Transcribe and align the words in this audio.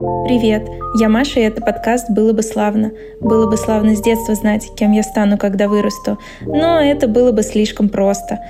Привет, 0.00 0.66
я 0.94 1.10
Маша, 1.10 1.40
и 1.40 1.42
это 1.42 1.60
подкаст 1.60 2.08
«Было 2.08 2.32
бы 2.32 2.42
славно». 2.42 2.90
Было 3.20 3.50
бы 3.50 3.58
славно 3.58 3.94
с 3.94 4.00
детства 4.00 4.34
знать, 4.34 4.66
кем 4.74 4.92
я 4.92 5.02
стану, 5.02 5.36
когда 5.36 5.68
вырасту. 5.68 6.18
Но 6.40 6.80
это 6.80 7.06
было 7.06 7.32
бы 7.32 7.42
слишком 7.42 7.90
просто. 7.90 8.40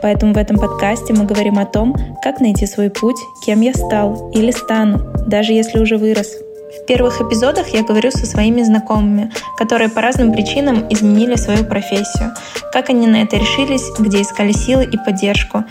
Поэтому 0.00 0.32
в 0.32 0.38
этом 0.38 0.56
подкасте 0.56 1.12
мы 1.12 1.24
говорим 1.26 1.58
о 1.58 1.66
том, 1.66 1.94
как 2.22 2.40
найти 2.40 2.64
свой 2.64 2.88
путь, 2.88 3.18
кем 3.44 3.60
я 3.60 3.74
стал 3.74 4.30
или 4.30 4.50
стану, 4.50 5.00
даже 5.26 5.52
если 5.52 5.80
уже 5.80 5.98
вырос. 5.98 6.32
В 6.80 6.86
первых 6.86 7.20
эпизодах 7.20 7.68
я 7.74 7.82
говорю 7.82 8.10
со 8.10 8.24
своими 8.24 8.62
знакомыми, 8.62 9.30
которые 9.58 9.90
по 9.90 10.00
разным 10.00 10.32
причинам 10.32 10.86
изменили 10.88 11.34
свою 11.34 11.66
профессию, 11.66 12.32
как 12.72 12.88
они 12.88 13.06
на 13.06 13.16
это 13.16 13.36
решились, 13.36 13.84
где 13.98 14.22
искали 14.22 14.52
силы 14.52 14.84
и 14.84 14.96
поддержку, 14.96 15.64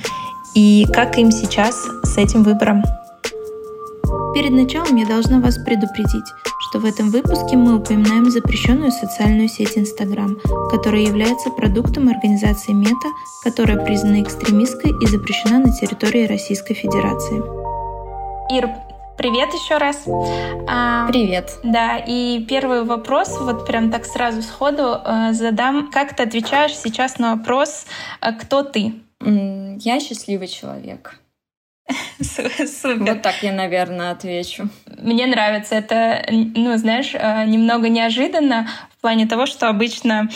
и 0.54 0.86
как 0.94 1.18
им 1.18 1.32
сейчас 1.32 1.76
с 2.04 2.16
этим 2.20 2.44
выбором. 2.44 2.84
Перед 4.36 4.52
началом 4.52 4.98
я 4.98 5.06
должна 5.06 5.40
вас 5.40 5.58
предупредить, 5.58 6.26
что 6.60 6.80
в 6.80 6.86
этом 6.86 7.10
выпуске 7.10 7.56
мы 7.56 7.78
упоминаем 7.78 8.30
запрещенную 8.30 8.92
социальную 8.92 9.48
сеть 9.48 9.78
Instagram, 9.78 10.38
которая 10.70 11.04
является 11.04 11.50
продуктом 11.52 12.10
организации 12.10 12.74
Мета, 12.74 13.08
которая 13.46 13.78
признана 13.78 14.22
экстремистской 14.22 14.92
и 14.92 15.08
запрещена 15.08 15.60
на 15.60 15.72
территории 15.72 16.28
Российской 16.28 16.74
Федерации. 16.74 17.38
Ир, 18.54 18.70
Привет 19.18 19.54
еще 19.54 19.78
раз. 19.78 20.04
А, 20.68 21.08
Привет. 21.08 21.58
Да, 21.64 21.98
и 21.98 22.46
первый 22.46 22.84
вопрос, 22.84 23.40
вот 23.40 23.66
прям 23.66 23.90
так 23.90 24.04
сразу 24.04 24.42
сходу 24.42 24.98
э, 25.06 25.32
задам. 25.32 25.90
Как 25.90 26.14
ты 26.14 26.24
отвечаешь 26.24 26.76
сейчас 26.76 27.20
на 27.20 27.38
вопрос, 27.38 27.86
э, 28.20 28.34
кто 28.34 28.64
ты? 28.64 28.96
Я 29.22 30.02
счастливый 30.02 30.50
человек. 30.50 31.22
Супер. 32.22 33.14
Вот 33.14 33.22
так 33.22 33.44
я, 33.44 33.52
наверное, 33.52 34.12
отвечу. 34.12 34.70
Мне 34.98 35.28
нравится 35.28 35.76
это, 35.76 36.26
ну, 36.30 36.76
знаешь, 36.78 37.14
э, 37.14 37.46
немного 37.46 37.90
неожиданно 37.90 38.68
в 38.98 39.02
плане 39.02 39.28
того, 39.28 39.46
что 39.46 39.70
обычно 39.70 40.30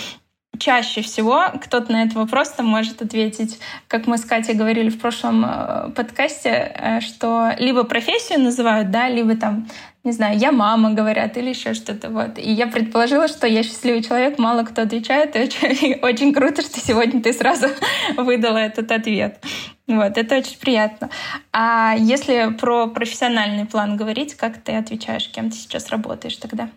чаще 0.59 1.01
всего 1.01 1.45
кто-то 1.61 1.91
на 1.91 2.03
этот 2.03 2.15
вопрос 2.15 2.49
там 2.49 2.67
может 2.67 3.01
ответить, 3.01 3.59
как 3.87 4.07
мы 4.07 4.17
с 4.17 4.25
Катей 4.25 4.53
говорили 4.53 4.89
в 4.89 4.99
прошлом 4.99 5.45
э, 5.45 5.91
подкасте, 5.95 6.49
э, 6.75 6.99
что 6.99 7.51
либо 7.57 7.83
профессию 7.83 8.39
называют, 8.41 8.91
да, 8.91 9.07
либо 9.09 9.35
там, 9.35 9.67
не 10.03 10.13
знаю, 10.13 10.37
я 10.37 10.51
мама 10.51 10.93
говорят 10.93 11.35
или 11.37 11.49
еще 11.49 11.73
что-то 11.73 12.09
вот. 12.09 12.37
И 12.37 12.51
я 12.51 12.67
предположила, 12.67 13.27
что 13.27 13.47
я 13.47 13.63
счастливый 13.63 14.01
человек, 14.01 14.39
мало 14.39 14.63
кто 14.63 14.83
отвечает, 14.83 15.35
и 15.35 15.39
очень, 15.39 15.93
очень 16.01 16.33
круто, 16.33 16.61
что 16.61 16.79
сегодня 16.79 17.21
ты 17.21 17.33
сразу 17.33 17.67
выдала 18.17 18.57
этот 18.57 18.91
ответ. 18.91 19.43
Вот, 19.87 20.17
это 20.17 20.37
очень 20.37 20.57
приятно. 20.59 21.09
А 21.51 21.95
если 21.97 22.53
про 22.53 22.87
профессиональный 22.87 23.65
план 23.65 23.97
говорить, 23.97 24.35
как 24.35 24.57
ты 24.57 24.73
отвечаешь, 24.73 25.29
кем 25.29 25.49
ты 25.49 25.57
сейчас 25.57 25.89
работаешь 25.89 26.37
тогда? 26.37 26.69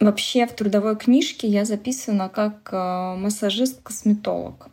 Вообще 0.00 0.46
в 0.46 0.52
трудовой 0.52 0.96
книжке 0.96 1.48
я 1.48 1.64
записана 1.64 2.28
как 2.28 2.68
э, 2.70 3.16
массажист-косметолог. 3.16 4.68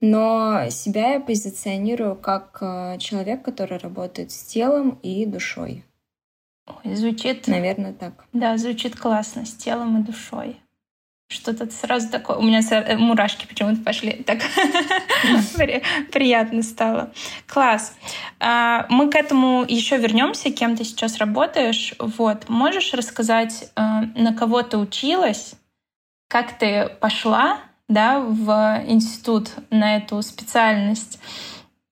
Но 0.00 0.70
себя 0.70 1.14
я 1.14 1.20
позиционирую 1.20 2.16
как 2.16 2.58
э, 2.62 2.96
человек, 2.98 3.42
который 3.42 3.76
работает 3.76 4.32
с 4.32 4.44
телом 4.44 4.98
и 5.02 5.26
душой. 5.26 5.84
Ой, 6.84 6.94
звучит... 6.94 7.46
Наверное, 7.46 7.92
так. 7.92 8.24
Да, 8.32 8.56
звучит 8.56 8.98
классно, 8.98 9.46
с 9.46 9.54
телом 9.54 10.00
и 10.00 10.04
душой 10.04 10.62
что-то 11.32 11.70
сразу 11.70 12.08
такое. 12.08 12.36
У 12.36 12.42
меня 12.42 12.60
э, 12.70 12.96
мурашки 12.96 13.46
почему-то 13.46 13.80
пошли. 13.82 14.22
Так 14.24 14.40
приятно 16.12 16.62
стало. 16.62 17.12
Класс. 17.46 17.94
А, 18.38 18.86
мы 18.88 19.10
к 19.10 19.16
этому 19.16 19.64
еще 19.66 19.96
вернемся, 19.96 20.52
кем 20.52 20.76
ты 20.76 20.84
сейчас 20.84 21.18
работаешь. 21.18 21.94
Вот. 21.98 22.48
Можешь 22.48 22.92
рассказать, 22.94 23.70
э, 23.74 23.80
на 24.14 24.34
кого 24.34 24.62
ты 24.62 24.76
училась, 24.76 25.54
как 26.28 26.58
ты 26.58 26.90
пошла 27.00 27.58
да, 27.88 28.20
в 28.20 28.84
институт 28.86 29.50
на 29.70 29.96
эту 29.96 30.22
специальность? 30.22 31.18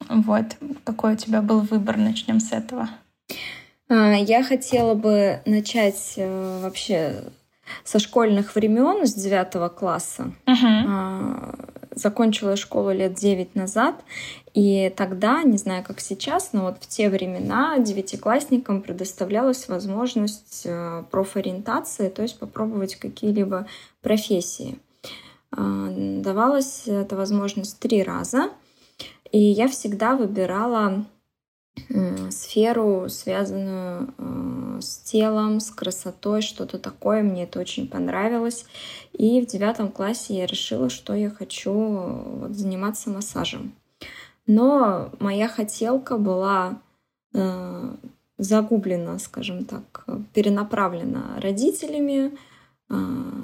Вот. 0.09 0.57
Какой 0.85 1.15
у 1.15 1.17
тебя 1.17 1.43
был 1.43 1.61
выбор? 1.61 1.97
Начнем 1.97 2.41
с 2.41 2.53
этого. 2.53 2.89
А, 3.91 4.15
я 4.15 4.43
хотела 4.45 4.95
бы 4.95 5.41
начать 5.45 6.15
э, 6.17 6.61
вообще 6.62 7.25
со 7.84 7.99
школьных 7.99 8.55
времен, 8.55 9.05
с 9.06 9.15
девятого 9.15 9.69
класса. 9.69 10.33
Uh-huh. 10.47 11.69
Закончила 11.95 12.56
школу 12.56 12.93
лет 12.93 13.15
девять 13.15 13.55
назад. 13.55 13.97
И 14.55 14.93
тогда, 14.97 15.43
не 15.43 15.59
знаю, 15.59 15.84
как 15.84 16.01
сейчас, 16.01 16.53
но 16.53 16.62
вот 16.62 16.77
в 16.81 16.87
те 16.87 17.11
времена 17.11 17.78
девятиклассникам 17.78 18.83
предоставлялась 18.83 19.69
возможность 19.69 20.62
э, 20.65 21.05
профориентации, 21.11 22.09
то 22.09 22.22
есть 22.22 22.39
попробовать 22.39 22.95
какие-либо 22.95 23.67
профессии. 24.03 24.78
А, 25.51 25.89
давалась 25.91 26.84
эта 26.87 27.17
возможность 27.17 27.81
три 27.81 28.05
раза. 28.05 28.51
И 29.33 29.39
я 29.39 29.67
всегда 29.69 30.15
выбирала 30.17 31.05
сферу, 32.31 33.09
связанную 33.09 34.15
э, 34.19 34.79
с 34.81 34.99
телом, 34.99 35.61
с 35.61 35.71
красотой, 35.71 36.43
что-то 36.43 36.79
такое. 36.79 37.23
Мне 37.23 37.45
это 37.45 37.61
очень 37.61 37.89
понравилось. 37.89 38.67
И 39.13 39.41
в 39.41 39.47
девятом 39.47 39.91
классе 39.91 40.37
я 40.37 40.47
решила, 40.47 40.91
что 40.91 41.15
я 41.15 41.31
хочу 41.31 41.73
вот, 41.73 42.53
заниматься 42.53 43.11
массажем. 43.11 43.73
Но 44.47 45.11
моя 45.21 45.49
хотелка 45.49 46.17
была 46.17 46.81
э, 47.35 47.97
загублена, 48.39 49.19
скажем 49.19 49.65
так, 49.65 50.05
перенаправлена 50.33 51.41
родителями 51.41 52.33
э, 52.89 52.95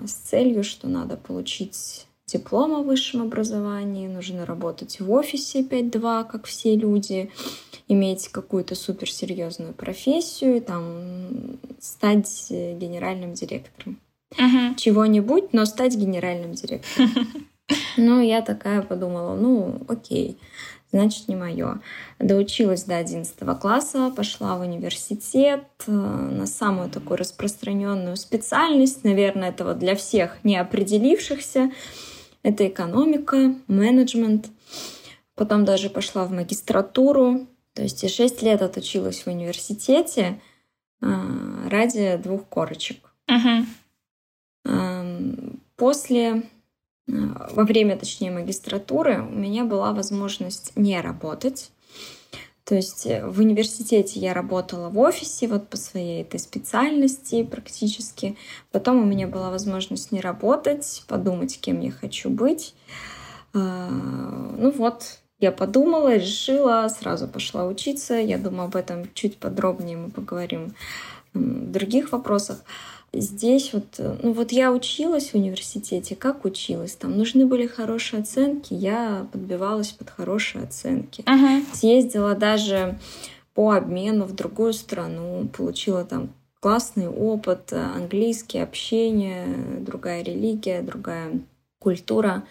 с 0.06 0.12
целью, 0.12 0.64
что 0.64 0.88
надо 0.88 1.16
получить 1.16 2.06
диплом 2.26 2.74
о 2.74 2.82
высшем 2.82 3.22
образовании, 3.22 4.08
нужно 4.08 4.44
работать 4.44 5.00
в 5.00 5.10
офисе 5.12 5.62
5-2, 5.62 6.28
как 6.28 6.46
все 6.46 6.74
люди, 6.74 7.30
иметь 7.88 8.28
какую-то 8.28 8.74
суперсерьезную 8.74 9.72
профессию, 9.72 10.60
там, 10.60 11.58
стать 11.78 12.46
генеральным 12.50 13.34
директором. 13.34 13.98
Uh-huh. 14.36 14.74
Чего-нибудь, 14.76 15.52
но 15.52 15.64
стать 15.64 15.96
генеральным 15.96 16.52
директором. 16.52 17.10
Ну, 17.96 18.20
я 18.20 18.42
такая 18.42 18.82
подумала, 18.82 19.34
ну, 19.34 19.80
окей, 19.88 20.38
значит, 20.92 21.28
не 21.28 21.34
мое. 21.34 21.80
Доучилась 22.20 22.84
до 22.84 22.96
11 22.96 23.34
класса, 23.58 24.12
пошла 24.14 24.56
в 24.56 24.60
университет 24.60 25.64
э, 25.86 25.90
на 25.90 26.46
самую 26.46 26.90
такую 26.90 27.16
распространенную 27.16 28.16
специальность, 28.16 29.02
наверное, 29.02 29.48
это 29.48 29.64
вот 29.64 29.78
для 29.78 29.96
всех 29.96 30.38
не 30.44 30.56
определившихся. 30.56 31.72
Это 32.46 32.68
экономика, 32.68 33.56
менеджмент. 33.66 34.50
Потом 35.34 35.64
даже 35.64 35.90
пошла 35.90 36.24
в 36.26 36.30
магистратуру. 36.30 37.48
То 37.74 37.82
есть 37.82 38.04
я 38.04 38.08
6 38.08 38.40
лет 38.42 38.62
отучилась 38.62 39.22
в 39.22 39.26
университете 39.26 40.40
а, 41.02 41.68
ради 41.68 42.16
двух 42.22 42.46
корочек. 42.48 43.12
Uh-huh. 43.28 43.66
После, 45.74 46.44
а, 47.08 47.50
во 47.50 47.64
время, 47.64 47.98
точнее, 47.98 48.30
магистратуры 48.30 49.22
у 49.22 49.34
меня 49.34 49.64
была 49.64 49.92
возможность 49.92 50.70
не 50.76 51.00
работать. 51.00 51.72
То 52.66 52.74
есть 52.74 53.06
э, 53.06 53.24
в 53.24 53.38
университете 53.38 54.18
я 54.18 54.34
работала 54.34 54.88
в 54.88 54.98
офисе 54.98 55.46
вот 55.46 55.68
по 55.68 55.76
своей 55.76 56.22
этой 56.22 56.40
специальности 56.40 57.44
практически. 57.44 58.36
Потом 58.72 59.00
у 59.00 59.04
меня 59.04 59.28
была 59.28 59.50
возможность 59.50 60.10
не 60.10 60.20
работать, 60.20 61.04
подумать, 61.06 61.60
кем 61.60 61.80
я 61.80 61.92
хочу 61.92 62.28
быть. 62.28 62.74
А, 63.54 63.88
ну 63.88 64.72
вот, 64.72 65.20
я 65.38 65.52
подумала, 65.52 66.16
решила, 66.16 66.88
сразу 66.88 67.28
пошла 67.28 67.66
учиться. 67.66 68.14
Я 68.14 68.36
думаю, 68.36 68.64
об 68.64 68.74
этом 68.74 69.08
чуть 69.14 69.38
подробнее 69.38 69.96
мы 69.96 70.10
поговорим 70.10 70.74
в 71.34 71.70
других 71.70 72.10
вопросах 72.10 72.64
здесь 73.20 73.72
вот, 73.72 73.86
э, 73.98 74.16
ну 74.22 74.32
вот 74.32 74.52
я 74.52 74.72
училась 74.72 75.30
в 75.30 75.34
университете, 75.34 76.16
как 76.16 76.44
училась? 76.44 76.94
Там 76.94 77.16
нужны 77.16 77.46
были 77.46 77.66
хорошие 77.66 78.22
оценки, 78.22 78.74
я 78.74 79.26
подбивалась 79.32 79.92
под 79.92 80.10
хорошие 80.10 80.64
оценки. 80.64 81.22
Uh-huh. 81.22 81.62
Съездила 81.74 82.34
даже 82.34 82.98
по 83.54 83.72
обмену 83.72 84.24
в 84.24 84.34
другую 84.34 84.72
страну, 84.72 85.48
получила 85.56 86.04
там 86.04 86.30
классный 86.60 87.08
опыт, 87.08 87.72
э, 87.72 87.76
английский, 87.76 88.58
общение, 88.58 89.46
другая 89.80 90.22
религия, 90.22 90.82
другая 90.82 91.40
культура, 91.78 92.44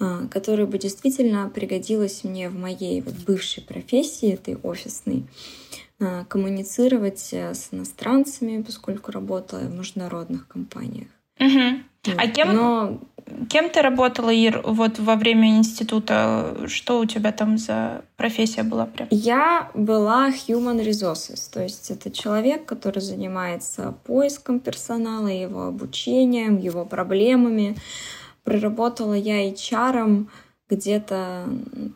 э, 0.00 0.26
которая 0.30 0.66
бы 0.66 0.78
действительно 0.78 1.48
пригодилась 1.48 2.24
мне 2.24 2.48
в 2.48 2.54
моей 2.54 3.00
вот 3.00 3.14
бывшей 3.26 3.62
профессии, 3.62 4.32
этой 4.32 4.56
офисной. 4.56 5.24
А, 5.98 6.24
коммуницировать 6.24 7.30
э, 7.32 7.54
с 7.54 7.68
иностранцами, 7.72 8.62
поскольку 8.62 9.12
работала 9.12 9.60
в 9.60 9.74
международных 9.74 10.46
компаниях. 10.46 11.08
Угу. 11.40 12.16
А 12.18 12.28
кем, 12.28 12.54
Но... 12.54 13.00
кем 13.48 13.70
ты 13.70 13.80
работала, 13.80 14.30
Ир, 14.30 14.60
вот 14.62 14.98
во 14.98 15.16
время 15.16 15.56
института? 15.56 16.66
Что 16.66 17.00
у 17.00 17.06
тебя 17.06 17.32
там 17.32 17.56
за 17.56 18.04
профессия 18.16 18.62
была 18.62 18.84
прям? 18.84 19.08
Я 19.10 19.70
была 19.72 20.28
human 20.28 20.84
resources, 20.84 21.50
то 21.50 21.62
есть 21.62 21.90
это 21.90 22.10
человек, 22.10 22.66
который 22.66 23.00
занимается 23.00 23.94
поиском 24.04 24.60
персонала, 24.60 25.28
его 25.28 25.64
обучением, 25.64 26.58
его 26.58 26.84
проблемами. 26.84 27.76
Проработала 28.44 29.14
я 29.14 29.50
HR 29.50 30.26
где-то 30.68 31.48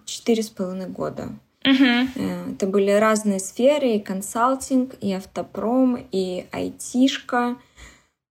четыре 0.07 0.43
с 0.43 0.49
половиной 0.49 0.89
года. 0.89 1.29
Uh-huh. 1.65 2.55
Это 2.55 2.67
были 2.67 2.91
разные 2.91 3.39
сферы, 3.39 3.91
и 3.91 4.01
консалтинг, 4.01 4.95
и 5.01 5.13
автопром, 5.13 5.99
и 6.11 6.47
айтишка. 6.53 7.57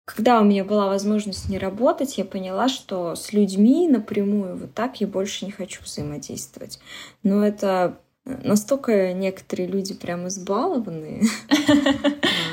Когда 0.06 0.42
у 0.42 0.44
меня 0.44 0.64
была 0.64 0.88
возможность 0.88 1.50
не 1.50 1.60
работать, 1.60 2.18
я 2.18 2.26
поняла, 2.26 2.68
что 2.68 3.16
с 3.16 3.32
людьми 3.32 3.88
напрямую 3.88 4.58
вот 4.58 4.74
так 4.74 5.00
я 5.02 5.08
больше 5.08 5.46
не 5.46 5.52
хочу 5.52 5.84
взаимодействовать. 5.84 6.80
Но 7.22 7.46
это 7.46 8.00
настолько 8.26 9.14
некоторые 9.14 9.68
люди 9.68 9.94
прям 9.94 10.28
избалованные 10.28 11.24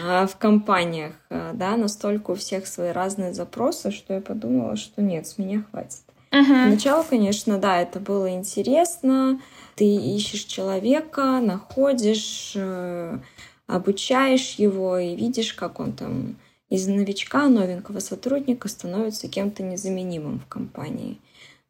а, 0.06 0.26
в 0.30 0.36
компаниях, 0.36 1.12
а, 1.30 1.52
да, 1.54 1.76
настолько 1.76 2.32
у 2.32 2.34
всех 2.34 2.66
свои 2.66 2.90
разные 2.90 3.32
запросы, 3.32 3.90
что 3.90 4.14
я 4.14 4.20
подумала, 4.20 4.76
что 4.76 5.02
нет, 5.02 5.26
с 5.26 5.38
меня 5.38 5.64
хватит. 5.70 6.02
Сначала, 6.30 7.02
конечно, 7.02 7.58
да, 7.58 7.80
это 7.80 7.98
было 7.98 8.30
интересно. 8.30 9.40
Ты 9.76 9.84
ищешь 9.84 10.44
человека, 10.44 11.40
находишь, 11.40 12.52
э, 12.56 13.18
обучаешь 13.66 14.54
его 14.54 14.98
и 14.98 15.14
видишь, 15.14 15.52
как 15.52 15.80
он 15.80 15.92
там 15.92 16.36
из 16.68 16.88
новичка, 16.88 17.48
новенького 17.48 18.00
сотрудника 18.00 18.68
становится 18.68 19.28
кем-то 19.28 19.62
незаменимым 19.62 20.40
в 20.40 20.46
компании. 20.46 21.20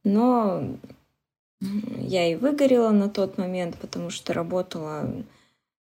Но 0.05 0.79
я 1.61 2.31
и 2.31 2.37
выгорела 2.37 2.91
на 2.91 3.09
тот 3.09 3.39
момент, 3.39 3.77
потому 3.79 4.11
что 4.11 4.33
работала 4.33 5.11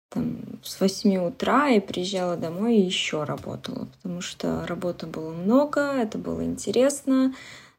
там, 0.09 0.37
с 0.61 0.79
8 0.79 1.17
утра 1.17 1.69
и 1.69 1.79
приезжала 1.79 2.37
домой 2.37 2.77
и 2.77 2.85
еще 2.85 3.23
работала, 3.23 3.85
потому 3.85 4.21
что 4.21 4.65
работы 4.67 5.07
было 5.07 5.33
много, 5.33 5.81
это 5.81 6.17
было 6.17 6.43
интересно, 6.43 7.33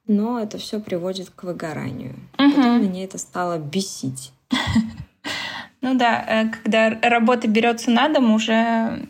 но 0.06 0.40
это 0.40 0.58
все 0.58 0.80
приводит 0.80 1.30
к 1.30 1.44
выгоранию. 1.44 2.14
Угу. 2.38 2.50
Потом 2.50 2.82
меня 2.82 3.04
это 3.04 3.18
стало 3.18 3.58
бесить. 3.58 4.32
Ну 5.80 5.92
да, 5.98 6.24
э, 6.26 6.48
когда 6.48 6.98
работа 7.02 7.46
берется 7.46 7.90
на 7.90 8.08
дом, 8.08 8.32
уже 8.32 9.06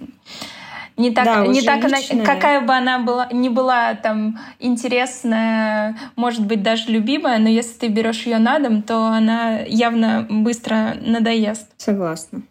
не 0.96 1.12
так, 1.12 1.24
да, 1.24 1.46
не 1.46 1.62
так 1.62 1.84
она, 1.84 1.98
какая 2.24 2.60
бы 2.60 2.72
она 2.72 2.98
была, 2.98 3.28
не 3.30 3.48
была 3.48 3.94
там 3.94 4.40
интересная, 4.58 5.96
может 6.16 6.44
быть 6.44 6.64
даже 6.64 6.90
любимая, 6.90 7.38
но 7.38 7.48
если 7.48 7.78
ты 7.78 7.88
берешь 7.88 8.26
ее 8.26 8.38
на 8.38 8.58
дом, 8.58 8.82
то 8.82 9.06
она 9.06 9.60
явно 9.60 10.26
быстро 10.28 10.96
надоест. 11.00 11.68
Согласна. 11.76 12.42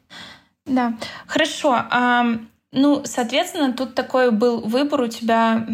Да, 0.66 0.94
хорошо. 1.28 1.84
А, 1.90 2.26
ну, 2.72 3.02
соответственно, 3.04 3.74
тут 3.74 3.94
такой 3.94 4.32
был 4.32 4.62
выбор 4.62 5.02
у 5.02 5.08
тебя 5.08 5.68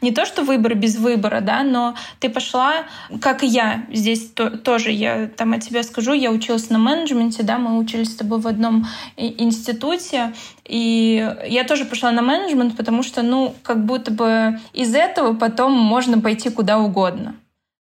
не 0.00 0.12
то, 0.12 0.26
что 0.26 0.42
выбор 0.42 0.74
без 0.74 0.96
выбора, 0.96 1.40
да, 1.40 1.62
но 1.62 1.94
ты 2.20 2.28
пошла, 2.28 2.84
как 3.20 3.42
и 3.42 3.46
я, 3.46 3.86
здесь 3.92 4.30
то, 4.30 4.50
тоже 4.50 4.90
я 4.90 5.26
там 5.28 5.52
о 5.52 5.58
тебе 5.58 5.82
скажу, 5.82 6.12
я 6.12 6.30
училась 6.30 6.70
на 6.70 6.78
менеджменте, 6.78 7.42
да, 7.42 7.58
мы 7.58 7.78
учились 7.78 8.12
с 8.12 8.16
тобой 8.16 8.40
в 8.40 8.46
одном 8.46 8.86
институте, 9.16 10.34
и 10.64 11.34
я 11.46 11.64
тоже 11.64 11.84
пошла 11.84 12.10
на 12.12 12.22
менеджмент, 12.22 12.76
потому 12.76 13.02
что, 13.02 13.22
ну, 13.22 13.54
как 13.62 13.84
будто 13.84 14.10
бы 14.10 14.60
из 14.72 14.94
этого 14.94 15.34
потом 15.34 15.72
можно 15.72 16.20
пойти 16.20 16.50
куда 16.50 16.78
угодно. 16.78 17.36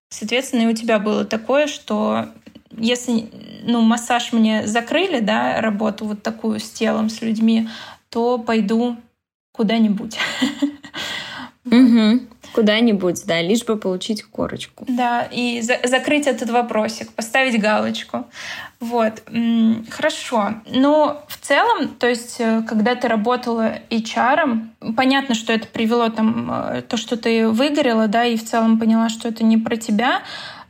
Соответственно, 0.09 0.63
и 0.63 0.67
у 0.67 0.73
тебя 0.73 0.99
было 0.99 1.25
такое, 1.25 1.67
что 1.67 2.29
если 2.71 3.29
ну, 3.63 3.81
массаж 3.81 4.31
мне 4.31 4.65
закрыли, 4.65 5.19
да, 5.19 5.59
работу 5.61 6.05
вот 6.05 6.23
такую 6.23 6.59
с 6.59 6.69
телом, 6.69 7.09
с 7.09 7.21
людьми, 7.21 7.67
то 8.09 8.37
пойду 8.37 8.95
куда-нибудь. 9.51 10.17
Угу. 11.71 12.19
Куда-нибудь, 12.53 13.25
да, 13.25 13.41
лишь 13.41 13.65
бы 13.65 13.77
получить 13.77 14.23
корочку. 14.23 14.85
Да, 14.87 15.23
и 15.23 15.61
за 15.61 15.77
закрыть 15.83 16.27
этот 16.27 16.49
вопросик, 16.49 17.11
поставить 17.11 17.59
галочку. 17.59 18.25
Вот, 18.79 19.23
хорошо. 19.89 20.55
Но 20.69 21.23
в 21.27 21.37
целом, 21.37 21.89
то 21.89 22.07
есть, 22.07 22.37
э, 22.39 22.61
когда 22.67 22.95
ты 22.95 23.07
работала 23.07 23.79
HR, 23.89 24.67
понятно, 24.95 25.35
что 25.35 25.51
это 25.51 25.67
привело 25.67 26.09
там 26.09 26.51
э, 26.51 26.81
то, 26.83 26.95
что 26.95 27.17
ты 27.17 27.47
выгорела, 27.49 28.07
да, 28.07 28.25
и 28.25 28.37
в 28.37 28.45
целом 28.45 28.79
поняла, 28.79 29.09
что 29.09 29.27
это 29.27 29.43
не 29.43 29.57
про 29.57 29.77
тебя, 29.77 30.21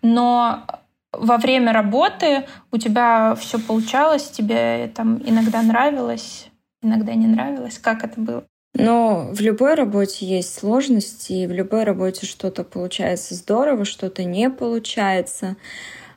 но 0.02 0.66
во 1.12 1.38
время 1.38 1.74
работы 1.74 2.46
у 2.72 2.78
тебя 2.78 3.36
все 3.36 3.60
получалось, 3.60 4.30
тебе 4.30 4.92
там 4.96 5.22
иногда 5.26 5.62
нравилось, 5.62 6.50
иногда 6.82 7.14
не 7.14 7.28
нравилось. 7.28 7.78
Как 7.78 8.04
это 8.04 8.20
было? 8.20 8.44
Но 8.80 9.30
в 9.32 9.42
любой 9.42 9.74
работе 9.74 10.26
есть 10.26 10.54
сложности, 10.54 11.34
и 11.34 11.48
в 11.48 11.52
любой 11.52 11.84
работе 11.84 12.28
что-то 12.28 12.64
получается 12.64 13.34
здорово, 13.34 13.86
что-то 13.86 14.24
не 14.24 14.50
получается. 14.50 15.56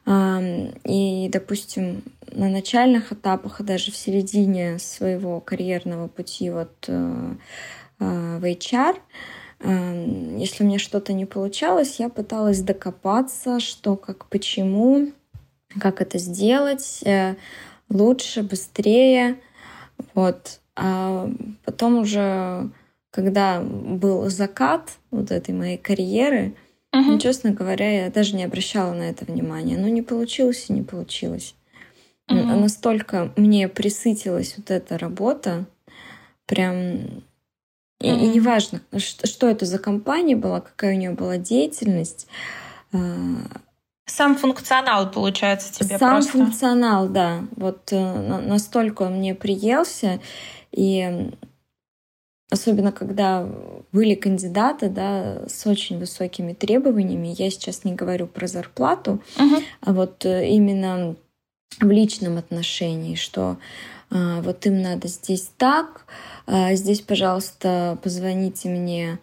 И, 0.07 1.29
допустим, 1.33 2.03
на 2.33 2.49
начальных 2.49 3.13
этапах, 3.13 3.63
даже 3.63 3.93
в 3.93 3.97
середине 3.97 4.79
своего 4.79 5.41
карьерного 5.41 6.09
пути 6.09 6.51
вот 6.51 6.73
э, 6.89 7.35
э, 7.99 8.39
в 8.39 8.45
HR, 8.45 8.97
если 10.39 10.65
меня 10.65 10.79
что-то 10.79 11.13
не 11.13 11.27
получалось, 11.27 11.97
я 11.99 12.09
пыталась 12.09 12.63
докопаться, 12.63 13.61
что, 13.61 13.95
как, 13.97 14.27
почему, 14.27 15.13
как 15.79 16.01
это 16.01 16.19
сделать 16.19 17.03
э, 17.05 17.37
лучше, 17.91 18.43
быстрее. 18.43 19.37
Вот. 20.15 20.60
А 20.77 21.31
потом 21.65 21.99
уже, 21.99 22.71
когда 23.11 23.61
был 23.61 24.29
закат 24.31 24.93
вот 25.11 25.31
этой 25.31 25.55
моей 25.55 25.77
карьеры, 25.77 26.55
uh-huh. 26.95 27.03
ну, 27.03 27.19
честно 27.19 27.51
говоря, 27.51 28.05
я 28.05 28.11
даже 28.11 28.35
не 28.37 28.45
обращала 28.45 28.93
на 28.93 29.05
это 29.05 29.25
внимания. 29.25 29.77
Ну, 29.77 29.89
не 29.89 30.03
получилось 30.03 30.67
и 30.69 30.73
не 30.73 30.83
получилось. 30.83 31.55
Uh-huh. 32.31 32.61
Настолько 32.61 33.33
мне 33.37 33.69
присытилась 33.69 34.55
вот 34.57 34.71
эта 34.71 34.97
работа, 34.99 35.67
прям 36.47 37.23
и, 38.01 38.09
и 38.09 38.29
неважно, 38.29 38.81
что, 38.97 39.27
что 39.27 39.49
это 39.49 39.67
за 39.67 39.79
компания 39.79 40.35
была, 40.35 40.61
какая 40.61 40.95
у 40.95 40.99
нее 40.99 41.11
была 41.11 41.37
деятельность. 41.37 42.27
А, 42.93 42.99
сам 44.07 44.37
функционал, 44.37 45.11
получается, 45.11 45.73
тебе 45.73 45.99
Сам 45.99 46.13
просто. 46.13 46.33
функционал, 46.33 47.09
да. 47.09 47.45
Вот 47.57 47.93
э, 47.93 48.41
настолько 48.41 49.03
он 49.03 49.19
мне 49.19 49.35
приелся. 49.35 50.19
И 50.73 51.31
особенно 52.51 52.93
когда 52.93 53.49
были 53.93 54.15
кандидаты 54.15 54.89
да, 54.89 55.43
с 55.49 55.67
очень 55.67 55.99
высокими 55.99 56.53
требованиями, 56.53 57.35
я 57.37 57.51
сейчас 57.51 57.85
не 57.85 57.95
говорю 57.95 58.27
про 58.27 58.47
зарплату, 58.47 59.21
uh-huh. 59.37 59.63
а 59.83 59.93
вот 59.93 60.25
э, 60.27 60.49
именно 60.49 61.17
в 61.81 61.91
личном 61.91 62.39
отношении, 62.39 63.15
что 63.15 63.57
а, 64.11 64.43
вот 64.43 64.67
им 64.67 64.83
надо 64.83 65.09
здесь 65.09 65.51
так, 65.57 66.05
а, 66.47 66.75
здесь, 66.75 67.01
пожалуйста, 67.01 67.99
позвоните 68.03 68.69
мне 68.69 69.19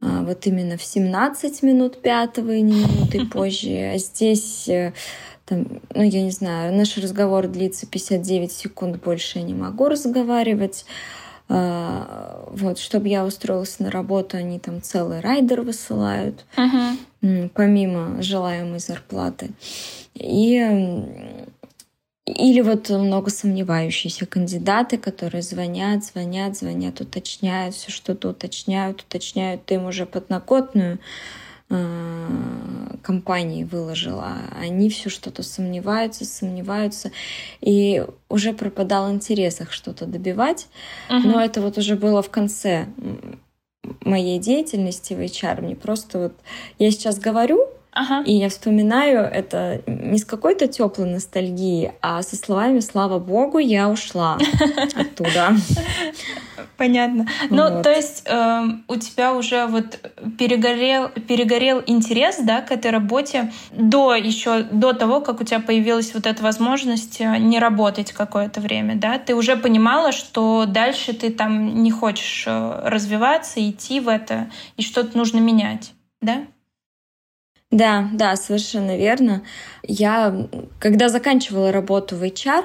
а, 0.00 0.22
вот 0.22 0.46
именно 0.46 0.78
в 0.78 0.82
17 0.82 1.62
минут 1.62 2.00
пятого 2.00 2.52
и 2.52 2.62
не 2.62 2.84
минуты 2.84 3.26
позже, 3.32 3.92
а 3.94 3.98
здесь 3.98 4.66
э, 4.68 4.94
там, 5.50 5.66
ну, 5.94 6.02
я 6.02 6.22
не 6.22 6.30
знаю, 6.30 6.72
наш 6.72 6.96
разговор 6.96 7.48
длится 7.48 7.84
59 7.84 8.52
секунд, 8.52 9.02
больше 9.02 9.40
я 9.40 9.44
не 9.44 9.52
могу 9.52 9.88
разговаривать. 9.88 10.86
А, 11.48 12.48
вот, 12.52 12.78
чтобы 12.78 13.08
я 13.08 13.26
устроилась 13.26 13.80
на 13.80 13.90
работу, 13.90 14.36
они 14.36 14.60
там 14.60 14.80
целый 14.80 15.18
райдер 15.18 15.62
высылают, 15.62 16.44
uh-huh. 16.56 17.50
помимо 17.52 18.22
желаемой 18.22 18.78
зарплаты. 18.78 19.50
И 20.14 21.04
или 22.26 22.60
вот 22.60 22.88
много 22.90 23.30
сомневающиеся 23.30 24.26
кандидаты, 24.26 24.98
которые 24.98 25.42
звонят, 25.42 26.04
звонят, 26.04 26.56
звонят, 26.56 27.00
уточняют, 27.00 27.74
все 27.74 27.90
что-то 27.90 28.28
уточняют, 28.28 29.00
уточняют, 29.00 29.64
ты 29.64 29.74
им 29.74 29.86
уже 29.86 30.06
подноготную 30.06 31.00
Э, 31.00 31.00
компании 33.02 33.64
выложила, 33.64 34.32
они 34.60 34.90
все 34.90 35.08
что-то 35.08 35.42
сомневаются, 35.42 36.24
сомневаются, 36.24 37.12
и 37.60 38.04
уже 38.28 38.52
пропадал 38.52 39.10
интерес 39.10 39.60
их 39.60 39.72
что-то 39.72 40.06
добивать. 40.06 40.66
Uh-huh. 41.08 41.20
Но 41.24 41.40
это 41.40 41.60
вот 41.60 41.78
уже 41.78 41.96
было 41.96 42.22
в 42.22 42.30
конце 42.30 42.86
моей 44.02 44.38
деятельности 44.38 45.14
в 45.14 45.20
HR. 45.20 45.62
Мне 45.62 45.76
просто 45.76 46.18
вот 46.18 46.34
я 46.78 46.90
сейчас 46.90 47.18
говорю, 47.18 47.66
Ага. 47.92 48.22
И 48.24 48.32
я 48.32 48.48
вспоминаю 48.48 49.20
это 49.24 49.82
не 49.86 50.18
с 50.18 50.24
какой-то 50.24 50.68
теплой 50.68 51.10
ностальгией, 51.10 51.92
а 52.00 52.22
со 52.22 52.36
словами 52.36 52.80
«Слава 52.80 53.18
Богу, 53.18 53.58
я 53.58 53.88
ушла 53.88 54.38
оттуда». 54.94 55.56
Понятно. 56.76 57.26
Ну, 57.50 57.70
вот. 57.70 57.82
то 57.82 57.90
есть 57.90 58.22
э, 58.24 58.62
у 58.88 58.96
тебя 58.96 59.34
уже 59.34 59.66
вот 59.66 59.98
перегорел, 60.38 61.08
перегорел 61.10 61.82
интерес, 61.86 62.38
да, 62.42 62.62
к 62.62 62.72
этой 62.72 62.90
работе 62.90 63.52
до 63.70 64.14
еще 64.14 64.62
до 64.62 64.94
того, 64.94 65.20
как 65.20 65.42
у 65.42 65.44
тебя 65.44 65.60
появилась 65.60 66.14
вот 66.14 66.26
эта 66.26 66.42
возможность 66.42 67.20
э, 67.20 67.36
не 67.36 67.58
работать 67.58 68.12
какое-то 68.12 68.62
время, 68.62 68.96
да? 68.96 69.18
Ты 69.18 69.34
уже 69.34 69.56
понимала, 69.56 70.10
что 70.10 70.64
дальше 70.66 71.12
ты 71.12 71.30
там 71.30 71.82
не 71.82 71.90
хочешь 71.90 72.44
э, 72.46 72.80
развиваться, 72.84 73.60
идти 73.60 74.00
в 74.00 74.08
это, 74.08 74.48
и 74.78 74.82
что-то 74.82 75.18
нужно 75.18 75.38
менять, 75.38 75.92
да? 76.22 76.44
Да, 77.70 78.08
да, 78.12 78.34
совершенно 78.36 78.96
верно. 78.96 79.42
Я, 79.82 80.48
когда 80.80 81.08
заканчивала 81.08 81.70
работу 81.70 82.16
в 82.16 82.22
HR, 82.22 82.64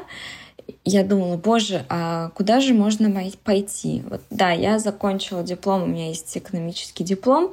я 0.84 1.04
думала, 1.04 1.38
боже, 1.38 1.86
а 1.90 2.30
куда 2.30 2.60
же 2.60 2.74
можно 2.74 3.14
пойти? 3.44 4.04
Вот, 4.10 4.22
да, 4.32 4.52
я 4.52 4.80
закончила 4.80 5.44
диплом, 5.44 5.84
у 5.84 5.88
меня 5.88 6.08
есть 6.08 6.36
экономический 6.36 7.04
диплом, 7.04 7.52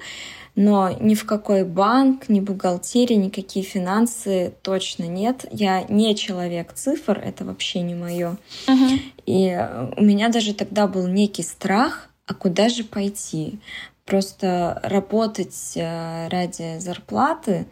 но 0.55 0.91
ни 0.99 1.15
в 1.15 1.27
какой 1.27 1.65
банк, 1.65 2.29
ни 2.29 2.41
бухгалтерия, 2.41 3.17
никакие 3.17 3.65
финансы 3.65 4.55
точно 4.63 5.05
нет. 5.05 5.47
Я 5.51 5.83
не 5.85 6.15
человек 6.15 6.73
цифр, 6.73 7.19
это 7.23 7.45
вообще 7.45 7.81
не 7.81 7.95
мое. 7.95 8.37
Uh-huh. 8.67 8.99
И 9.27 9.69
у 9.97 10.03
меня 10.03 10.29
даже 10.29 10.55
тогда 10.55 10.87
был 10.87 11.07
некий 11.07 11.43
страх, 11.43 12.09
а 12.27 12.35
куда 12.35 12.69
же 12.69 12.85
пойти? 12.85 13.59
Просто 14.05 14.81
работать 14.83 15.73
э, 15.77 16.29
ради 16.29 16.79
зарплаты, 16.79 17.67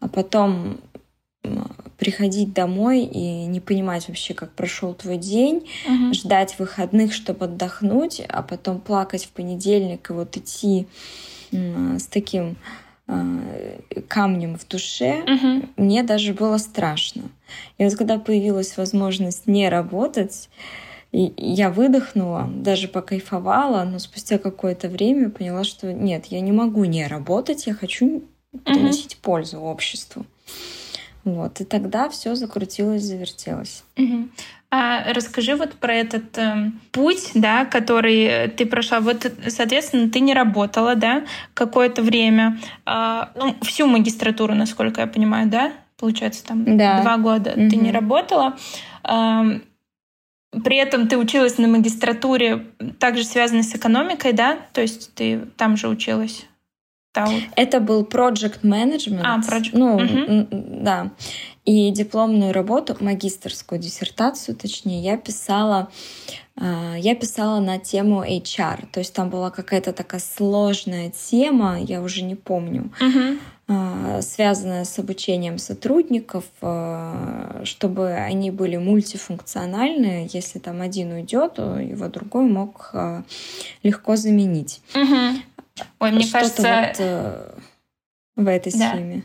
а 0.00 0.08
потом 0.08 0.80
приходить 1.98 2.52
домой 2.52 3.02
и 3.02 3.46
не 3.46 3.60
понимать 3.60 4.06
вообще, 4.08 4.34
как 4.34 4.52
прошел 4.52 4.94
твой 4.94 5.16
день, 5.16 5.68
угу. 5.86 6.14
ждать 6.14 6.58
выходных, 6.58 7.12
чтобы 7.12 7.46
отдохнуть, 7.46 8.22
а 8.28 8.42
потом 8.42 8.80
плакать 8.80 9.24
в 9.24 9.30
понедельник 9.30 10.10
и 10.10 10.12
вот 10.12 10.36
идти 10.36 10.86
с 11.50 12.06
таким 12.06 12.56
э, 13.06 13.80
камнем 14.06 14.58
в 14.58 14.68
душе, 14.68 15.22
угу. 15.22 15.68
мне 15.76 16.02
даже 16.02 16.34
было 16.34 16.58
страшно. 16.58 17.22
И 17.78 17.84
вот 17.84 17.96
когда 17.96 18.18
появилась 18.18 18.76
возможность 18.76 19.46
не 19.46 19.68
работать, 19.68 20.48
и 21.12 21.32
я 21.36 21.70
выдохнула, 21.70 22.48
даже 22.52 22.88
покайфовала, 22.88 23.84
но 23.84 23.98
спустя 23.98 24.38
какое-то 24.38 24.88
время 24.88 25.30
поняла, 25.30 25.64
что 25.64 25.92
нет, 25.92 26.26
я 26.26 26.40
не 26.40 26.52
могу 26.52 26.84
не 26.84 27.06
работать, 27.06 27.66
я 27.66 27.74
хочу 27.74 28.22
приносить 28.64 29.14
угу. 29.14 29.22
пользу 29.22 29.60
обществу. 29.60 30.26
Вот, 31.24 31.60
и 31.60 31.64
тогда 31.64 32.08
все 32.08 32.34
закрутилось, 32.34 33.02
завертелось. 33.02 33.84
Угу. 33.96 34.28
А 34.70 35.12
расскажи 35.12 35.56
вот 35.56 35.74
про 35.74 35.94
этот 35.94 36.36
э, 36.36 36.70
путь, 36.92 37.30
да, 37.34 37.64
который 37.64 38.48
ты 38.48 38.66
прошла. 38.66 39.00
Вот, 39.00 39.30
соответственно, 39.48 40.10
ты 40.10 40.20
не 40.20 40.34
работала, 40.34 40.94
да, 40.94 41.24
какое-то 41.54 42.02
время, 42.02 42.58
э, 42.84 43.24
ну, 43.34 43.56
всю 43.62 43.86
магистратуру, 43.86 44.54
насколько 44.54 45.00
я 45.00 45.06
понимаю, 45.06 45.48
да, 45.48 45.72
получается, 45.96 46.44
там 46.44 46.76
да. 46.76 47.00
два 47.00 47.16
года 47.16 47.52
угу. 47.56 47.70
ты 47.70 47.76
не 47.76 47.90
работала. 47.90 48.56
Э, 49.04 49.60
при 50.50 50.76
этом 50.76 51.08
ты 51.08 51.18
училась 51.18 51.58
на 51.58 51.68
магистратуре, 51.68 52.66
также 52.98 53.24
связанной 53.24 53.62
с 53.62 53.74
экономикой, 53.74 54.32
да? 54.32 54.58
То 54.72 54.80
есть 54.80 55.14
ты 55.14 55.40
там 55.56 55.76
же 55.76 55.88
училась? 55.88 56.46
Таут. 57.12 57.42
Это 57.56 57.80
был 57.80 58.04
project 58.04 58.60
management. 58.62 59.22
А, 59.24 59.40
project. 59.40 59.70
Ну, 59.72 59.96
угу. 59.96 60.48
да. 60.82 61.10
И 61.64 61.90
дипломную 61.90 62.52
работу, 62.52 62.96
магистрскую 63.00 63.78
диссертацию, 63.80 64.56
точнее, 64.56 65.02
я 65.02 65.16
писала, 65.16 65.90
а, 66.56 66.94
я 66.96 67.14
писала 67.14 67.60
на 67.60 67.78
тему 67.78 68.24
HR. 68.24 68.86
То 68.92 69.00
есть 69.00 69.14
там 69.14 69.30
была 69.30 69.50
какая-то 69.50 69.92
такая 69.92 70.20
сложная 70.20 71.10
тема, 71.10 71.78
я 71.80 72.00
уже 72.02 72.22
не 72.22 72.36
помню, 72.36 72.92
угу. 73.00 73.38
Связанная 74.22 74.84
с 74.84 74.98
обучением 74.98 75.58
сотрудников, 75.58 76.44
а, 76.62 77.60
чтобы 77.64 78.12
они 78.12 78.50
были 78.50 78.78
мультифункциональные. 78.78 80.28
Если 80.32 80.58
там 80.58 80.80
один 80.80 81.12
уйдет, 81.12 81.54
то 81.54 81.78
его 81.78 82.08
другой 82.08 82.44
мог 82.44 82.94
легко 83.82 84.16
заменить. 84.16 84.80
Угу. 84.94 85.42
Ой, 86.00 86.12
мне 86.12 86.26
кажется... 86.26 86.62
Вот, 86.62 86.96
э, 86.98 87.50
в 88.36 88.46
этой 88.46 88.72
да. 88.72 88.92
схеме. 88.92 89.22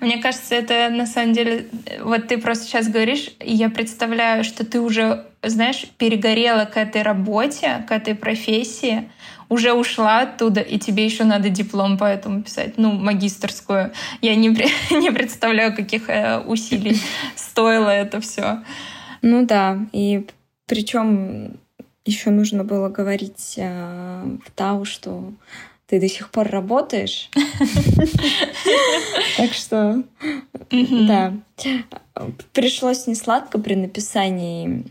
Мне 0.00 0.18
кажется, 0.18 0.54
это 0.54 0.90
на 0.90 1.06
самом 1.06 1.32
деле... 1.32 1.68
Вот 2.00 2.28
ты 2.28 2.38
просто 2.38 2.64
сейчас 2.64 2.88
говоришь, 2.88 3.30
и 3.40 3.54
я 3.54 3.70
представляю, 3.70 4.44
что 4.44 4.66
ты 4.66 4.80
уже, 4.80 5.24
знаешь, 5.42 5.86
перегорела 5.96 6.64
к 6.64 6.76
этой 6.76 7.02
работе, 7.02 7.84
к 7.88 7.92
этой 7.92 8.14
профессии, 8.14 9.10
уже 9.52 9.74
ушла 9.74 10.20
оттуда, 10.20 10.60
и 10.60 10.78
тебе 10.78 11.04
еще 11.04 11.24
надо 11.24 11.50
диплом 11.50 11.98
по 11.98 12.04
этому 12.04 12.42
писать, 12.42 12.78
ну, 12.78 12.92
магистрскую. 12.92 13.92
Я 14.22 14.34
не, 14.34 14.48
не 14.90 15.12
представляю, 15.12 15.76
каких 15.76 16.08
э, 16.08 16.38
усилий 16.38 16.98
стоило 17.36 17.90
это 17.90 18.20
все. 18.20 18.62
Ну 19.20 19.44
да, 19.44 19.78
и 19.92 20.26
причем 20.66 21.58
еще 22.06 22.30
нужно 22.30 22.64
было 22.64 22.88
говорить 22.88 23.54
э, 23.58 24.24
в 24.44 24.50
ТАУ, 24.52 24.86
что 24.86 25.32
ты 25.86 26.00
до 26.00 26.08
сих 26.08 26.30
пор 26.30 26.48
работаешь. 26.48 27.28
Так 29.36 29.54
что, 29.54 30.02
да. 30.70 31.32
Пришлось 32.52 33.06
не 33.06 33.14
сладко 33.14 33.58
при 33.58 33.74
написании 33.74 34.84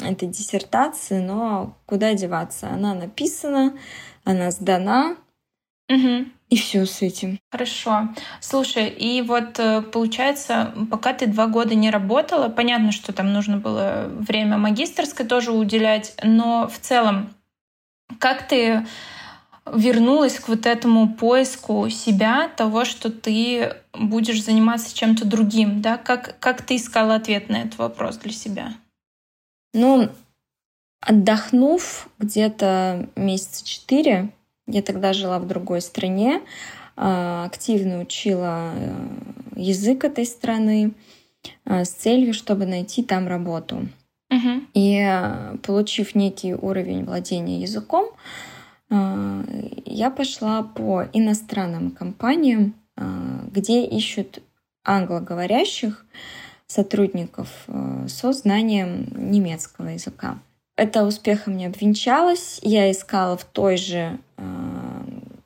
этой 0.00 0.28
диссертации, 0.28 1.18
но 1.20 1.76
куда 1.84 2.14
деваться? 2.14 2.70
Она 2.70 2.94
написана, 2.94 3.74
она 4.28 4.50
сдана, 4.50 5.16
и 5.88 6.56
все 6.56 6.84
с 6.84 7.02
этим. 7.02 7.40
Хорошо. 7.50 8.08
Слушай, 8.40 8.88
и 8.88 9.22
вот 9.22 9.58
э, 9.58 9.82
получается, 9.82 10.74
пока 10.90 11.14
ты 11.14 11.26
два 11.26 11.46
года 11.46 11.74
не 11.74 11.90
работала, 11.90 12.48
понятно, 12.48 12.92
что 12.92 13.12
там 13.12 13.32
нужно 13.32 13.56
было 13.56 14.06
время 14.08 14.58
магистрской 14.58 15.26
тоже 15.26 15.52
уделять, 15.52 16.14
но 16.22 16.68
в 16.68 16.78
целом, 16.78 17.34
как 18.18 18.48
ты 18.48 18.86
вернулась 19.74 20.38
к 20.38 20.48
вот 20.48 20.66
этому 20.66 21.14
поиску 21.14 21.88
себя, 21.90 22.50
того, 22.54 22.84
что 22.84 23.10
ты 23.10 23.76
будешь 23.92 24.42
заниматься 24.42 24.94
чем-то 24.94 25.26
другим, 25.26 25.80
да? 25.82 25.96
Как, 25.98 26.38
как 26.38 26.62
ты 26.62 26.76
искала 26.76 27.14
ответ 27.14 27.48
на 27.50 27.56
этот 27.62 27.78
вопрос 27.78 28.16
для 28.18 28.32
себя? 28.32 28.72
Ну, 29.74 30.10
отдохнув 31.00 32.08
где-то 32.18 33.08
месяца 33.16 33.64
четыре, 33.64 34.30
я 34.66 34.82
тогда 34.82 35.12
жила 35.12 35.38
в 35.38 35.46
другой 35.46 35.80
стране, 35.80 36.42
а, 36.96 37.44
активно 37.44 38.00
учила 38.00 38.72
э, 38.74 39.06
язык 39.54 40.04
этой 40.04 40.26
страны 40.26 40.92
а, 41.64 41.84
с 41.84 41.90
целью, 41.90 42.34
чтобы 42.34 42.66
найти 42.66 43.04
там 43.04 43.28
работу. 43.28 43.88
Uh-huh. 44.30 44.66
И 44.74 44.98
э, 45.00 45.56
получив 45.62 46.14
некий 46.14 46.54
уровень 46.54 47.04
владения 47.04 47.60
языком, 47.60 48.10
я 48.90 50.10
пошла 50.10 50.62
по 50.62 51.04
иностранным 51.12 51.90
компаниям, 51.90 52.74
где 53.52 53.84
ищут 53.84 54.42
англоговорящих 54.82 56.06
сотрудников 56.66 57.66
со 58.06 58.32
знанием 58.32 59.08
немецкого 59.14 59.88
языка. 59.88 60.38
Это 60.78 61.02
успехом 61.02 61.56
не 61.56 61.66
обвенчалось. 61.66 62.60
Я 62.62 62.88
искала 62.92 63.36
в 63.36 63.42
той 63.44 63.76
же 63.76 64.16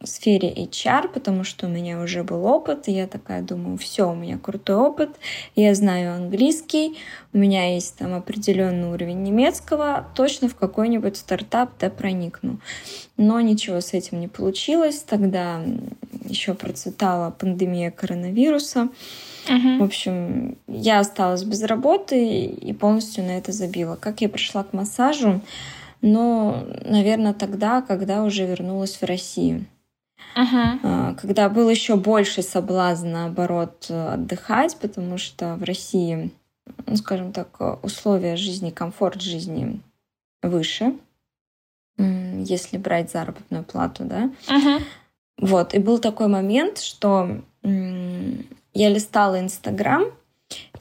сфере 0.05 0.53
HR, 0.53 1.09
потому 1.09 1.43
что 1.43 1.67
у 1.67 1.71
меня 1.71 2.03
уже 2.03 2.23
был 2.23 2.45
опыт, 2.45 2.87
и 2.89 2.93
я 2.93 3.07
такая 3.07 3.41
думаю, 3.41 3.79
все, 3.79 4.11
у 4.11 4.15
меня 4.15 4.37
крутой 4.37 4.77
опыт, 4.77 5.11
я 5.57 5.75
знаю 5.75 6.15
английский, 6.17 6.99
у 7.33 7.39
меня 7.39 7.73
есть 7.73 7.97
там 7.97 8.13
определенный 8.13 8.93
уровень 8.93 9.23
немецкого, 9.23 10.07
точно 10.15 10.49
в 10.49 10.55
какой-нибудь 10.55 11.17
стартап 11.17 11.71
да 11.81 11.89
проникну. 11.89 12.59
Но 13.17 13.41
ничего 13.41 13.81
с 13.81 13.95
этим 13.95 14.21
не 14.21 14.29
получилось, 14.29 14.99
тогда 15.09 15.63
еще 16.25 16.53
процветала 16.55 17.31
пандемия 17.31 17.91
коронавируса. 17.91 18.91
Uh-huh. 19.47 19.79
В 19.79 19.83
общем, 19.83 20.57
я 20.69 21.01
осталась 21.01 21.43
без 21.45 21.63
работы 21.63 22.45
и 22.45 22.73
полностью 22.73 23.25
на 23.25 23.39
это 23.39 23.53
забила. 23.53 23.97
Как 23.97 24.21
я 24.21 24.29
пришла 24.29 24.63
к 24.63 24.73
массажу? 24.73 25.41
Ну, 26.01 26.67
наверное, 26.85 27.35
тогда, 27.35 27.83
когда 27.83 28.25
уже 28.25 28.47
вернулась 28.47 28.97
в 28.97 29.05
Россию. 29.05 29.65
Uh-huh. 30.37 31.15
Когда 31.21 31.49
был 31.49 31.69
еще 31.69 31.97
больше 31.97 32.43
соблазн, 32.43 33.09
наоборот, 33.09 33.91
отдыхать, 33.91 34.77
потому 34.77 35.19
что 35.19 35.57
в 35.57 35.65
России, 35.65 36.31
ну, 36.87 36.97
скажем 36.97 37.33
так, 37.33 37.85
условия 37.85 38.37
жизни, 38.37 38.71
комфорт 38.71 39.21
жизни 39.21 39.81
выше, 40.43 40.95
если 41.99 42.79
брать 42.79 43.11
заработную 43.11 43.65
плату, 43.65 44.05
да. 44.05 44.31
Uh-huh. 44.49 44.83
Вот, 45.39 45.75
и 45.75 45.79
был 45.79 45.99
такой 45.99 46.29
момент, 46.29 46.79
что 46.79 47.43
я 48.75 48.89
листала 48.89 49.41
Инстаграм, 49.41 50.05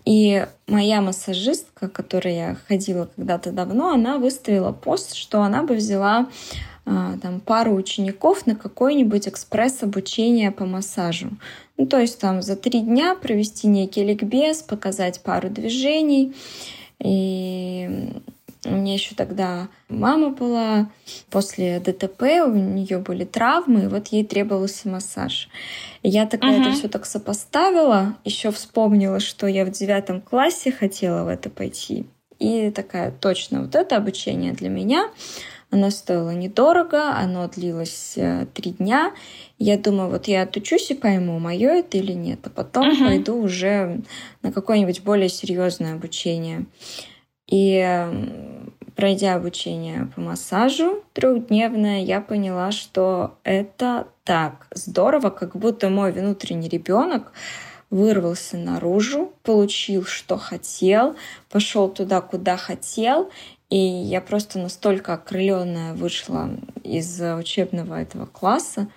и 0.05 0.47
моя 0.67 1.01
массажистка, 1.01 1.87
которой 1.87 2.35
я 2.35 2.57
ходила 2.67 3.09
когда-то 3.15 3.51
давно, 3.51 3.91
она 3.91 4.17
выставила 4.17 4.71
пост, 4.71 5.13
что 5.13 5.41
она 5.43 5.63
бы 5.63 5.75
взяла 5.75 6.27
а, 6.85 7.17
там, 7.21 7.39
пару 7.39 7.75
учеников 7.75 8.47
на 8.47 8.55
какое-нибудь 8.55 9.27
экспресс-обучение 9.27 10.51
по 10.51 10.65
массажу. 10.65 11.29
Ну, 11.77 11.85
то 11.85 11.99
есть 11.99 12.19
там 12.19 12.41
за 12.41 12.55
три 12.55 12.81
дня 12.81 13.15
провести 13.15 13.67
некий 13.67 14.03
ликбез, 14.03 14.63
показать 14.63 15.21
пару 15.21 15.49
движений. 15.49 16.33
И 16.99 18.09
у 18.63 18.69
меня 18.69 18.93
еще 18.93 19.15
тогда 19.15 19.69
мама 19.89 20.29
была 20.29 20.89
после 21.31 21.79
ДТП, 21.79 22.21
у 22.45 22.53
нее 22.53 22.99
были 22.99 23.25
травмы, 23.25 23.83
и 23.83 23.87
вот 23.87 24.09
ей 24.09 24.23
требовался 24.23 24.87
массаж. 24.87 25.49
И 26.03 26.09
я 26.09 26.27
тогда 26.27 26.49
uh-huh. 26.49 26.61
это 26.61 26.71
все 26.73 26.87
так 26.87 27.05
сопоставила, 27.05 28.17
еще 28.23 28.51
вспомнила, 28.51 29.19
что 29.19 29.47
я 29.47 29.65
в 29.65 29.71
девятом 29.71 30.21
классе 30.21 30.71
хотела 30.71 31.23
в 31.23 31.27
это 31.27 31.49
пойти. 31.49 32.05
И 32.37 32.69
такая, 32.71 33.11
точно, 33.11 33.61
вот 33.61 33.75
это 33.75 33.97
обучение 33.97 34.53
для 34.53 34.69
меня. 34.69 35.09
Оно 35.71 35.89
стоило 35.89 36.31
недорого, 36.31 37.15
оно 37.15 37.47
длилось 37.47 38.13
э, 38.17 38.45
три 38.53 38.71
дня. 38.71 39.13
Я 39.57 39.77
думаю, 39.77 40.09
вот 40.09 40.27
я 40.27 40.41
отучусь 40.43 40.91
и 40.91 40.95
пойму, 40.95 41.39
мое 41.39 41.69
это 41.69 41.97
или 41.97 42.11
нет, 42.11 42.39
а 42.43 42.49
потом 42.49 42.91
uh-huh. 42.91 43.07
пойду 43.07 43.41
уже 43.41 44.01
на 44.43 44.51
какое-нибудь 44.51 45.01
более 45.01 45.29
серьезное 45.29 45.93
обучение. 45.93 46.65
И 47.51 48.07
пройдя 48.95 49.35
обучение 49.35 50.09
по 50.15 50.21
массажу 50.21 51.03
трехдневное, 51.13 52.01
я 52.01 52.21
поняла, 52.21 52.71
что 52.71 53.37
это 53.43 54.07
так 54.23 54.67
здорово, 54.73 55.29
как 55.29 55.55
будто 55.55 55.89
мой 55.89 56.11
внутренний 56.11 56.69
ребенок 56.69 57.33
вырвался 57.89 58.57
наружу, 58.57 59.33
получил, 59.43 60.05
что 60.05 60.37
хотел, 60.37 61.15
пошел 61.49 61.89
туда, 61.89 62.21
куда 62.21 62.55
хотел, 62.55 63.29
и 63.69 63.77
я 63.77 64.21
просто 64.21 64.59
настолько 64.59 65.13
окрыленная 65.13 65.93
вышла 65.93 66.49
из 66.83 67.21
учебного 67.21 68.01
этого 68.01 68.25
класса 68.25 68.87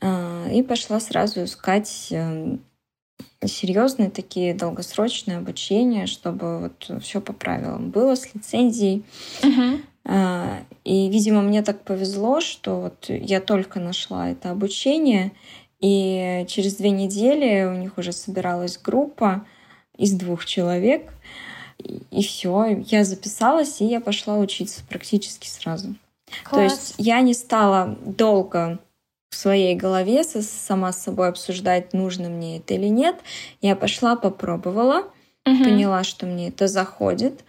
а, 0.00 0.46
и 0.50 0.62
пошла 0.62 0.98
сразу 0.98 1.44
искать 1.44 2.08
эм, 2.10 2.62
серьезные 3.44 4.10
такие 4.10 4.54
долгосрочные 4.54 5.38
обучения, 5.38 6.06
чтобы 6.06 6.58
вот 6.60 7.02
все 7.02 7.20
по 7.20 7.32
правилам 7.32 7.90
было 7.90 8.14
с 8.14 8.34
лицензией. 8.34 9.04
Uh-huh. 9.42 9.80
И, 10.84 11.08
видимо, 11.08 11.42
мне 11.42 11.62
так 11.62 11.82
повезло, 11.82 12.40
что 12.40 12.80
вот 12.80 13.06
я 13.08 13.40
только 13.40 13.80
нашла 13.80 14.30
это 14.30 14.50
обучение, 14.50 15.32
и 15.80 16.44
через 16.48 16.76
две 16.76 16.90
недели 16.90 17.64
у 17.64 17.74
них 17.74 17.98
уже 17.98 18.12
собиралась 18.12 18.78
группа 18.78 19.44
из 19.96 20.12
двух 20.12 20.46
человек, 20.46 21.12
и 21.78 22.22
все, 22.22 22.82
я 22.86 23.04
записалась, 23.04 23.80
и 23.80 23.84
я 23.84 24.00
пошла 24.00 24.38
учиться 24.38 24.82
практически 24.88 25.48
сразу. 25.48 25.96
Класс. 26.44 26.50
То 26.50 26.62
есть 26.62 26.94
я 26.98 27.20
не 27.20 27.34
стала 27.34 27.96
долго 28.04 28.78
в 29.36 29.38
своей 29.38 29.76
голове 29.76 30.24
сама 30.24 30.92
с 30.92 31.02
собой 31.02 31.28
обсуждать, 31.28 31.92
нужно 31.92 32.30
мне 32.30 32.56
это 32.56 32.72
или 32.72 32.86
нет. 32.86 33.16
Я 33.60 33.76
пошла, 33.76 34.16
попробовала, 34.16 35.00
угу. 35.44 35.62
поняла, 35.62 36.04
что 36.04 36.24
мне 36.24 36.48
это 36.48 36.68
заходит, 36.68 37.44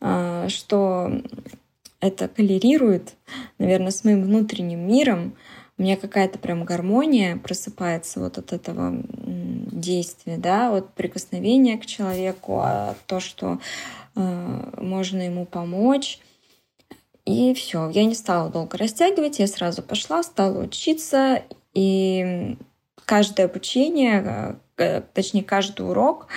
а, 0.00 0.48
что 0.48 1.20
это 2.00 2.28
коллерирует, 2.28 3.12
наверное, 3.58 3.90
с 3.90 4.04
моим 4.04 4.22
внутренним 4.22 4.88
миром. 4.88 5.34
У 5.76 5.82
меня 5.82 5.98
какая-то 5.98 6.38
прям 6.38 6.64
гармония 6.64 7.36
просыпается 7.36 8.20
вот 8.20 8.38
от 8.38 8.54
этого 8.54 9.02
действия, 9.12 10.38
да, 10.38 10.74
от 10.74 10.94
прикосновения 10.94 11.76
к 11.76 11.84
человеку, 11.84 12.60
а 12.64 12.94
то, 13.06 13.20
что 13.20 13.58
э, 14.16 14.70
можно 14.80 15.20
ему 15.20 15.44
помочь. 15.44 16.20
И 17.28 17.52
все, 17.52 17.90
я 17.90 18.06
не 18.06 18.14
стала 18.14 18.48
долго 18.48 18.78
растягивать, 18.78 19.38
я 19.38 19.46
сразу 19.46 19.82
пошла, 19.82 20.22
стала 20.22 20.62
учиться, 20.62 21.42
и 21.74 22.56
каждое 23.04 23.44
обучение, 23.44 24.58
э, 24.78 25.02
точнее 25.12 25.44
каждый 25.44 25.82
урок 25.82 26.28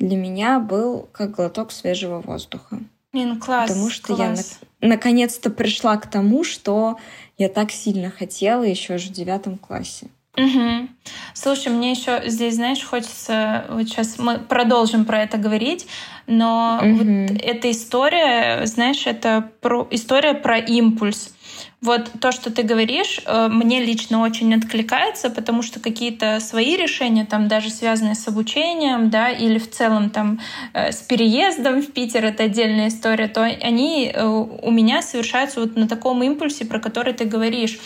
для 0.00 0.16
меня 0.16 0.58
был 0.58 1.08
как 1.12 1.30
глоток 1.30 1.70
свежего 1.70 2.20
воздуха. 2.20 2.80
Блин, 3.12 3.38
класс. 3.38 3.70
Потому 3.70 3.88
что 3.88 4.16
класс. 4.16 4.58
я 4.80 4.88
на- 4.88 4.94
наконец-то 4.96 5.48
пришла 5.48 5.96
к 5.96 6.10
тому, 6.10 6.42
что 6.42 6.98
я 7.38 7.48
так 7.48 7.70
сильно 7.70 8.10
хотела 8.10 8.64
еще 8.64 8.98
же 8.98 9.10
в 9.10 9.12
девятом 9.12 9.58
классе. 9.58 10.08
Угу. 10.36 10.88
Слушай, 11.34 11.72
мне 11.72 11.90
еще 11.90 12.22
здесь, 12.26 12.54
знаешь, 12.54 12.82
хочется, 12.82 13.66
вот 13.68 13.82
сейчас 13.82 14.18
мы 14.18 14.38
продолжим 14.38 15.04
про 15.04 15.22
это 15.22 15.36
говорить, 15.36 15.86
но 16.26 16.80
угу. 16.82 17.04
вот 17.04 17.42
эта 17.42 17.70
история, 17.70 18.64
знаешь, 18.64 19.06
это 19.06 19.50
про, 19.60 19.86
история 19.90 20.32
про 20.34 20.56
импульс. 20.58 21.34
Вот 21.82 22.10
то, 22.20 22.30
что 22.30 22.52
ты 22.52 22.62
говоришь, 22.62 23.20
э, 23.26 23.48
мне 23.48 23.84
лично 23.84 24.22
очень 24.22 24.54
откликается, 24.54 25.30
потому 25.30 25.62
что 25.62 25.80
какие-то 25.80 26.38
свои 26.38 26.76
решения, 26.76 27.26
там 27.26 27.48
даже 27.48 27.70
связанные 27.70 28.14
с 28.14 28.26
обучением, 28.28 29.10
да, 29.10 29.30
или 29.30 29.58
в 29.58 29.68
целом 29.68 30.08
там 30.08 30.38
э, 30.74 30.92
с 30.92 30.98
переездом 30.98 31.82
в 31.82 31.92
Питер, 31.92 32.24
это 32.24 32.44
отдельная 32.44 32.86
история, 32.86 33.26
то 33.26 33.42
они 33.42 34.12
э, 34.14 34.24
у 34.24 34.70
меня 34.70 35.02
совершаются 35.02 35.60
вот 35.60 35.74
на 35.74 35.88
таком 35.88 36.22
импульсе, 36.22 36.64
про 36.64 36.78
который 36.78 37.14
ты 37.14 37.24
говоришь 37.24 37.80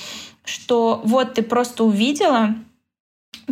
что 0.47 1.03
вот 1.05 1.35
ты 1.35 1.43
просто 1.43 1.85
увидела, 1.85 2.55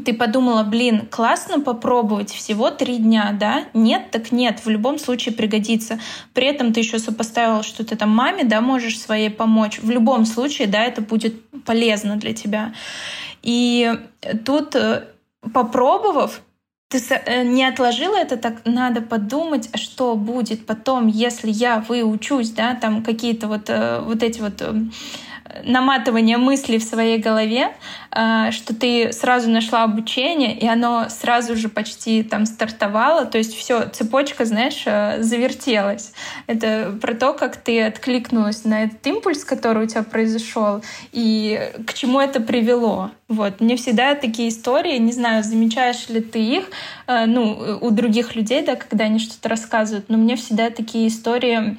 ты 0.04 0.12
подумала, 0.12 0.64
блин, 0.64 1.07
классно 1.09 1.61
попробовать 1.61 2.33
всего 2.33 2.70
три 2.70 2.96
дня, 2.96 3.37
да? 3.38 3.66
Нет, 3.74 4.11
так 4.11 4.33
нет, 4.33 4.64
в 4.64 4.68
любом 4.68 4.98
случае 4.98 5.35
пригодится. 5.35 6.00
При 6.33 6.46
этом 6.46 6.72
ты 6.72 6.80
еще 6.80 6.98
сопоставила, 6.98 7.62
что 7.62 7.85
ты 7.85 7.94
там 7.94 8.11
маме, 8.11 8.44
да, 8.44 8.61
можешь 8.61 8.98
своей 8.98 9.30
помочь. 9.30 9.78
В 9.78 9.90
любом 9.90 10.24
случае, 10.24 10.66
да, 10.66 10.85
это 10.85 11.00
будет 11.00 11.35
полезно 11.64 12.16
для 12.16 12.33
тебя. 12.33 12.74
И 13.42 13.92
тут, 14.44 14.74
э, 14.74 15.04
попробовав, 15.52 16.40
ты 16.88 16.98
э, 17.11 17.44
не 17.44 17.64
отложила 17.64 18.16
это, 18.16 18.37
так 18.37 18.62
надо 18.64 19.00
подумать, 19.00 19.68
что 19.78 20.16
будет 20.16 20.66
потом, 20.66 21.07
если 21.07 21.50
я 21.50 21.78
выучусь, 21.80 22.50
да, 22.50 22.74
там 22.74 23.02
какие-то 23.02 23.46
вот, 23.46 23.68
э, 23.68 24.00
вот 24.00 24.22
эти 24.22 24.40
вот 24.40 24.62
наматывание 25.62 26.38
мыслей 26.38 26.78
в 26.78 26.83
своей 26.85 27.18
голове, 27.18 27.74
а, 28.11 28.50
что 28.50 28.74
ты 28.74 29.12
сразу 29.12 29.50
нашла 29.50 29.85
обучение, 29.85 30.57
и 30.59 30.66
оно 30.66 31.07
сразу 31.09 31.57
же 31.57 31.68
почти 31.68 32.22
там 32.22 32.46
стартовало, 32.46 33.26
то 33.26 33.38
есть 33.38 33.54
все, 33.54 33.88
цепочка, 33.88 34.44
знаешь, 34.44 34.83
э, 34.87 35.22
завертелась. 35.22 36.12
Это 36.46 36.96
про 37.00 37.14
то, 37.14 37.35
как 37.35 37.57
ты 37.57 37.83
откликнулась 37.83 38.64
на 38.64 38.85
этот 38.85 39.07
импульс, 39.07 39.44
который 39.44 39.85
у 39.85 39.87
тебя 39.87 40.02
произошел, 40.02 40.83
и 41.12 41.70
к 41.87 41.94
чему 41.94 42.20
это 42.20 42.40
привело. 42.40 43.11
Вот. 43.28 43.61
Мне 43.61 43.76
всегда 43.76 44.14
такие 44.14 44.50
истории, 44.50 44.98
не 44.98 45.12
знаю, 45.12 45.42
замечаешь 45.42 46.09
ли 46.09 46.20
ты 46.20 46.40
их, 46.40 46.70
э, 47.07 47.26
ну, 47.26 47.78
у 47.80 47.90
других 47.90 48.35
людей, 48.35 48.62
да, 48.62 48.76
когда 48.76 49.04
они 49.04 49.18
что-то 49.18 49.48
рассказывают, 49.48 50.07
но 50.09 50.18
мне 50.18 50.37
всегда 50.37 50.70
такие 50.70 51.09
истории 51.09 51.78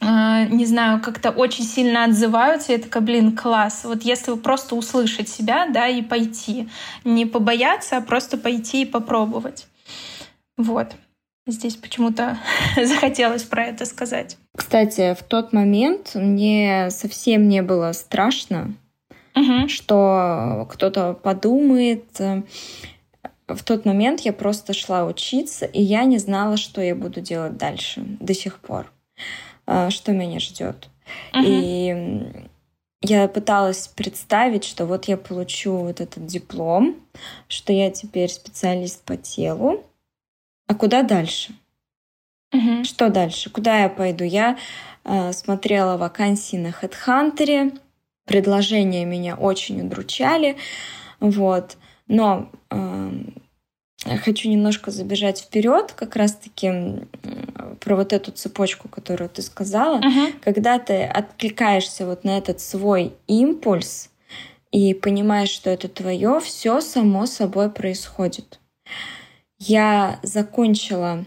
не 0.00 0.64
знаю, 0.64 1.00
как-то 1.00 1.30
очень 1.30 1.64
сильно 1.64 2.04
отзываются, 2.04 2.72
я 2.72 2.78
такая, 2.78 3.02
блин, 3.02 3.36
класс. 3.36 3.82
Вот 3.84 4.02
если 4.02 4.34
просто 4.34 4.74
услышать 4.74 5.28
себя, 5.28 5.66
да, 5.66 5.88
и 5.88 6.02
пойти. 6.02 6.68
Не 7.04 7.26
побояться, 7.26 7.98
а 7.98 8.00
просто 8.00 8.38
пойти 8.38 8.82
и 8.82 8.86
попробовать. 8.86 9.66
Вот. 10.56 10.94
Здесь 11.46 11.76
почему-то 11.76 12.38
захотелось 12.76 13.42
про 13.42 13.66
это 13.66 13.84
сказать. 13.84 14.36
Кстати, 14.56 15.14
в 15.14 15.22
тот 15.22 15.52
момент 15.52 16.12
мне 16.14 16.88
совсем 16.90 17.48
не 17.48 17.62
было 17.62 17.92
страшно, 17.92 18.74
угу. 19.34 19.68
что 19.68 20.66
кто-то 20.70 21.14
подумает. 21.14 22.04
В 22.18 23.64
тот 23.64 23.84
момент 23.84 24.20
я 24.20 24.32
просто 24.32 24.72
шла 24.72 25.04
учиться, 25.04 25.66
и 25.66 25.82
я 25.82 26.04
не 26.04 26.18
знала, 26.18 26.56
что 26.56 26.80
я 26.80 26.94
буду 26.94 27.20
делать 27.20 27.56
дальше 27.56 28.02
до 28.20 28.32
сих 28.32 28.58
пор. 28.58 28.86
А, 29.72 29.88
что 29.90 30.10
меня 30.10 30.40
ждет. 30.40 30.88
Uh-huh. 31.32 31.44
И 31.46 32.48
я 33.02 33.28
пыталась 33.28 33.86
представить, 33.86 34.64
что 34.64 34.84
вот 34.84 35.04
я 35.04 35.16
получу 35.16 35.76
вот 35.76 36.00
этот 36.00 36.26
диплом, 36.26 36.96
что 37.46 37.72
я 37.72 37.92
теперь 37.92 38.30
специалист 38.30 39.00
по 39.04 39.16
телу. 39.16 39.84
А 40.66 40.74
куда 40.74 41.04
дальше? 41.04 41.54
Uh-huh. 42.52 42.82
Что 42.82 43.10
дальше? 43.10 43.48
Куда 43.48 43.82
я 43.82 43.88
пойду? 43.88 44.24
Я 44.24 44.58
э, 45.04 45.32
смотрела 45.32 45.96
вакансии 45.96 46.56
на 46.56 46.70
HeadHunter, 46.70 47.78
предложения 48.24 49.04
меня 49.04 49.36
очень 49.36 49.86
удручали, 49.86 50.56
вот. 51.20 51.76
Но 52.08 52.50
э, 52.70 53.10
хочу 54.04 54.48
немножко 54.48 54.90
забежать 54.90 55.40
вперед, 55.40 55.92
как 55.92 56.16
раз-таки 56.16 57.06
про 57.80 57.96
вот 57.96 58.12
эту 58.12 58.32
цепочку, 58.32 58.88
которую 58.88 59.28
ты 59.28 59.42
сказала. 59.42 60.00
Uh-huh. 60.00 60.32
Когда 60.40 60.78
ты 60.78 61.04
откликаешься 61.04 62.06
вот 62.06 62.24
на 62.24 62.38
этот 62.38 62.60
свой 62.60 63.14
импульс, 63.26 64.10
и 64.70 64.94
понимаешь, 64.94 65.48
что 65.48 65.68
это 65.68 65.88
твое, 65.88 66.40
все 66.40 66.80
само 66.80 67.26
собой 67.26 67.70
происходит. 67.70 68.60
Я 69.58 70.20
закончила 70.22 71.26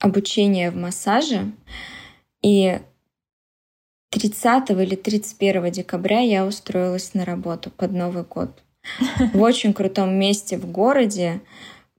обучение 0.00 0.70
в 0.70 0.76
массаже, 0.76 1.52
и 2.42 2.80
30 4.10 4.70
или 4.70 4.96
31 4.96 5.70
декабря 5.70 6.20
я 6.20 6.44
устроилась 6.44 7.14
на 7.14 7.24
работу 7.24 7.70
под 7.70 7.92
Новый 7.92 8.24
год. 8.24 8.62
В 9.34 9.40
очень 9.40 9.72
крутом 9.72 10.14
месте 10.14 10.56
в 10.56 10.70
городе. 10.70 11.40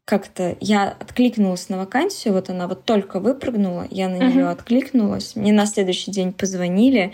Как-то 0.06 0.58
я 0.60 0.96
откликнулась 1.00 1.70
на 1.70 1.78
вакансию, 1.78 2.34
вот 2.34 2.50
она 2.50 2.68
вот 2.68 2.86
только 2.86 3.20
выпрыгнула, 3.20 3.88
я 3.92 4.10
на 4.10 4.18
нее 4.18 4.50
откликнулась. 4.50 5.36
Мне 5.36 5.54
на 5.54 5.66
следующий 5.66 6.12
день 6.12 6.34
позвонили, 6.34 7.14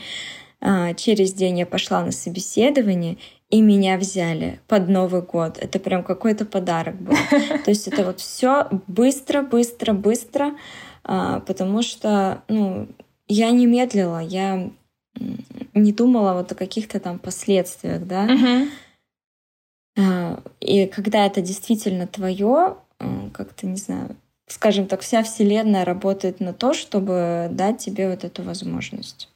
а, 0.62 0.94
через 0.94 1.34
день 1.34 1.60
я 1.60 1.66
пошла 1.66 2.04
на 2.04 2.12
собеседование, 2.12 3.18
и 3.50 3.62
меня 3.62 3.98
взяли 3.98 4.60
под 4.68 4.90
Новый 4.90 5.22
год. 5.22 5.58
Это 5.60 5.80
прям 5.80 6.04
какой-то 6.04 6.46
подарок 6.46 7.00
был. 7.00 7.14
То 7.66 7.72
есть 7.72 7.88
это 7.88 8.04
вот 8.04 8.20
все 8.20 8.68
быстро, 8.88 9.42
быстро, 9.42 9.94
быстро, 9.94 10.56
а, 11.04 11.42
потому 11.42 11.82
что 11.82 12.42
ну, 12.48 12.88
я 13.28 13.52
не 13.52 13.66
медлила, 13.66 14.20
я 14.20 14.70
не 15.74 15.94
думала 15.94 16.34
вот 16.34 16.52
о 16.52 16.56
каких-то 16.56 17.00
там 17.00 17.20
последствиях, 17.20 18.06
да. 18.06 18.24
А, 18.24 18.68
и 20.60 20.86
когда 20.88 21.26
это 21.26 21.42
действительно 21.42 22.08
твое, 22.08 22.78
как-то, 23.34 23.68
не 23.68 23.78
знаю, 23.78 24.16
скажем 24.48 24.88
так, 24.88 25.02
вся 25.02 25.24
Вселенная 25.24 25.86
работает 25.86 26.40
на 26.40 26.54
то, 26.54 26.74
чтобы 26.74 27.50
дать 27.52 27.78
тебе 27.80 28.10
вот 28.10 28.24
эту 28.24 28.44
возможность. 28.44 29.30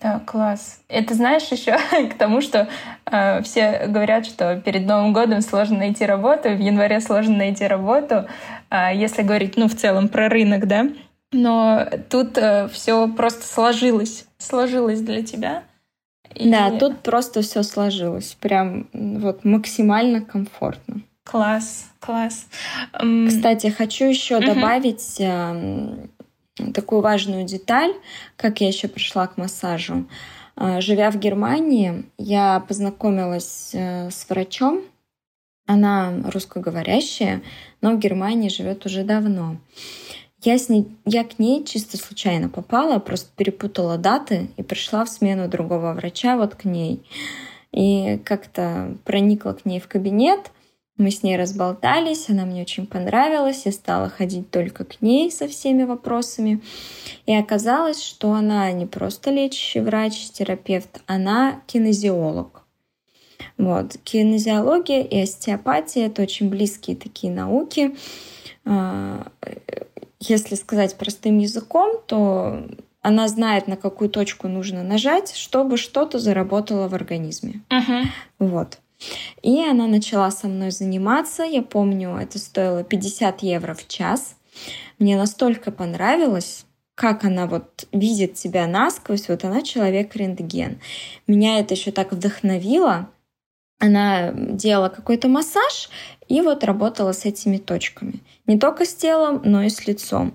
Да, 0.00 0.20
класс. 0.20 0.80
Это 0.88 1.14
знаешь 1.14 1.44
еще 1.44 1.78
к 2.10 2.14
тому, 2.18 2.40
что 2.40 2.68
э, 3.06 3.42
все 3.42 3.86
говорят, 3.86 4.26
что 4.26 4.60
перед 4.60 4.86
Новым 4.86 5.12
годом 5.12 5.40
сложно 5.40 5.78
найти 5.78 6.04
работу, 6.04 6.50
в 6.50 6.58
январе 6.58 7.00
сложно 7.00 7.36
найти 7.36 7.66
работу, 7.66 8.26
э, 8.70 8.90
если 8.94 9.22
говорить, 9.22 9.56
ну, 9.56 9.68
в 9.68 9.74
целом 9.74 10.08
про 10.08 10.28
рынок, 10.28 10.66
да. 10.66 10.88
Но 11.32 11.86
тут 12.10 12.36
э, 12.38 12.68
все 12.68 13.08
просто 13.08 13.46
сложилось, 13.46 14.26
сложилось 14.38 15.00
для 15.00 15.22
тебя. 15.22 15.62
И... 16.34 16.50
Да, 16.50 16.70
тут 16.78 17.00
просто 17.00 17.42
все 17.42 17.62
сложилось, 17.62 18.36
прям 18.40 18.88
вот 18.92 19.44
максимально 19.44 20.20
комфортно. 20.20 21.02
Класс, 21.24 21.86
класс. 22.00 22.46
Кстати, 22.92 23.68
хочу 23.68 24.04
еще 24.04 24.36
угу. 24.36 24.46
добавить 24.46 25.16
эм, 25.20 26.10
такую 26.74 27.00
важную 27.00 27.44
деталь, 27.44 27.94
как 28.36 28.60
я 28.60 28.68
еще 28.68 28.88
пришла 28.88 29.26
к 29.26 29.36
массажу. 29.38 30.06
А, 30.56 30.80
живя 30.80 31.10
в 31.10 31.18
Германии, 31.18 32.04
я 32.18 32.60
познакомилась 32.60 33.70
э, 33.72 34.10
с 34.10 34.28
врачом. 34.28 34.82
Она 35.66 36.12
русскоговорящая, 36.30 37.42
но 37.80 37.92
в 37.92 37.98
Германии 37.98 38.50
живет 38.50 38.84
уже 38.84 39.02
давно. 39.02 39.56
Я, 40.44 40.58
с 40.58 40.68
ней, 40.68 40.86
я 41.06 41.24
к 41.24 41.38
ней 41.38 41.64
чисто 41.64 41.96
случайно 41.96 42.50
попала, 42.50 42.98
просто 42.98 43.30
перепутала 43.34 43.96
даты 43.96 44.48
и 44.58 44.62
пришла 44.62 45.06
в 45.06 45.08
смену 45.08 45.48
другого 45.48 45.94
врача 45.94 46.36
вот 46.36 46.54
к 46.54 46.64
ней. 46.64 47.02
И 47.72 48.20
как-то 48.24 48.94
проникла 49.04 49.52
к 49.52 49.64
ней 49.64 49.80
в 49.80 49.88
кабинет, 49.88 50.50
мы 50.96 51.10
с 51.10 51.24
ней 51.24 51.36
разболтались, 51.36 52.28
она 52.28 52.44
мне 52.44 52.62
очень 52.62 52.86
понравилась, 52.86 53.62
я 53.64 53.72
стала 53.72 54.08
ходить 54.08 54.50
только 54.50 54.84
к 54.84 55.00
ней 55.00 55.32
со 55.32 55.48
всеми 55.48 55.82
вопросами. 55.82 56.60
И 57.26 57.34
оказалось, 57.34 58.00
что 58.00 58.32
она 58.32 58.70
не 58.70 58.86
просто 58.86 59.30
лечащий 59.30 59.80
врач, 59.80 60.30
терапевт, 60.30 61.00
она 61.06 61.62
кинезиолог. 61.66 62.62
Вот. 63.56 63.96
Кинезиология 64.04 65.02
и 65.02 65.20
остеопатия— 65.20 66.06
это 66.08 66.22
очень 66.22 66.48
близкие 66.48 66.96
такие 66.96 67.32
науки. 67.32 67.96
Если 70.28 70.54
сказать 70.54 70.96
простым 70.96 71.38
языком, 71.38 72.00
то 72.06 72.66
она 73.02 73.28
знает, 73.28 73.68
на 73.68 73.76
какую 73.76 74.08
точку 74.08 74.48
нужно 74.48 74.82
нажать, 74.82 75.34
чтобы 75.36 75.76
что-то 75.76 76.18
заработало 76.18 76.88
в 76.88 76.94
организме. 76.94 77.62
Uh-huh. 77.68 78.04
Вот. 78.38 78.78
И 79.42 79.62
она 79.62 79.86
начала 79.86 80.30
со 80.30 80.48
мной 80.48 80.70
заниматься. 80.70 81.42
Я 81.42 81.62
помню, 81.62 82.16
это 82.16 82.38
стоило 82.38 82.82
50 82.82 83.42
евро 83.42 83.74
в 83.74 83.86
час. 83.88 84.36
Мне 84.98 85.16
настолько 85.16 85.70
понравилось, 85.70 86.64
как 86.94 87.24
она 87.24 87.46
вот 87.46 87.86
видит 87.92 88.34
тебя 88.34 88.66
насквозь, 88.66 89.28
вот 89.28 89.44
она 89.44 89.62
человек-рентген. 89.62 90.80
Меня 91.26 91.58
это 91.58 91.74
еще 91.74 91.90
так 91.90 92.12
вдохновило. 92.12 93.10
Она 93.78 94.32
делала 94.32 94.88
какой-то 94.88 95.28
массаж 95.28 95.90
и 96.28 96.40
вот 96.40 96.64
работала 96.64 97.12
с 97.12 97.24
этими 97.24 97.58
точками. 97.58 98.20
Не 98.46 98.58
только 98.58 98.84
с 98.84 98.94
телом, 98.94 99.42
но 99.44 99.62
и 99.62 99.68
с 99.68 99.86
лицом. 99.86 100.34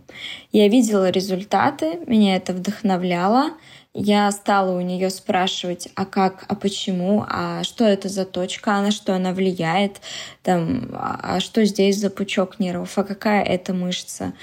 Я 0.52 0.67
видела 0.67 1.10
результаты, 1.10 1.99
меня 2.06 2.36
это 2.36 2.54
вдохновляло 2.54 3.52
я 3.93 4.32
стала 4.32 4.78
у 4.78 4.82
нее 4.82 5.10
спрашивать, 5.10 5.89
а 5.95 6.06
как, 6.06 6.45
а 6.47 6.56
почему, 6.56 7.25
а 7.28 7.63
что 7.63 7.86
это 7.86 8.08
за 8.08 8.23
точка, 8.23 8.75
а 8.75 8.82
на 8.82 8.91
что 8.91 9.15
она 9.15 9.34
влияет, 9.34 9.99
там, 10.43 10.91
а, 10.93 11.19
а 11.21 11.39
что 11.39 11.65
здесь 11.65 11.97
за 11.97 12.10
пучок 12.10 12.60
нервов, 12.60 12.97
а 12.97 13.04
какая 13.04 13.43
это 13.43 13.73
мышца. 13.73 14.34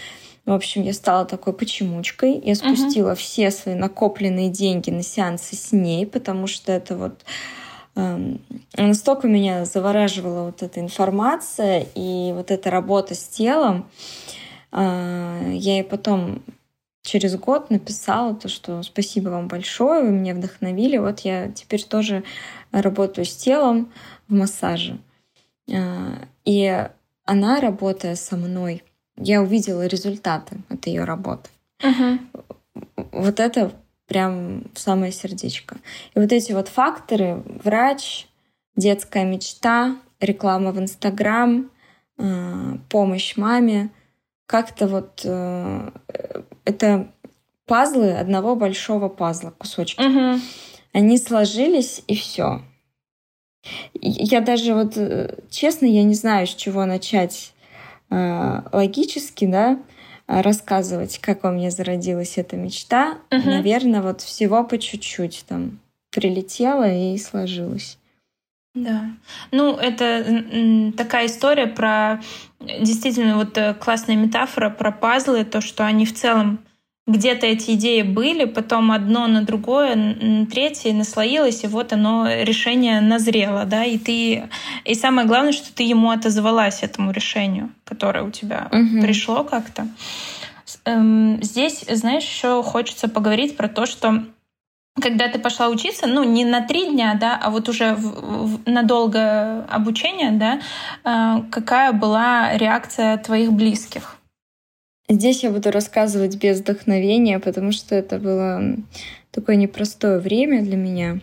В 0.47 0.53
общем, 0.53 0.83
я 0.83 0.93
стала 0.93 1.25
такой 1.25 1.53
почемучкой. 1.53 2.41
Я 2.45 2.55
спустила 2.55 3.13
uh-huh. 3.13 3.17
все 3.17 3.51
свои 3.51 3.75
накопленные 3.75 4.49
деньги 4.49 4.91
на 4.91 5.03
сеансы 5.03 5.57
с 5.57 5.73
ней, 5.73 6.07
потому 6.07 6.47
что 6.47 6.71
это 6.71 6.97
вот 6.97 7.25
настолько 7.97 9.27
меня 9.27 9.65
завораживала 9.65 10.47
вот 10.47 10.63
эта 10.63 10.81
информация 10.81 11.87
и 11.95 12.33
вот 12.35 12.51
эта 12.51 12.71
работа 12.71 13.15
с 13.15 13.27
телом. 13.27 13.89
Э, 14.73 15.51
я 15.53 15.77
ей 15.77 15.85
потом 15.85 16.43
через 17.03 17.37
год 17.37 17.71
написала 17.71 18.35
то, 18.35 18.49
что 18.49 18.83
спасибо 18.83 19.31
вам 19.31 19.49
большое, 19.49 20.03
вы 20.03 20.11
меня 20.11 20.35
вдохновили. 20.35 20.99
Вот 20.99 21.21
я 21.21 21.51
теперь 21.53 21.83
тоже 21.83 22.25
работаю 22.73 23.25
с 23.25 23.35
телом 23.35 23.93
в 24.29 24.35
массаже. 24.35 24.99
А, 25.73 26.19
и 26.45 26.89
она, 27.25 27.61
работая 27.61 28.17
со 28.17 28.37
мной, 28.37 28.83
я 29.17 29.41
увидела 29.41 29.87
результаты 29.87 30.59
от 30.69 30.87
ее 30.87 31.05
работы. 31.05 31.49
Uh-huh. 31.81 32.19
Вот 33.13 33.41
это 33.41 33.73
прям 34.07 34.65
в 34.75 34.79
самое 34.79 35.13
сердечко. 35.13 35.77
И 36.15 36.19
вот 36.19 36.33
эти 36.33 36.53
вот 36.53 36.69
факторы— 36.69 37.43
врач, 37.65 38.27
детская 38.77 39.25
мечта, 39.25 39.97
реклама 40.21 40.73
в 40.73 40.79
Инстаграм, 40.79 41.71
а, 42.19 42.79
помощь 42.89 43.37
маме— 43.37 43.91
как-то 44.47 44.87
вот 44.87 45.23
э, 45.25 45.91
это 46.65 47.09
пазлы 47.67 48.13
одного 48.13 48.55
большого 48.55 49.09
пазла, 49.09 49.51
кусочки. 49.51 50.01
Угу. 50.01 50.41
Они 50.93 51.19
сложились, 51.19 52.03
и 52.07 52.15
все. 52.15 52.63
Я 53.95 54.41
даже 54.41 54.75
вот, 54.75 54.97
э, 54.97 55.37
честно, 55.51 55.87
я 55.87 56.05
не 56.05 56.15
знаю, 56.15 56.47
с 56.47 56.55
чего 56.55 56.85
начать 56.85 57.53
э, 58.11 58.63
логически, 58.73 59.47
да, 59.47 59.81
рассказывать, 60.27 61.19
как 61.19 61.45
у 61.45 61.49
меня 61.51 61.71
зародилась 61.71 62.39
эта 62.39 62.57
мечта. 62.57 63.19
Угу. 63.31 63.49
Наверное, 63.49 64.03
вот 64.03 64.21
всего 64.21 64.65
по 64.65 64.79
чуть-чуть 64.79 65.45
там 65.49 65.79
прилетело 66.11 66.91
и 66.91 67.17
сложилось. 67.19 67.99
Да. 68.75 69.11
Ну, 69.53 69.75
это 69.77 70.93
такая 70.97 71.27
история 71.27 71.67
про 71.67 72.21
действительно 72.61 73.37
вот 73.37 73.57
э, 73.57 73.73
классная 73.75 74.17
метафора 74.17 74.69
про 74.69 74.93
пазлы, 74.93 75.45
то, 75.45 75.63
что 75.63 75.87
они 75.87 76.05
в 76.05 76.15
целом 76.15 76.59
где-то 77.07 77.47
эти 77.47 77.73
идеи 77.73 78.03
были, 78.03 78.45
потом 78.47 78.91
одно 78.91 79.29
на 79.29 79.43
другое, 79.43 79.95
на 79.95 80.47
третье 80.47 80.93
наслоилось, 80.93 81.63
и 81.63 81.69
вот 81.69 81.93
оно 81.93 82.27
решение 82.29 83.01
назрело, 83.01 83.65
да, 83.65 83.85
и 83.85 83.97
ты, 83.97 84.49
и 84.85 84.95
самое 84.95 85.27
главное, 85.27 85.53
что 85.53 85.73
ты 85.73 85.85
ему 85.85 86.11
отозвалась 86.11 86.83
этому 86.83 87.13
решению, 87.13 87.71
которое 87.85 88.25
у 88.25 88.31
тебя 88.31 88.69
угу. 88.73 89.01
пришло 89.03 89.45
как-то. 89.45 89.87
Эм, 90.85 91.41
здесь, 91.43 91.85
знаешь, 91.89 92.25
еще 92.25 92.63
хочется 92.65 93.09
поговорить 93.09 93.57
про 93.57 93.69
то, 93.69 93.87
что 93.87 94.25
когда 95.01 95.29
ты 95.29 95.39
пошла 95.39 95.69
учиться, 95.69 96.07
ну, 96.07 96.25
не 96.25 96.45
на 96.45 96.63
три 96.63 96.91
дня, 96.91 97.17
да, 97.21 97.39
а 97.41 97.51
вот 97.51 97.69
уже 97.69 97.95
в, 97.95 98.65
в, 98.65 98.69
на 98.69 98.83
долгое 98.83 99.63
обучение, 99.71 100.33
да, 100.33 100.61
э, 101.05 101.43
какая 101.51 101.93
была 101.93 102.57
реакция 102.57 103.19
твоих 103.19 103.53
близких? 103.53 104.17
Здесь 105.09 105.45
я 105.45 105.51
буду 105.51 105.71
рассказывать 105.71 106.37
без 106.37 106.61
вдохновения, 106.61 107.39
потому 107.39 107.71
что 107.71 107.95
это 107.95 108.19
было 108.19 108.77
такое 109.31 109.57
непростое 109.57 110.19
время 110.19 110.63
для 110.63 110.77
меня. 110.77 111.21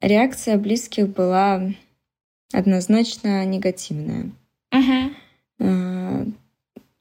Реакция 0.00 0.58
близких 0.58 1.08
была 1.08 1.62
однозначно 2.52 3.44
негативная. 3.44 4.30
Uh-huh. 4.74 6.32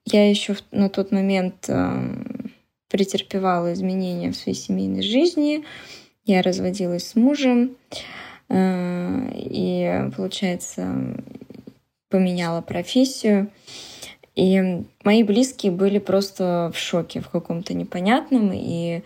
Я 0.05 0.29
еще 0.29 0.55
на 0.71 0.89
тот 0.89 1.11
момент 1.11 1.69
претерпевала 2.89 3.73
изменения 3.73 4.31
в 4.31 4.35
своей 4.37 4.57
семейной 4.57 5.01
жизни. 5.01 5.65
Я 6.25 6.41
разводилась 6.41 7.07
с 7.07 7.15
мужем. 7.15 7.75
Э, 8.49 9.29
и, 9.35 10.09
получается, 10.15 11.21
поменяла 12.09 12.61
профессию. 12.61 13.49
И 14.35 14.83
мои 15.03 15.23
близкие 15.23 15.71
были 15.71 15.99
просто 15.99 16.71
в 16.73 16.77
шоке 16.77 17.21
в 17.21 17.29
каком-то 17.29 17.73
непонятном. 17.73 18.51
И 18.53 19.01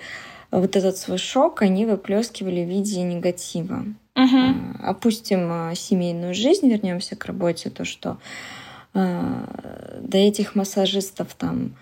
вот 0.52 0.76
этот 0.76 0.98
свой 0.98 1.18
шок 1.18 1.62
они 1.62 1.86
выплескивали 1.86 2.66
в 2.66 2.70
виде 2.70 3.02
негатива. 3.02 3.86
Uh-huh. 4.14 4.78
Опустим 4.84 5.74
семейную 5.74 6.34
жизнь, 6.34 6.70
вернемся 6.70 7.16
к 7.16 7.26
работе, 7.26 7.70
то, 7.70 7.86
что 7.86 8.18
до 8.94 10.18
этих 10.18 10.54
массажистов 10.56 11.34
там 11.36 11.76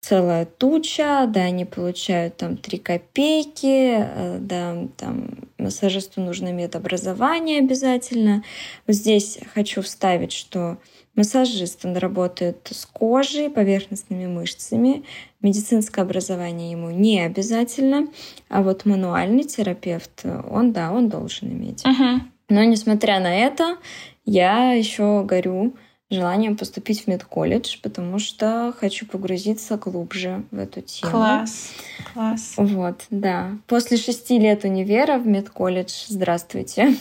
целая 0.00 0.46
туча, 0.46 1.26
да, 1.28 1.42
они 1.42 1.64
получают 1.64 2.38
там 2.38 2.56
3 2.56 2.78
копейки, 2.78 3.96
э, 3.98 4.38
да, 4.40 4.76
там 4.96 5.28
массажисту 5.58 6.20
нужно 6.20 6.52
медобразование 6.52 7.58
обязательно. 7.58 8.42
Вот 8.86 8.96
здесь 8.96 9.38
хочу 9.54 9.82
вставить, 9.82 10.32
что 10.32 10.78
массажист, 11.14 11.84
он 11.84 11.96
работает 11.96 12.68
с 12.70 12.86
кожей, 12.86 13.50
поверхностными 13.50 14.26
мышцами, 14.26 15.04
медицинское 15.42 16.02
образование 16.02 16.70
ему 16.70 16.90
не 16.90 17.20
обязательно, 17.20 18.08
а 18.48 18.62
вот 18.62 18.86
мануальный 18.86 19.44
терапевт, 19.44 20.24
он, 20.50 20.72
да, 20.72 20.92
он 20.92 21.10
должен 21.10 21.48
иметь. 21.52 21.84
Uh-huh. 21.84 22.20
Но 22.48 22.64
несмотря 22.64 23.20
на 23.20 23.34
это, 23.34 23.76
я 24.24 24.72
еще 24.72 25.22
горю 25.24 25.74
желанием 26.10 26.56
поступить 26.56 27.04
в 27.04 27.06
медколледж, 27.06 27.76
потому 27.82 28.18
что 28.18 28.74
хочу 28.78 29.06
погрузиться 29.06 29.76
глубже 29.76 30.42
в 30.50 30.58
эту 30.58 30.80
тему. 30.80 31.12
Класс, 31.12 31.70
класс. 32.12 32.54
Вот, 32.56 33.02
да. 33.10 33.52
После 33.66 33.96
шести 33.96 34.38
лет 34.38 34.64
универа 34.64 35.18
в 35.18 35.26
медколледж. 35.26 35.92
Здравствуйте. 36.08 36.96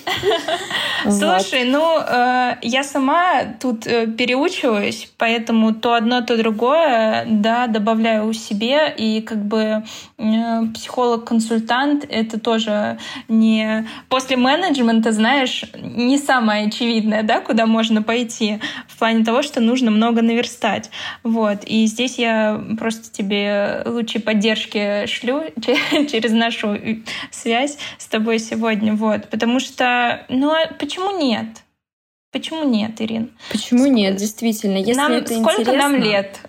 Слушай, 1.03 1.63
ну, 1.63 1.97
э, 1.99 2.57
я 2.61 2.83
сама 2.83 3.45
тут 3.59 3.87
э, 3.87 4.05
переучиваюсь, 4.07 5.09
поэтому 5.17 5.73
то 5.73 5.93
одно, 5.93 6.21
то 6.21 6.37
другое, 6.37 7.25
да, 7.27 7.67
добавляю 7.67 8.27
у 8.27 8.33
себе, 8.33 8.93
и 8.95 9.21
как 9.21 9.43
бы 9.43 9.83
э, 10.17 10.65
психолог-консультант— 10.73 12.05
это 12.09 12.39
тоже 12.39 12.99
не... 13.27 13.87
После 14.09 14.35
менеджмента, 14.35 15.11
знаешь, 15.11 15.63
не 15.81 16.17
самое 16.17 16.67
очевидное, 16.67 17.23
да, 17.23 17.39
куда 17.39 17.65
можно 17.65 18.03
пойти 18.03 18.59
в 18.87 18.98
плане 18.99 19.23
того, 19.23 19.41
что 19.41 19.62
нужно 19.62 19.91
много 19.91 20.21
наверстать. 20.21 20.89
Вот. 21.23 21.63
И 21.65 21.85
здесь 21.85 22.17
я 22.17 22.62
просто 22.77 23.12
тебе 23.12 23.83
лучи 23.85 24.19
поддержки 24.19 25.05
шлю 25.07 25.43
через 26.12 26.31
нашу 26.31 26.77
связь 27.31 27.77
с 27.97 28.05
тобой 28.07 28.39
сегодня. 28.39 28.93
Вот. 28.93 29.29
Потому 29.29 29.59
что, 29.59 30.25
ну, 30.29 30.51
а 30.51 30.67
почему 30.77 31.17
нет? 31.17 31.47
Почему 32.31 32.63
нет, 32.63 33.01
Ирин? 33.01 33.31
Почему 33.51 33.85
Ск... 33.85 33.89
нет, 33.89 34.15
действительно? 34.17 34.77
Если 34.77 34.93
нам, 34.93 35.13
это 35.13 35.33
сколько 35.33 35.62
интересно... 35.62 35.89
нам 35.89 35.95
лет? 35.95 36.39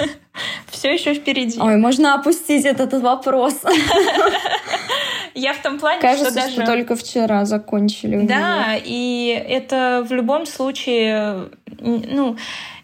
Все 0.70 0.92
еще 0.92 1.14
впереди. 1.14 1.58
Ой, 1.58 1.76
можно 1.78 2.14
опустить 2.14 2.66
этот 2.66 2.92
вопрос. 2.94 3.62
Я 5.34 5.54
в 5.54 5.62
том 5.62 5.78
плане, 5.78 6.00
Кажется, 6.00 6.30
что 6.30 6.34
даже... 6.34 6.52
что 6.52 6.66
только 6.66 6.96
вчера 6.96 7.44
закончили. 7.44 8.26
Да, 8.26 8.76
и 8.76 9.28
это 9.48 10.04
в 10.08 10.12
любом 10.12 10.46
случае, 10.46 11.50
ну, 11.78 12.36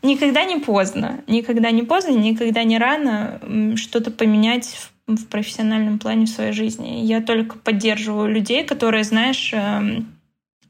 никогда 0.02 0.44
не 0.44 0.58
поздно. 0.58 1.20
Никогда 1.26 1.70
не 1.70 1.82
поздно, 1.82 2.12
никогда 2.12 2.64
не 2.64 2.78
рано 2.78 3.40
что-то 3.76 4.11
поменять 4.11 4.66
в, 5.06 5.16
в 5.16 5.26
профессиональном 5.28 5.98
плане 5.98 6.26
в 6.26 6.30
своей 6.30 6.52
жизни. 6.52 7.04
Я 7.04 7.20
только 7.20 7.58
поддерживаю 7.58 8.28
людей, 8.28 8.64
которые, 8.64 9.04
знаешь, 9.04 9.50
эм, 9.52 10.18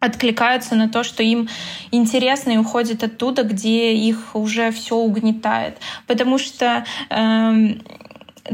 откликаются 0.00 0.74
на 0.76 0.88
то, 0.88 1.02
что 1.02 1.22
им 1.22 1.48
интересно 1.90 2.52
и 2.52 2.56
уходят 2.56 3.02
оттуда, 3.02 3.42
где 3.42 3.94
их 3.94 4.34
уже 4.34 4.70
все 4.70 4.96
угнетает. 4.96 5.78
Потому 6.06 6.38
что 6.38 6.84
эм, 7.10 7.82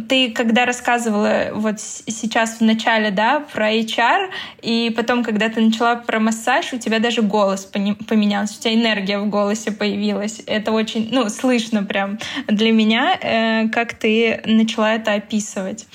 ты 0.09 0.31
когда 0.33 0.65
рассказывала 0.65 1.51
вот 1.53 1.81
сейчас 1.81 2.59
в 2.59 2.61
начале, 2.61 3.11
да, 3.11 3.41
про 3.41 3.73
HR, 3.73 4.31
и 4.63 4.93
потом, 4.97 5.23
когда 5.23 5.49
ты 5.49 5.61
начала 5.61 5.97
про 5.97 6.21
массаж, 6.21 6.73
у 6.73 6.79
тебя 6.79 6.99
даже 6.99 7.23
голос 7.23 7.65
поменялся, 7.65 8.59
у 8.59 8.63
тебя 8.63 8.75
энергия 8.75 9.19
в 9.19 9.29
голосе 9.29 9.73
появилась. 9.73 10.43
Это 10.47 10.73
очень, 10.73 11.09
ну, 11.13 11.29
слышно 11.29 11.83
прям 11.85 12.19
для 12.49 12.73
меня, 12.73 13.19
э, 13.21 13.69
как 13.69 13.95
ты 13.95 14.41
начала 14.45 14.95
это 14.95 15.15
описывать. 15.15 15.87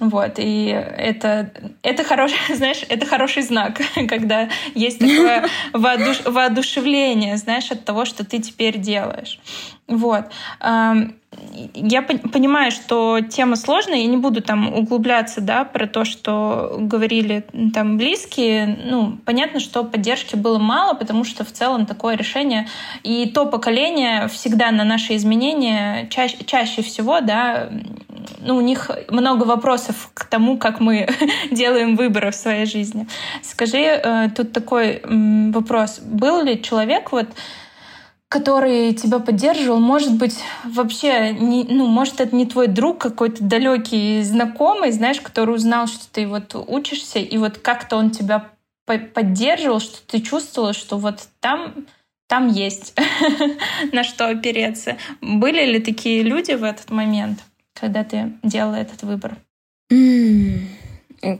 Вот, 0.00 0.34
и 0.38 0.66
это, 0.66 1.50
это 1.82 2.04
хороший, 2.04 2.38
знаешь, 2.54 2.84
это 2.88 3.06
хороший 3.06 3.42
знак, 3.42 3.80
когда 4.08 4.48
есть 4.74 4.98
такое 4.98 5.48
воодуш, 5.72 6.20
воодушевление, 6.24 7.36
знаешь, 7.36 7.70
от 7.70 7.84
того, 7.84 8.04
что 8.04 8.24
ты 8.24 8.38
теперь 8.38 8.78
делаешь. 8.78 9.40
Вот. 9.88 10.26
Я 11.74 12.02
понимаю, 12.02 12.70
что 12.70 13.20
тема 13.20 13.56
сложная, 13.56 13.98
я 13.98 14.06
не 14.06 14.16
буду 14.16 14.42
там 14.42 14.72
углубляться, 14.72 15.40
да, 15.40 15.64
про 15.64 15.86
то, 15.86 16.04
что 16.04 16.76
говорили 16.78 17.44
там 17.74 17.98
близкие. 17.98 18.78
Ну, 18.84 19.18
понятно, 19.24 19.60
что 19.60 19.84
поддержки 19.84 20.36
было 20.36 20.58
мало, 20.58 20.94
потому 20.94 21.24
что 21.24 21.44
в 21.44 21.52
целом 21.52 21.86
такое 21.86 22.16
решение. 22.16 22.68
И 23.02 23.26
то 23.26 23.46
поколение 23.46 24.28
всегда 24.28 24.70
на 24.70 24.84
наши 24.84 25.16
изменения 25.16 26.08
чаще, 26.10 26.44
чаще 26.44 26.82
всего, 26.82 27.20
да, 27.20 27.68
ну, 28.40 28.56
у 28.56 28.60
них 28.60 28.90
много 29.08 29.44
вопросов 29.44 30.10
к 30.14 30.24
тому, 30.24 30.58
как 30.58 30.80
мы 30.80 31.08
делаем 31.50 31.96
выборы 31.96 32.30
в 32.30 32.34
своей 32.34 32.66
жизни. 32.66 33.06
Скажи, 33.42 33.78
э, 33.78 34.30
тут 34.34 34.52
такой 34.52 35.02
вопрос. 35.52 36.00
Был 36.00 36.42
ли 36.42 36.62
человек 36.62 37.12
вот 37.12 37.28
который 38.28 38.92
тебя 38.94 39.18
поддерживал, 39.20 39.80
может 39.80 40.14
быть, 40.14 40.38
вообще, 40.64 41.32
не, 41.32 41.64
ну, 41.64 41.86
может, 41.86 42.20
это 42.20 42.34
не 42.36 42.46
твой 42.46 42.66
друг 42.66 42.98
какой-то 42.98 43.42
далекий 43.42 44.22
знакомый, 44.22 44.92
знаешь, 44.92 45.20
который 45.20 45.54
узнал, 45.54 45.86
что 45.86 46.04
ты 46.12 46.26
вот 46.26 46.54
учишься, 46.54 47.18
и 47.18 47.38
вот 47.38 47.58
как-то 47.58 47.96
он 47.96 48.10
тебя 48.10 48.50
поддерживал, 48.86 49.80
что 49.80 49.98
ты 50.06 50.20
чувствовала, 50.20 50.72
что 50.72 50.98
вот 50.98 51.28
там 51.40 51.86
там 52.26 52.48
есть 52.48 52.94
на 53.92 54.04
что 54.04 54.28
опереться. 54.28 54.98
Были 55.22 55.64
ли 55.64 55.80
такие 55.80 56.22
люди 56.22 56.52
в 56.52 56.62
этот 56.62 56.90
момент? 56.90 57.38
когда 57.80 58.04
ты 58.04 58.32
делала 58.42 58.76
этот 58.76 59.02
выбор? 59.02 59.36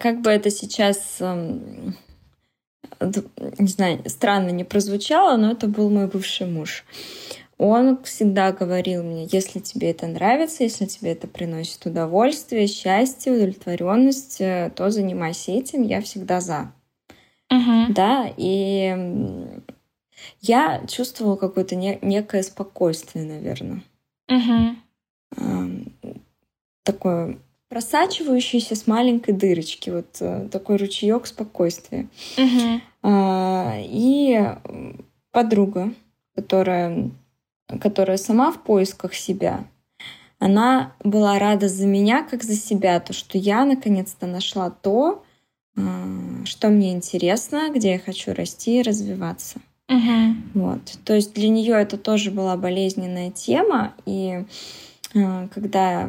Как 0.01 0.20
бы 0.20 0.31
это 0.31 0.51
сейчас, 0.51 1.18
эм, 1.20 1.96
не 3.01 3.69
знаю, 3.69 4.03
странно 4.07 4.51
не 4.51 4.65
прозвучало, 4.65 5.37
но 5.37 5.53
это 5.53 5.67
был 5.67 5.91
мой 5.91 6.07
бывший 6.07 6.47
муж. 6.47 6.85
Он 7.59 8.01
всегда 8.05 8.53
говорил 8.53 9.03
мне, 9.03 9.27
если 9.33 9.59
тебе 9.59 9.91
это 9.91 10.07
нравится, 10.07 10.63
если 10.63 10.87
тебе 10.87 11.13
это 11.13 11.27
приносит 11.27 11.85
удовольствие, 11.87 12.69
счастье, 12.69 13.33
удовлетворенность, 13.33 14.41
э, 14.41 14.71
то 14.77 14.91
занимайся 14.91 15.53
этим, 15.53 15.83
я 15.83 16.01
всегда 16.01 16.41
за. 16.41 16.73
Uh-huh. 17.53 17.87
Да, 17.89 18.33
и 18.37 18.97
я 20.41 20.85
чувствовала 20.87 21.35
какое-то 21.35 21.75
не- 21.75 21.99
некое 22.01 22.43
спокойствие, 22.45 23.25
наверное. 23.25 23.83
Uh-huh 24.31 24.77
такое 26.89 27.39
просачивающееся 27.69 28.75
с 28.75 28.87
маленькой 28.87 29.35
дырочки, 29.35 29.91
вот 29.91 30.17
э, 30.21 30.49
такой 30.51 30.77
ручеек 30.77 31.27
спокойствия. 31.27 32.09
Угу. 32.39 32.81
А, 33.03 33.75
и 33.79 34.41
подруга, 35.31 35.93
которая, 36.35 37.11
которая 37.81 38.17
сама 38.17 38.53
в 38.53 38.63
поисках 38.63 39.15
себя, 39.15 39.65
она 40.39 40.93
была 41.03 41.39
рада 41.39 41.69
за 41.69 41.87
меня, 41.87 42.23
как 42.23 42.43
за 42.43 42.55
себя, 42.55 43.01
то, 43.01 43.13
что 43.13 43.39
я 43.39 43.65
наконец-то 43.65 44.27
нашла 44.27 44.71
то, 44.71 45.25
а, 45.77 46.45
что 46.45 46.69
мне 46.69 46.93
интересно, 46.93 47.71
где 47.75 47.93
я 47.93 47.99
хочу 47.99 48.35
расти 48.35 48.79
и 48.79 48.83
развиваться. 48.83 49.61
Угу. 49.89 50.35
Вот. 50.55 50.99
То 51.05 51.15
есть 51.15 51.35
для 51.35 51.49
нее 51.49 51.75
это 51.75 51.97
тоже 51.97 52.31
была 52.31 52.57
болезненная 52.57 53.31
тема, 53.31 53.95
и 54.07 54.45
а, 55.15 55.49
когда 55.49 56.09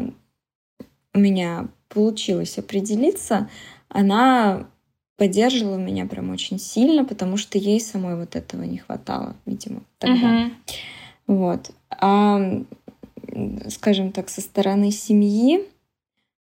у 1.14 1.20
меня 1.20 1.68
получилось 1.88 2.58
определиться, 2.58 3.50
она 3.88 4.68
поддерживала 5.20 5.78
меня 5.78 6.06
прям 6.06 6.32
очень 6.32 6.58
сильно, 6.58 7.04
потому 7.06 7.38
что 7.38 7.58
ей 7.58 7.80
самой 7.82 8.16
вот 8.16 8.36
этого 8.36 8.64
не 8.64 8.78
хватало, 8.78 9.36
видимо, 9.46 9.82
тогда. 10.00 10.48
Uh-huh. 10.48 10.52
Вот. 11.28 11.72
А, 11.92 12.40
скажем 13.68 14.14
так, 14.14 14.30
со 14.30 14.42
стороны 14.42 14.92
семьи, 14.92 15.68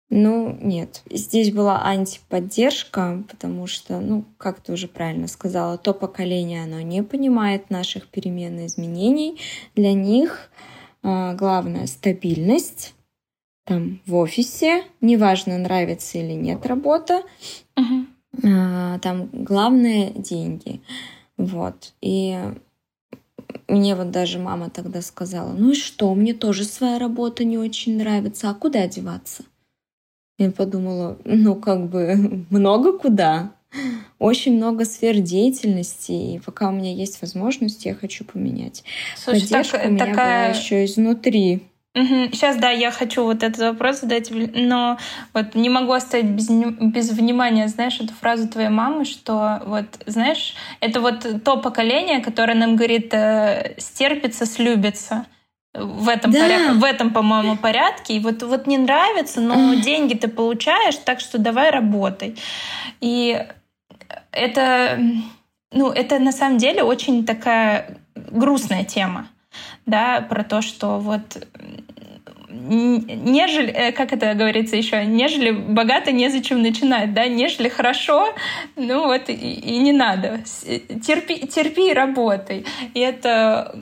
ну, 0.10 0.58
нет. 0.62 1.04
Здесь 1.12 1.52
была 1.52 1.84
антиподдержка, 1.84 3.24
потому 3.30 3.68
что, 3.68 4.00
ну, 4.00 4.24
как 4.38 4.62
ты 4.62 4.72
уже 4.72 4.88
правильно 4.88 5.28
сказала, 5.28 5.78
то 5.78 5.94
поколение, 5.94 6.63
оно 6.63 6.80
не 6.80 7.04
понимает 7.04 7.70
наших 7.70 8.08
перемен 8.08 8.60
и 8.60 8.65
изменений. 8.65 9.39
Для 9.76 9.94
них 9.94 10.50
э, 11.04 11.36
главное 11.36 11.86
стабильность, 11.86 12.96
там 13.65 14.00
в 14.08 14.15
офисе, 14.15 14.84
неважно, 15.02 15.58
нравится 15.60 16.18
или 16.18 16.34
нет 16.34 16.65
работа, 16.65 17.24
Мгм. 17.76 18.08
А, 18.44 19.00
там 19.00 19.30
главное 19.32 20.12
деньги. 20.12 20.82
Вот. 21.38 21.94
И 22.02 22.38
мне 23.68 23.96
вот 23.96 24.12
даже 24.12 24.39
мама 24.39 24.70
тогда 24.70 25.02
сказала, 25.02 25.54
ну 25.54 25.72
и 25.72 25.76
что, 25.76 26.13
мне 26.13 26.34
тоже 26.34 26.63
своя 26.65 27.00
работа 27.00 27.44
не 27.44 27.58
очень 27.58 27.98
нравится, 27.98 28.50
а 28.50 28.54
куда 28.54 28.88
деваться? 28.88 29.44
Я 30.38 30.52
подумала, 30.52 31.18
ну 31.26 31.56
как 31.56 31.89
бы 31.89 32.46
много 32.50 32.98
куда. 32.98 33.54
Очень 34.18 34.58
много 34.58 34.84
сфер 34.84 35.20
деятельности, 35.20 36.12
и 36.12 36.39
пока 36.39 36.70
у 36.70 36.72
меня 36.72 36.92
есть 36.92 37.22
возможность, 37.22 37.86
я 37.86 37.94
хочу 37.94 38.26
поменять. 38.26 38.84
Слушай, 39.15 39.42
так- 39.42 39.50
Поддержка 39.50 39.82
у 39.86 39.92
меня 39.92 40.06
такая... 40.08 40.50
была 40.50 40.58
еще 40.60 40.86
изнутри. 40.86 41.63
Сейчас, 42.32 42.58
да, 42.58 42.70
я 42.70 42.92
хочу 42.92 43.24
вот 43.24 43.44
этот 43.44 43.60
вопрос 43.60 44.02
задать, 44.02 44.30
но 44.32 44.98
вот 45.34 45.56
не 45.56 45.70
могу 45.70 45.92
оставить 45.94 46.28
без, 46.28 46.50
без 46.50 47.12
внимания, 47.12 47.68
знаешь, 47.68 48.00
эту 48.00 48.14
фразу 48.14 48.48
твоей 48.48 48.70
мамы, 48.70 49.06
что 49.06 49.62
вот, 49.66 49.86
знаешь, 50.06 50.56
это 50.80 51.02
вот 51.02 51.44
то 51.44 51.58
поколение, 51.58 52.20
которое 52.20 52.54
нам 52.56 52.76
говорит 52.76 53.14
э, 53.14 53.76
стерпится, 53.78 54.46
слюбится. 54.46 55.26
В 55.74 56.10
этом, 56.10 56.32
Да. 56.32 56.40
поря- 56.40 56.74
в 56.74 56.84
этом, 56.84 57.12
по-моему, 57.14 57.56
порядке. 57.56 58.16
И 58.16 58.20
вот, 58.20 58.42
вот 58.42 58.66
не 58.66 58.78
нравится, 58.80 59.40
но 59.40 59.76
деньги 59.76 60.16
ты 60.16 60.28
получаешь, 60.28 60.96
так 60.98 61.20
что 61.20 61.38
давай 61.38 61.70
работай. 61.70 62.36
И 63.02 63.46
это, 64.32 65.00
ну, 65.72 65.92
это 65.92 66.18
на 66.20 66.32
самом 66.32 66.58
деле 66.58 66.82
очень 66.84 67.24
такая 67.26 67.98
грустная 68.16 68.84
тема, 68.84 69.28
да, 69.89 70.21
про 70.21 70.43
то, 70.43 70.62
что 70.62 70.99
вот 70.99 71.45
нежели, 72.49 73.69
э, 73.71 73.91
как 73.91 74.12
это 74.12 74.34
говорится 74.34 74.75
еще, 74.75 75.06
нежели 75.06 75.52
богато 75.52 76.12
незачем 76.12 76.62
начинать, 76.62 77.13
да, 77.13 77.28
нежели 77.28 77.69
хорошо, 77.69 78.34
ну 78.75 79.06
вот 79.06 79.30
и, 79.30 79.34
и 79.34 79.78
не 79.78 79.91
надо. 79.91 80.41
С- 80.45 80.65
Терпи, 81.02 81.47
терпи 81.47 81.91
и 81.91 81.93
работай. 81.93 82.65
И 82.93 82.99
это 82.99 83.75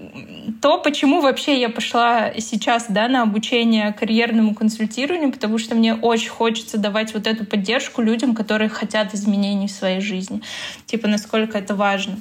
то, 0.61 0.79
почему 0.79 1.21
вообще 1.21 1.59
я 1.59 1.69
пошла 1.69 2.31
сейчас, 2.37 2.87
да, 2.89 3.07
на 3.07 3.23
обучение 3.23 3.93
карьерному 3.93 4.53
консультированию, 4.53 5.31
потому 5.31 5.57
что 5.57 5.75
мне 5.75 5.95
очень 5.95 6.29
хочется 6.29 6.77
давать 6.77 7.13
вот 7.13 7.27
эту 7.27 7.45
поддержку 7.45 8.01
людям, 8.01 8.35
которые 8.35 8.69
хотят 8.69 9.13
изменений 9.13 9.67
в 9.67 9.71
своей 9.71 10.01
жизни. 10.01 10.41
Типа, 10.85 11.07
насколько 11.07 11.57
это 11.57 11.75
важно 11.75 12.17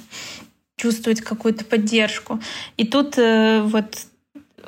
чувствовать 0.77 1.21
какую-то 1.21 1.65
поддержку. 1.65 2.39
И 2.77 2.85
тут 2.85 3.17
э, 3.17 3.61
вот 3.63 4.05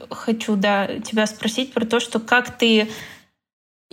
хочу, 0.10 0.56
да, 0.56 0.88
тебя 1.00 1.28
спросить 1.28 1.74
про 1.74 1.86
то, 1.86 2.00
что 2.00 2.19
как 2.19 2.58
ты 2.58 2.89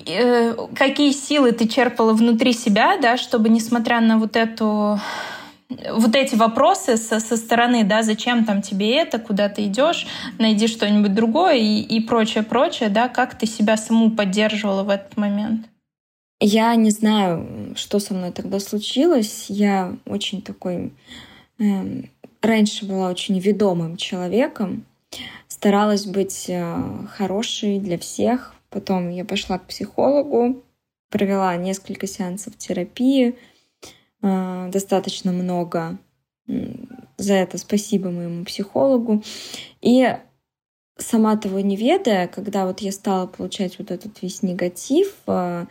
э, 0.04 0.54
какие 0.74 1.12
силы 1.12 1.52
ты 1.52 1.68
черпала 1.68 2.12
внутри 2.12 2.52
себя, 2.52 2.96
да, 2.98 3.16
чтобы, 3.16 3.48
несмотря 3.48 4.00
на 4.00 4.18
вот 4.18 4.36
эту 4.36 4.98
вот 5.68 6.14
эти 6.14 6.36
вопросы 6.36 6.96
со, 6.96 7.18
со 7.18 7.36
стороны, 7.36 7.84
да, 7.84 8.02
зачем 8.02 8.44
там 8.44 8.62
тебе 8.62 8.96
это, 8.96 9.18
куда 9.18 9.48
ты 9.48 9.66
идешь, 9.66 10.06
найди 10.38 10.68
что-нибудь 10.68 11.12
другое 11.12 11.56
и, 11.56 11.80
и 11.80 12.00
прочее, 12.00 12.44
прочее, 12.44 12.88
да, 12.88 13.08
как 13.08 13.36
ты 13.36 13.46
себя 13.46 13.76
саму 13.76 14.12
поддерживала 14.12 14.84
в 14.84 14.90
этот 14.90 15.16
момент? 15.16 15.66
Я 16.40 16.74
не 16.76 16.90
знаю, 16.90 17.74
что 17.76 17.98
со 17.98 18.14
мной 18.14 18.30
тогда 18.30 18.60
случилось. 18.60 19.46
Я 19.48 19.96
очень 20.06 20.42
такой... 20.42 20.92
эм, 21.58 22.10
раньше 22.42 22.86
была 22.86 23.10
очень 23.10 23.38
ведомым 23.38 23.96
человеком. 23.96 24.84
Старалась 25.48 26.06
быть 26.06 26.46
э, 26.48 26.82
хорошей 27.10 27.78
для 27.78 27.98
всех. 27.98 28.54
Потом 28.70 29.10
я 29.10 29.24
пошла 29.24 29.58
к 29.58 29.66
психологу, 29.66 30.62
провела 31.10 31.56
несколько 31.56 32.06
сеансов 32.06 32.56
терапии, 32.56 33.36
э, 34.22 34.68
достаточно 34.72 35.32
много. 35.32 35.98
За 37.16 37.34
это 37.34 37.58
спасибо 37.58 38.10
моему 38.10 38.44
психологу. 38.44 39.22
И 39.80 40.16
сама 40.98 41.36
того 41.36 41.60
не 41.60 41.76
ведая, 41.76 42.28
когда 42.28 42.66
вот 42.66 42.80
я 42.80 42.92
стала 42.92 43.26
получать 43.26 43.78
вот 43.78 43.90
этот 43.90 44.22
весь 44.22 44.42
негатив, 44.42 45.14
э, 45.26 45.66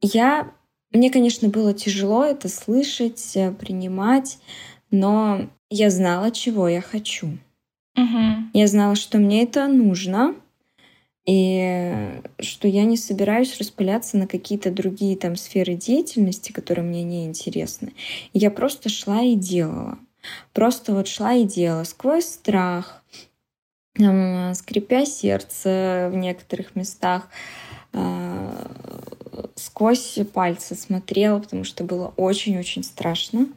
я, 0.00 0.52
мне, 0.92 1.10
конечно, 1.10 1.48
было 1.48 1.74
тяжело 1.74 2.24
это 2.24 2.48
слышать, 2.48 3.32
э, 3.36 3.52
принимать, 3.52 4.38
но 4.90 5.48
я 5.70 5.90
знала, 5.90 6.30
чего 6.30 6.68
я 6.68 6.80
хочу. 6.80 7.38
Мгм. 7.96 8.50
Я 8.54 8.66
знала, 8.68 8.94
что 8.94 9.18
мне 9.18 9.42
это 9.42 9.66
нужно, 9.68 10.34
и 11.26 12.22
что 12.40 12.68
я 12.68 12.84
не 12.84 12.96
собираюсь 12.96 13.58
распыляться 13.58 14.16
на 14.18 14.26
какие-то 14.26 14.70
другие 14.70 15.16
там 15.16 15.36
сферы 15.36 15.74
деятельности, 15.74 16.52
которые 16.52 16.84
мне 16.84 17.02
не 17.04 17.26
интересны. 17.26 17.92
Я 18.32 18.50
просто 18.50 18.88
шла 18.88 19.22
и 19.22 19.34
делала. 19.36 19.98
Просто 20.54 20.94
вот 20.94 21.08
шла 21.08 21.34
и 21.34 21.44
делала 21.44 21.84
сквозь 21.84 22.26
страх, 22.26 23.02
м, 23.98 24.54
скрипя 24.54 25.04
сердце 25.06 26.10
в 26.12 26.16
некоторых 26.16 26.76
местах, 26.76 27.28
а, 27.92 28.68
сквозь 29.54 30.18
пальцы 30.32 30.74
смотрела, 30.74 31.38
потому 31.38 31.64
что 31.64 31.84
было 31.84 32.12
очень-очень 32.16 32.84
страшно. 32.84 33.48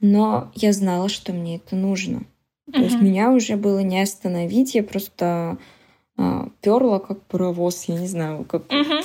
Но 0.00 0.50
я 0.54 0.72
знала, 0.72 1.08
что 1.08 1.32
мне 1.32 1.56
это 1.56 1.76
нужно. 1.76 2.22
То 2.72 2.80
есть 2.80 2.96
Мгм. 2.96 3.06
меня 3.06 3.30
уже 3.30 3.56
было 3.56 3.80
не 3.80 4.00
остановить, 4.00 4.74
я 4.74 4.82
просто 4.82 5.58
а, 6.16 6.48
перла 6.60 6.98
как 6.98 7.22
паровоз, 7.22 7.84
я 7.84 7.96
не 7.98 8.06
знаю, 8.06 8.44
как, 8.44 8.70
Мгм. 8.70 9.00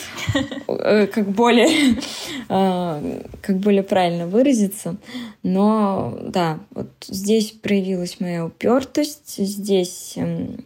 э, 0.67 1.07
как 1.07 1.29
более 1.29 1.97
а, 2.49 3.01
как 3.41 3.57
более 3.57 3.83
правильно 3.83 4.27
выразиться. 4.27 4.97
Но 5.41 6.17
да, 6.21 6.59
вот 6.71 6.89
здесь 7.07 7.51
проявилась 7.51 8.19
моя 8.19 8.45
упертость, 8.45 9.38
здесь 9.38 10.13
м, 10.17 10.65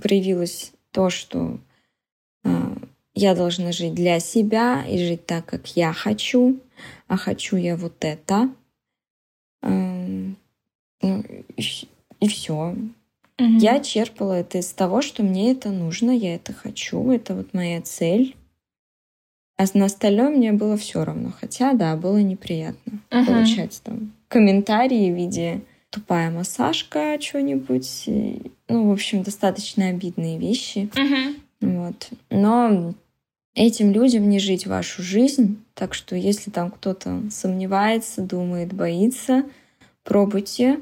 проявилось 0.00 0.72
то, 0.92 1.10
что 1.10 1.58
а, 2.44 2.76
я 3.14 3.34
должна 3.34 3.72
жить 3.72 3.94
для 3.94 4.20
себя 4.20 4.84
и 4.88 4.98
жить 4.98 5.26
так, 5.26 5.46
как 5.46 5.76
я 5.76 5.92
хочу, 5.92 6.58
а 7.08 7.16
хочу 7.16 7.56
я 7.56 7.76
вот 7.76 8.04
это. 8.04 8.50
Ам, 9.62 10.36
ну, 11.02 11.24
и 12.20 12.28
все. 12.28 12.74
Мгм. 13.38 13.58
Я 13.58 13.80
черпала 13.80 14.34
это 14.34 14.58
из 14.58 14.68
того, 14.72 15.02
что 15.02 15.22
мне 15.22 15.52
это 15.52 15.70
нужно, 15.70 16.10
я 16.10 16.34
это 16.34 16.52
хочу, 16.52 17.10
это 17.10 17.34
вот 17.34 17.54
моя 17.54 17.80
цель. 17.82 18.36
А 19.58 19.64
на 19.74 19.84
остальное 19.84 20.30
мне 20.30 20.52
было 20.52 20.76
все 20.76 21.04
равно. 21.04 21.32
Хотя, 21.38 21.72
да, 21.74 21.94
было 21.96 22.18
неприятно 22.18 23.00
Мгм. 23.10 23.26
получать 23.26 23.80
там 23.84 24.12
комментарии 24.28 25.10
в 25.12 25.14
виде 25.16 25.60
тупая 25.90 26.30
массажка, 26.30 27.18
что-нибудь. 27.20 28.04
И, 28.06 28.50
Ну, 28.68 28.88
в 28.88 28.92
общем, 28.92 29.22
достаточно 29.22 29.88
обидные 29.88 30.38
вещи. 30.38 30.88
Мгм. 30.96 31.36
Вот. 31.62 32.10
Но 32.30 32.94
этим 33.54 33.92
людям 33.92 34.28
не 34.28 34.38
жить 34.38 34.66
вашу 34.66 35.02
жизнь. 35.02 35.62
Так 35.74 35.94
что 35.94 36.16
если 36.16 36.50
там 36.50 36.70
кто-то 36.70 37.22
сомневается, 37.30 38.22
думает, 38.22 38.72
боится, 38.72 39.44
пробуйте. 40.04 40.80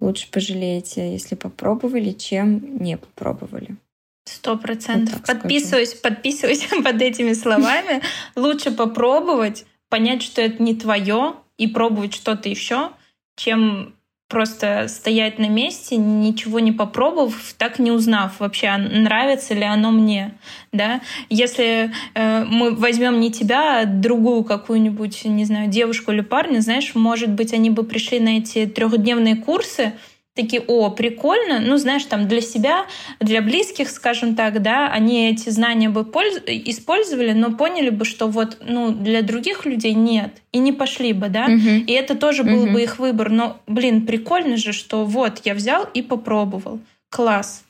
Лучше 0.00 0.30
пожалеете, 0.30 1.12
если 1.12 1.34
попробовали, 1.34 2.12
чем 2.12 2.78
не 2.82 2.96
попробовали. 2.96 3.76
Сто 4.24 4.56
процентов. 4.56 5.16
Вот 5.16 5.24
так 5.24 5.26
скажу. 5.26 5.40
Подписываюсь, 5.42 5.94
подписываюсь 5.94 6.66
под 6.84 7.02
этими 7.02 7.32
словами. 7.34 8.00
Лучше 8.36 8.70
попробовать, 8.70 9.66
понять, 9.88 10.22
что 10.22 10.40
это 10.40 10.62
не 10.62 10.74
твое, 10.74 11.34
и 11.58 11.66
пробовать 11.66 12.14
что-то 12.14 12.48
еще, 12.48 12.90
чем 13.36 13.94
просто 14.30 14.86
стоять 14.88 15.40
на 15.40 15.48
месте, 15.48 15.96
ничего 15.96 16.60
не 16.60 16.70
попробовав, 16.70 17.52
так 17.58 17.80
не 17.80 17.90
узнав 17.90 18.38
вообще, 18.38 18.68
а 18.68 18.78
нравится 18.78 19.54
ли 19.54 19.64
оно 19.64 19.90
мне. 19.90 20.32
Да? 20.72 21.00
Если 21.28 21.90
э, 22.14 22.44
мы 22.44 22.74
возьмем 22.76 23.18
не 23.18 23.32
тебя, 23.32 23.80
а 23.80 23.86
другую 23.86 24.44
какую-нибудь, 24.44 25.24
не 25.24 25.44
знаю, 25.44 25.68
девушку 25.68 26.12
или 26.12 26.20
парня, 26.20 26.60
знаешь, 26.60 26.94
может 26.94 27.30
быть, 27.30 27.52
они 27.52 27.70
бы 27.70 27.82
пришли 27.82 28.20
на 28.20 28.38
эти 28.38 28.66
трехдневные 28.66 29.34
курсы, 29.34 29.94
такие, 30.40 30.62
о, 30.66 30.90
прикольно, 30.90 31.60
ну, 31.60 31.76
знаешь, 31.76 32.04
там 32.04 32.26
для 32.28 32.40
себя, 32.40 32.86
для 33.20 33.42
близких, 33.42 33.90
скажем 33.90 34.34
так, 34.34 34.62
да, 34.62 34.88
они 34.88 35.28
эти 35.30 35.50
знания 35.50 35.88
бы 35.88 36.02
польз- 36.04 36.42
использовали, 36.46 37.32
но 37.32 37.52
поняли 37.52 37.90
бы, 37.90 38.04
что 38.04 38.26
вот, 38.26 38.58
ну, 38.66 38.90
для 38.92 39.22
других 39.22 39.66
людей 39.66 39.94
нет, 39.94 40.30
и 40.52 40.58
не 40.58 40.72
пошли 40.72 41.12
бы, 41.12 41.28
да, 41.28 41.48
Мгм. 41.48 41.84
и 41.86 41.92
это 41.92 42.14
тоже 42.14 42.44
был 42.44 42.64
Мгм. 42.64 42.72
бы 42.74 42.82
их 42.82 42.98
выбор, 42.98 43.30
но, 43.30 43.60
блин, 43.66 44.06
прикольно 44.06 44.56
же, 44.56 44.72
что 44.72 45.04
вот, 45.04 45.40
я 45.44 45.54
взял 45.54 45.86
и 45.94 46.02
попробовал, 46.02 46.80
класс. 47.10 47.64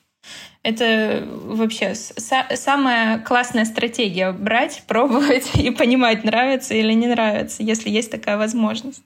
Это 0.62 1.27
вообще 1.47 1.95
самая 1.95 3.18
классная 3.18 3.64
стратегия— 3.64 4.33
брать, 4.47 4.83
пробовать 4.87 5.51
и 5.57 5.71
понимать, 5.71 6.23
нравится 6.25 6.75
или 6.75 6.93
не 6.93 7.07
нравится, 7.07 7.62
если 7.62 7.89
есть 7.89 8.11
такая 8.11 8.37
возможность. 8.37 9.03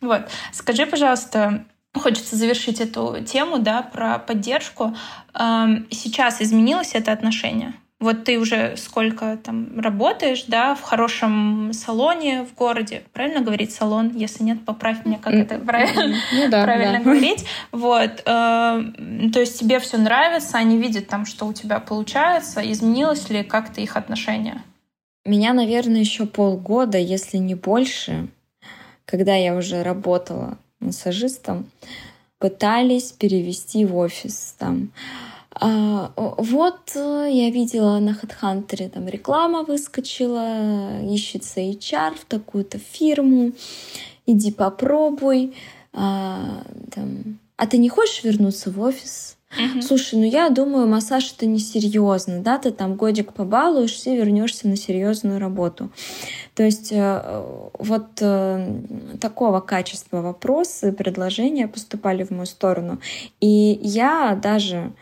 Вот. 0.00 0.22
Скажи, 0.52 0.84
пожалуйста, 0.86 1.64
хочется 1.94 2.36
завершить 2.36 2.80
эту 2.80 3.18
тему, 3.24 3.58
да, 3.58 3.82
про 3.82 4.18
поддержку. 4.18 4.94
Эм, 5.34 5.86
Сейчас 5.90 6.42
изменилось 6.42 6.94
это 6.94 7.12
отношение? 7.12 7.74
Вот 8.00 8.24
ты 8.24 8.38
уже 8.38 8.76
сколько 8.76 9.38
там 9.42 9.80
работаешь, 9.80 10.44
да, 10.46 10.74
в 10.74 10.82
хорошем 10.82 11.72
салоне 11.72 12.44
в 12.44 12.54
городе. 12.54 13.02
Правильно 13.12 13.40
говорить 13.40 13.72
салон? 13.72 14.10
Если 14.14 14.42
нет, 14.42 14.64
поправь 14.64 15.06
меня, 15.06 15.18
как 15.18 15.32
это 15.32 15.58
правильно, 15.58 16.14
ну, 16.32 16.50
да, 16.50 16.62
правильно 16.64 16.98
да. 16.98 17.04
говорить. 17.04 17.46
Вот. 17.72 18.22
Э, 18.26 18.82
то 19.32 19.40
есть 19.40 19.58
тебе 19.58 19.78
все 19.78 19.96
нравится, 19.96 20.58
они 20.58 20.76
видят 20.76 21.06
там, 21.06 21.24
что 21.24 21.46
у 21.46 21.54
тебя 21.54 21.78
получается. 21.78 22.60
Изменилось 22.60 23.30
ли 23.30 23.42
как-то 23.42 23.80
их 23.80 23.96
отношение? 23.96 24.60
Меня, 25.24 25.54
наверное, 25.54 26.00
еще 26.00 26.26
полгода, 26.26 26.98
если 26.98 27.38
не 27.38 27.54
больше, 27.54 28.28
когда 29.06 29.34
я 29.34 29.54
уже 29.54 29.82
работала 29.82 30.58
массажистом, 30.84 31.70
пытались 32.38 33.12
перевести 33.12 33.84
в 33.84 33.96
офис 33.96 34.54
там. 34.58 34.90
А, 35.52 36.12
вот 36.16 36.92
э, 36.96 37.28
я 37.30 37.50
видела 37.50 37.98
на 38.00 38.10
HeadHunter, 38.10 38.88
там 38.88 39.06
реклама 39.06 39.62
выскочила, 39.62 41.00
ищется 41.02 41.60
HR 41.60 42.16
в 42.16 42.24
такую-то 42.24 42.78
фирму, 42.78 43.52
иди 44.26 44.50
попробуй. 44.50 45.54
А, 45.92 46.64
там, 46.92 47.38
а 47.56 47.66
ты 47.66 47.78
не 47.78 47.88
хочешь 47.88 48.24
вернуться 48.24 48.70
в 48.70 48.80
офис? 48.80 49.36
Угу. 49.56 49.82
Слушай, 49.82 50.18
ну 50.18 50.24
я 50.24 50.50
думаю, 50.50 50.86
массаж 50.86 51.32
это 51.32 51.46
несерьезно, 51.46 52.40
да, 52.40 52.58
ты 52.58 52.70
там 52.70 52.96
годик 52.96 53.32
побалуешься 53.32 54.10
и 54.10 54.16
вернешься 54.16 54.68
на 54.68 54.76
серьезную 54.76 55.38
работу. 55.38 55.90
То 56.54 56.62
есть 56.62 56.92
э, 56.92 57.42
вот 57.78 58.08
э, 58.20 58.80
такого 59.20 59.60
качества 59.60 60.22
вопросы, 60.22 60.92
предложения 60.92 61.68
поступали 61.68 62.24
в 62.24 62.30
мою 62.30 62.46
сторону. 62.46 63.00
И 63.40 63.78
я 63.82 64.38
даже 64.40 64.92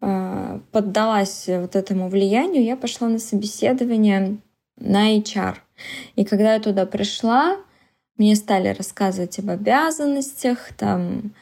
э, 0.00 0.60
поддалась 0.72 1.44
вот 1.48 1.76
этому 1.76 2.08
влиянию, 2.08 2.64
я 2.64 2.76
пошла 2.76 3.08
на 3.08 3.18
собеседование 3.18 4.38
на 4.76 5.16
HR. 5.16 5.56
И 6.16 6.24
когда 6.24 6.54
я 6.54 6.60
туда 6.60 6.86
пришла, 6.86 7.56
мне 8.16 8.34
стали 8.34 8.68
рассказывать 8.68 9.38
об 9.38 9.50
обязанностях, 9.50 10.72
там, 10.76 11.32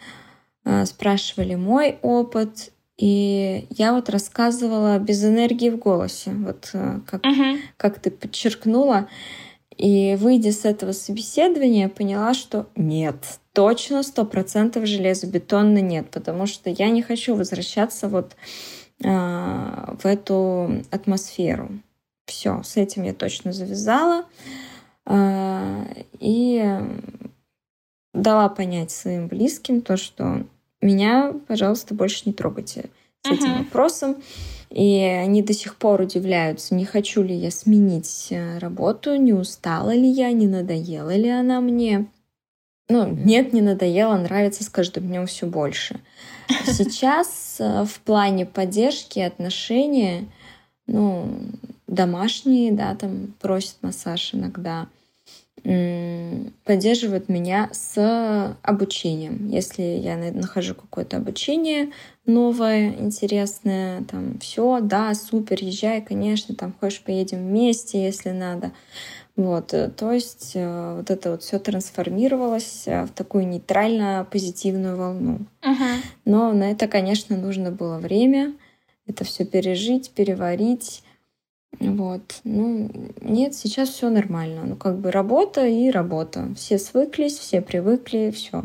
спрашивали 0.85 1.55
мой 1.55 1.99
опыт, 2.03 2.73
и 2.97 3.67
я 3.71 3.93
вот 3.93 4.09
рассказывала 4.09 4.99
без 4.99 5.23
энергии 5.23 5.69
в 5.69 5.77
голосе, 5.77 6.31
вот 6.31 6.71
э, 6.73 7.01
как, 7.07 7.25
uh-huh. 7.25 7.59
как 7.77 7.99
ты 7.99 8.11
подчеркнула. 8.11 9.09
И 9.77 10.17
выйдя 10.19 10.53
с 10.53 10.65
этого 10.65 10.93
собеседования, 10.93 11.91
поняла, 11.91 12.33
что 12.33 12.67
нет, 12.77 13.39
точно 13.53 14.03
сто 14.03 14.25
процентов 14.25 14.87
железобетонно 14.87 15.83
нет, 15.83 16.11
потому 16.11 16.47
что 16.47 16.71
я 16.71 16.89
не 16.89 17.03
хочу 17.03 17.35
возвращаться 17.35 18.09
вот 18.09 18.37
а, 19.05 19.95
в 20.03 20.07
эту 20.07 20.83
атмосферу. 20.91 21.69
Все, 22.25 22.63
с 22.63 22.79
этим 22.79 23.03
я 23.03 23.13
точно 23.13 23.53
завязала. 23.53 24.25
А, 25.05 25.87
и 26.21 26.81
дала 28.15 28.49
понять 28.49 28.91
своим 28.91 29.29
близким 29.29 29.83
то, 29.83 29.99
что 29.99 30.47
меня, 30.87 31.35
пожалуйста, 31.49 31.95
больше 31.95 32.23
не 32.27 32.33
трогайте 32.33 32.91
с 33.23 33.31
этим 33.31 33.53
uh-huh. 33.53 33.59
вопросом. 33.59 34.17
И 34.71 34.99
они 34.99 35.43
до 35.43 35.53
сих 35.53 35.77
пор 35.77 36.01
удивляются, 36.01 36.75
не 36.75 36.85
хочу 36.85 37.23
ли 37.23 37.35
я 37.35 37.51
сменить 37.51 38.29
э, 38.31 38.59
работу, 38.59 39.15
не 39.15 39.33
устала 39.33 39.95
ли 39.95 40.09
я, 40.09 40.33
не 40.33 40.49
надоела 40.49 41.15
ли 41.15 41.29
она 41.29 41.61
мне. 41.61 42.07
Ну, 42.89 43.07
нет, 43.09 43.53
не 43.53 43.63
надоело, 43.63 44.17
нравится 44.17 44.65
с 44.65 44.69
каждым 44.69 45.07
днем 45.07 45.27
все 45.27 45.47
больше. 45.47 46.01
Сейчас 46.67 47.57
э, 47.59 47.85
в 47.85 48.01
плане 48.01 48.45
поддержки 48.45 49.19
отношения, 49.21 50.25
ну, 50.87 51.29
домашние, 51.87 52.73
да, 52.73 52.95
там 52.95 53.35
просят 53.41 53.77
массаж 53.83 54.35
иногда 54.35 54.89
поддерживают 56.65 57.29
меня 57.29 57.69
с 57.73 58.57
обучением. 58.63 59.49
Если 59.49 59.83
я 59.83 60.17
нахожу 60.17 60.75
какое-то 60.75 61.17
обучение 61.17 61.91
новое, 62.25 62.91
интересное, 62.91 64.05
там 64.05 64.39
все, 64.39 64.81
да, 64.81 65.15
супер, 65.15 65.59
езжай, 65.61 66.03
конечно, 66.03 66.55
там 66.55 66.75
хочешь, 66.79 67.03
поедем 67.03 67.39
вместе, 67.39 68.05
если 68.05 68.31
надо. 68.31 68.73
Вот, 69.37 69.75
э, 69.75 69.91
то 69.91 70.13
есть 70.13 70.53
э, 70.55 70.95
вот 70.97 71.11
это 71.11 71.33
вот 71.33 71.43
все 71.43 71.59
трансформировалось 71.59 72.85
э, 72.87 73.05
в 73.05 73.11
такую 73.11 73.47
нейтрально-позитивную 73.47 74.97
волну. 74.97 75.41
Uh-huh. 75.61 75.97
Но 76.25 76.53
на 76.53 76.71
это, 76.71 76.89
конечно, 76.89 77.37
нужно 77.37 77.71
было 77.71 77.99
время, 77.99 78.55
это 79.07 79.25
все 79.25 79.45
пережить, 79.45 80.11
переварить. 80.11 81.03
Вот. 81.79 82.41
Ну, 82.45 82.91
нет, 83.21 83.55
сейчас 83.55 83.91
все 83.91 84.09
нормально. 84.09 84.63
Ну, 84.65 84.77
как 84.77 84.99
бы 84.99 85.11
работа 85.11 85.67
и 85.67 85.91
работа. 85.91 86.49
Все 86.57 86.79
свыклись, 86.79 87.39
все 87.39 87.61
привыкли, 87.61 88.31
все. 88.31 88.65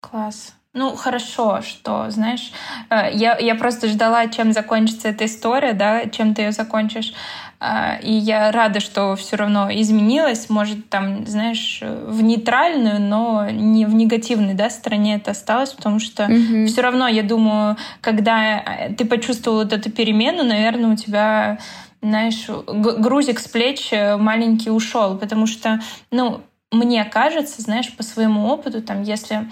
Класс. 0.00 0.54
Ну, 0.76 0.94
хорошо, 0.94 1.62
что, 1.62 2.10
знаешь, 2.10 2.52
э, 2.90 3.08
я, 3.14 3.38
я 3.38 3.54
просто 3.54 3.88
ждала, 3.88 4.26
чем 4.28 4.52
закончится 4.52 5.08
эта 5.08 5.24
история, 5.24 5.72
да, 5.72 6.04
чем 6.06 6.34
ты 6.34 6.42
ее 6.42 6.52
закончишь. 6.52 7.14
Э, 7.60 7.98
и 8.02 8.12
я 8.12 8.52
рада, 8.52 8.80
что 8.80 9.16
все 9.16 9.36
равно 9.36 9.70
изменилось. 9.72 10.50
Может, 10.50 10.90
там, 10.90 11.26
знаешь, 11.26 11.80
в 11.80 12.22
нейтральную, 12.22 13.00
но 13.00 13.48
не 13.48 13.86
в 13.86 13.94
негативной 13.94 14.52
да, 14.52 14.68
стороне 14.68 15.16
это 15.16 15.30
осталось, 15.30 15.72
потому 15.72 15.98
что 15.98 16.24
mm-hmm. 16.24 16.66
все 16.66 16.82
равно, 16.82 17.08
я 17.08 17.22
думаю, 17.22 17.78
когда 18.02 18.58
э, 18.58 18.92
ты 18.92 19.06
почувствовал 19.06 19.60
вот 19.60 19.72
эту 19.72 19.90
перемену, 19.90 20.44
наверное, 20.44 20.92
у 20.92 20.96
тебя 20.96 21.58
знаешь, 22.08 22.46
грузик 22.48 23.40
с 23.40 23.48
плеч 23.48 23.88
э, 23.92 24.16
маленький 24.16 24.70
ушел, 24.70 25.18
потому 25.18 25.46
что, 25.46 25.80
ну, 26.10 26.40
мне 26.70 27.04
кажется, 27.04 27.62
знаешь, 27.62 27.94
по 27.96 28.02
своему 28.02 28.46
опыту, 28.46 28.82
там, 28.82 29.02
если 29.02 29.48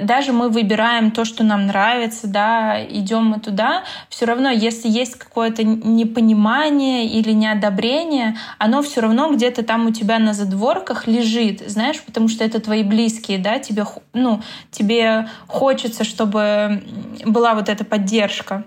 даже 0.00 0.32
мы 0.32 0.48
выбираем 0.48 1.12
то, 1.12 1.24
что 1.24 1.44
нам 1.44 1.66
нравится, 1.66 2.26
да, 2.26 2.84
идем 2.84 3.26
мы 3.26 3.38
туда, 3.38 3.84
все 4.08 4.24
равно, 4.24 4.50
если 4.50 4.88
есть 4.88 5.14
какое-то 5.14 5.62
непонимание 5.62 7.06
или 7.06 7.30
неодобрение, 7.30 8.36
оно 8.58 8.82
все 8.82 9.00
равно 9.00 9.32
где-то 9.32 9.62
там 9.62 9.86
у 9.86 9.90
тебя 9.92 10.18
на 10.18 10.34
задворках 10.34 11.06
лежит, 11.06 11.62
знаешь, 11.68 12.02
потому 12.02 12.26
что 12.28 12.44
это 12.44 12.60
твои 12.60 12.82
близкие, 12.82 13.38
да, 13.38 13.60
тебе, 13.60 13.84
ну, 14.12 14.42
тебе 14.72 15.28
хочется, 15.46 16.02
чтобы 16.02 16.82
была 17.24 17.54
вот 17.54 17.68
эта 17.68 17.84
поддержка 17.84 18.64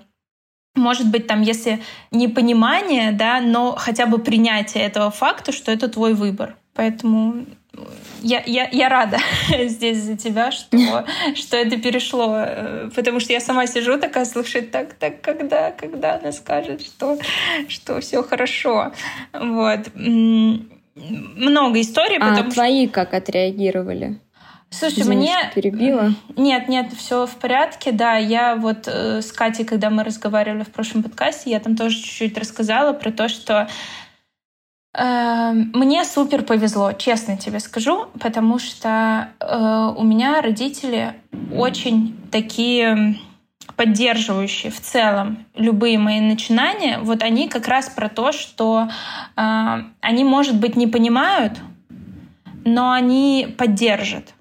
может 0.78 1.10
быть, 1.10 1.28
там, 1.28 1.42
если 1.42 1.82
не 2.12 2.28
понимание, 2.28 3.12
да, 3.12 3.42
но 3.42 3.76
хотя 3.76 4.06
бы 4.06 4.20
принятие 4.20 4.84
этого 4.84 5.12
факта, 5.12 5.52
что 5.52 5.72
это 5.72 5.88
твой 5.88 6.14
выбор. 6.14 6.56
Поэтому 6.74 7.46
я, 8.22 8.44
я, 8.46 8.70
я 8.72 8.90
рада 8.90 9.18
здесь 9.66 10.00
за 10.00 10.18
тебя, 10.18 10.52
что, 10.52 10.78
что 11.36 11.58
это 11.58 11.78
перешло, 11.78 12.36
э, 12.38 12.90
потому 12.96 13.20
что 13.20 13.34
я 13.34 13.40
сама 13.40 13.68
сижу 13.68 14.00
такая, 14.00 14.26
слушай, 14.26 14.62
так, 14.62 14.94
так, 14.94 15.22
когда, 15.22 15.72
когда 15.72 16.16
она 16.16 16.32
скажет, 16.32 16.82
что, 16.82 17.18
что 17.68 18.00
все 18.00 18.24
хорошо. 18.24 18.94
Вот. 19.34 19.80
Много 19.96 21.82
историй. 21.82 22.18
А 22.20 22.44
твои 22.44 22.86
что... 22.86 22.94
как 22.94 23.14
отреагировали? 23.14 24.20
Слушай, 24.70 25.02
Извини, 25.02 25.28
мне... 25.28 25.52
перебила. 25.56 26.14
Нет, 26.36 26.68
нет, 26.68 26.92
все 26.94 27.26
в 27.26 27.36
порядке, 27.36 27.92
да. 27.92 28.18
Я 28.18 28.56
вот 28.56 28.88
э, 28.88 29.22
с 29.22 29.32
Катей, 29.32 29.66
когда 29.66 29.90
мы 29.90 30.04
разговаривали 30.04 30.64
в 30.64 30.70
прошлом 30.70 31.04
подкасте, 31.04 31.52
я 31.52 31.60
там 31.60 31.76
тоже 31.76 31.96
чуть-чуть 31.96 32.38
рассказала 32.38 32.92
про 32.92 33.12
то, 33.12 33.30
что 33.30 33.70
э, 34.94 35.52
мне 35.54 36.04
супер 36.04 36.44
повезло, 36.44 36.92
честно 36.92 37.38
тебе 37.38 37.60
скажу, 37.62 38.08
потому 38.20 38.60
что 38.60 39.30
э, 39.40 39.94
у 39.98 40.04
меня 40.04 40.42
родители 40.42 41.14
очень 41.54 42.18
такие 42.30 43.18
поддерживающие 43.78 44.72
в 44.72 44.82
целом 44.82 45.46
любые 45.56 45.98
мои 45.98 46.20
начинания, 46.20 47.00
вот 47.00 47.22
они 47.24 47.48
как 47.48 47.68
раз 47.68 47.90
про 47.90 48.10
то, 48.10 48.32
что 48.32 48.90
э, 49.36 49.78
они, 50.02 50.24
может 50.26 50.60
быть, 50.60 50.76
не 50.76 50.88
понимают, 50.88 51.54
но 52.66 52.92
они 52.92 53.56
поддержат. 53.58 54.34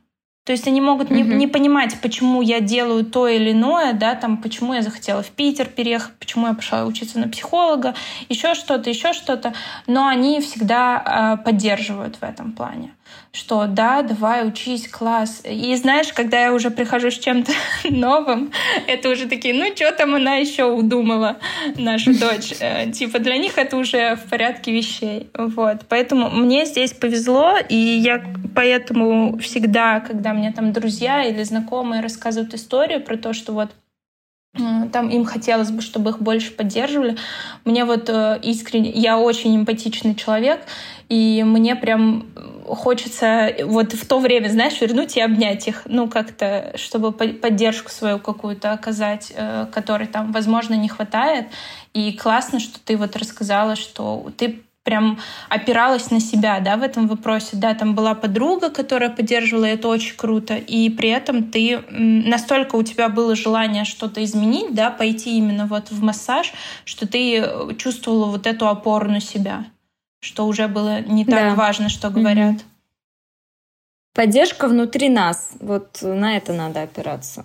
То 0.47 0.53
есть 0.53 0.69
они 0.69 0.81
могут 0.81 1.11
не, 1.11 1.23
не 1.23 1.49
понимать, 1.49 2.01
почему 2.01 2.41
я 2.41 2.61
делаю 2.61 3.05
то 3.05 3.27
или 3.27 3.51
иное, 3.51 3.93
да, 3.95 4.15
там, 4.15 4.37
почему 4.37 4.75
я 4.75 4.83
захотела 4.83 5.21
в 5.25 5.31
Питер 5.31 5.67
переехать, 5.67 6.13
почему 6.21 6.47
я 6.47 6.55
пошла 6.55 6.85
учиться 6.85 7.19
на 7.19 7.29
психолога, 7.29 7.97
еще 8.29 8.55
что-то, 8.55 8.89
еще 8.89 9.13
что-то. 9.13 9.55
Но 9.89 10.07
они 10.07 10.41
всегда 10.41 11.37
э, 11.41 11.45
поддерживают 11.45 12.19
в 12.21 12.23
этом 12.23 12.53
плане 12.53 12.93
что 13.33 13.67
да, 13.67 14.03
давай, 14.03 14.49
учись, 14.49 14.89
класс. 14.89 15.43
И 15.45 15.75
знаешь, 15.77 16.13
когда 16.13 16.41
я 16.41 16.53
уже 16.55 16.71
прихожу 16.71 17.11
с 17.11 17.19
чем-то 17.19 17.53
новым, 17.91 18.51
это 18.87 19.11
уже 19.11 19.27
такие, 19.27 19.55
ну 19.55 19.75
что 19.75 19.93
там 19.93 20.15
она 20.15 20.37
еще 20.37 20.65
удумала, 20.65 21.37
наша 21.77 22.19
дочь. 22.19 22.55
Э, 22.61 22.91
типа 22.91 23.19
для 23.19 23.37
них 23.37 23.59
это 23.59 23.77
уже 23.77 24.17
в 24.17 24.31
порядке 24.31 24.73
вещей. 24.73 25.29
Вот. 25.35 25.83
Поэтому 25.89 26.31
мне 26.31 26.65
здесь 26.65 26.93
повезло, 26.93 27.57
и 27.69 27.77
я 27.77 28.25
поэтому 28.55 29.39
всегда, 29.39 30.01
когда 30.01 30.33
мне 30.33 30.53
там 30.53 30.73
друзья 30.73 31.23
или 31.23 31.43
знакомые 31.43 32.01
рассказывают 32.01 32.55
историю 32.55 33.03
про 33.03 33.17
то, 33.17 33.33
что 33.35 33.53
вот 33.53 33.71
там 34.93 35.09
им 35.11 35.25
хотелось 35.25 35.71
бы, 35.71 35.83
чтобы 35.83 36.11
их 36.11 36.21
больше 36.21 36.53
поддерживали. 36.53 37.17
Мне 37.65 37.85
вот 37.85 38.09
э, 38.09 38.39
искренне, 38.43 38.91
я 38.91 39.19
очень 39.19 39.57
эмпатичный 39.57 40.15
человек, 40.15 40.61
и 41.09 41.43
мне 41.45 41.77
прям 41.77 42.27
хочется 42.67 43.55
вот 43.65 43.93
в 43.93 44.07
то 44.07 44.19
время, 44.19 44.49
знаешь, 44.49 44.81
вернуть 44.81 45.17
и 45.17 45.21
обнять 45.21 45.69
их, 45.69 45.83
ну, 45.87 46.09
как-то, 46.09 46.73
чтобы 46.77 47.13
поддержку 47.13 47.91
свою 47.91 48.19
какую-то 48.19 48.73
оказать, 48.73 49.33
э, 49.35 49.67
которой 49.73 50.09
там, 50.09 50.33
возможно, 50.33 50.75
не 50.75 50.89
хватает. 50.89 51.47
И 51.95 52.13
классно, 52.13 52.59
что 52.59 52.81
ты 52.81 52.97
вот 52.97 53.17
рассказала, 53.17 53.77
что 53.77 54.31
ты 54.37 54.63
прям 54.87 55.19
опиралась 55.49 56.11
на 56.13 56.21
себя, 56.21 56.61
да, 56.61 56.77
в 56.77 56.83
этом 56.83 57.09
вопросе. 57.09 57.51
Да, 57.55 57.75
там 57.75 57.95
была 57.95 58.15
подруга, 58.15 58.71
которая 58.71 59.11
поддерживала, 59.11 59.65
и 59.65 59.71
это 59.71 59.89
очень 59.89 60.17
круто. 60.17 60.55
И 60.55 60.89
при 60.91 61.09
этом 61.09 61.51
ты 61.51 61.83
настолько 61.91 62.77
у 62.77 62.83
тебя 62.85 63.09
было 63.09 63.35
желание 63.35 63.85
что-то 63.85 64.23
изменить, 64.25 64.75
да, 64.75 64.91
пойти 64.91 65.39
именно 65.39 65.67
вот 65.67 65.91
в 65.91 66.03
массаж, 66.03 66.53
что 66.85 67.07
ты 67.07 67.39
э, 67.39 67.75
чувствовала 67.77 68.27
вот 68.27 68.47
эту 68.47 68.69
опору 68.69 69.11
на 69.11 69.21
себя, 69.21 69.67
что 70.21 70.47
уже 70.47 70.69
было 70.69 71.01
не 71.01 71.25
так 71.25 71.51
да. 71.51 71.55
важно, 71.55 71.89
что 71.89 72.11
говорят. 72.11 72.57
Поддержка 74.15 74.69
внутри 74.69 75.09
нас, 75.09 75.53
вот 75.61 75.99
на 76.03 76.37
это 76.37 76.53
надо 76.53 76.83
опираться. 76.83 77.45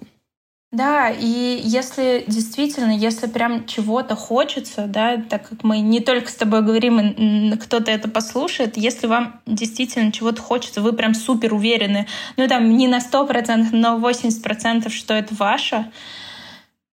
Да, 0.71 1.09
и 1.09 1.59
если 1.65 2.23
действительно, 2.27 2.91
если 2.91 3.27
прям 3.27 3.65
чего-то 3.65 4.15
хочется, 4.15 4.85
да, 4.87 5.17
так 5.17 5.49
как 5.49 5.65
мы 5.65 5.79
не 5.79 5.99
только 5.99 6.31
с 6.31 6.35
тобой 6.35 6.61
говорим, 6.61 7.01
и 7.01 7.57
кто-то 7.57 7.91
это 7.91 8.07
послушает, 8.07 8.77
если 8.77 9.07
вам 9.07 9.41
действительно 9.45 10.13
чего-то 10.13 10.41
хочется, 10.41 10.79
вы 10.79 10.93
прям 10.93 11.13
супер 11.13 11.53
уверены, 11.53 12.07
ну 12.37 12.47
там 12.47 12.77
не 12.77 12.87
на 12.87 12.99
100%, 12.99 13.67
но 13.73 13.99
80%, 13.99 14.89
что 14.89 15.13
это 15.13 15.35
ваше, 15.35 15.91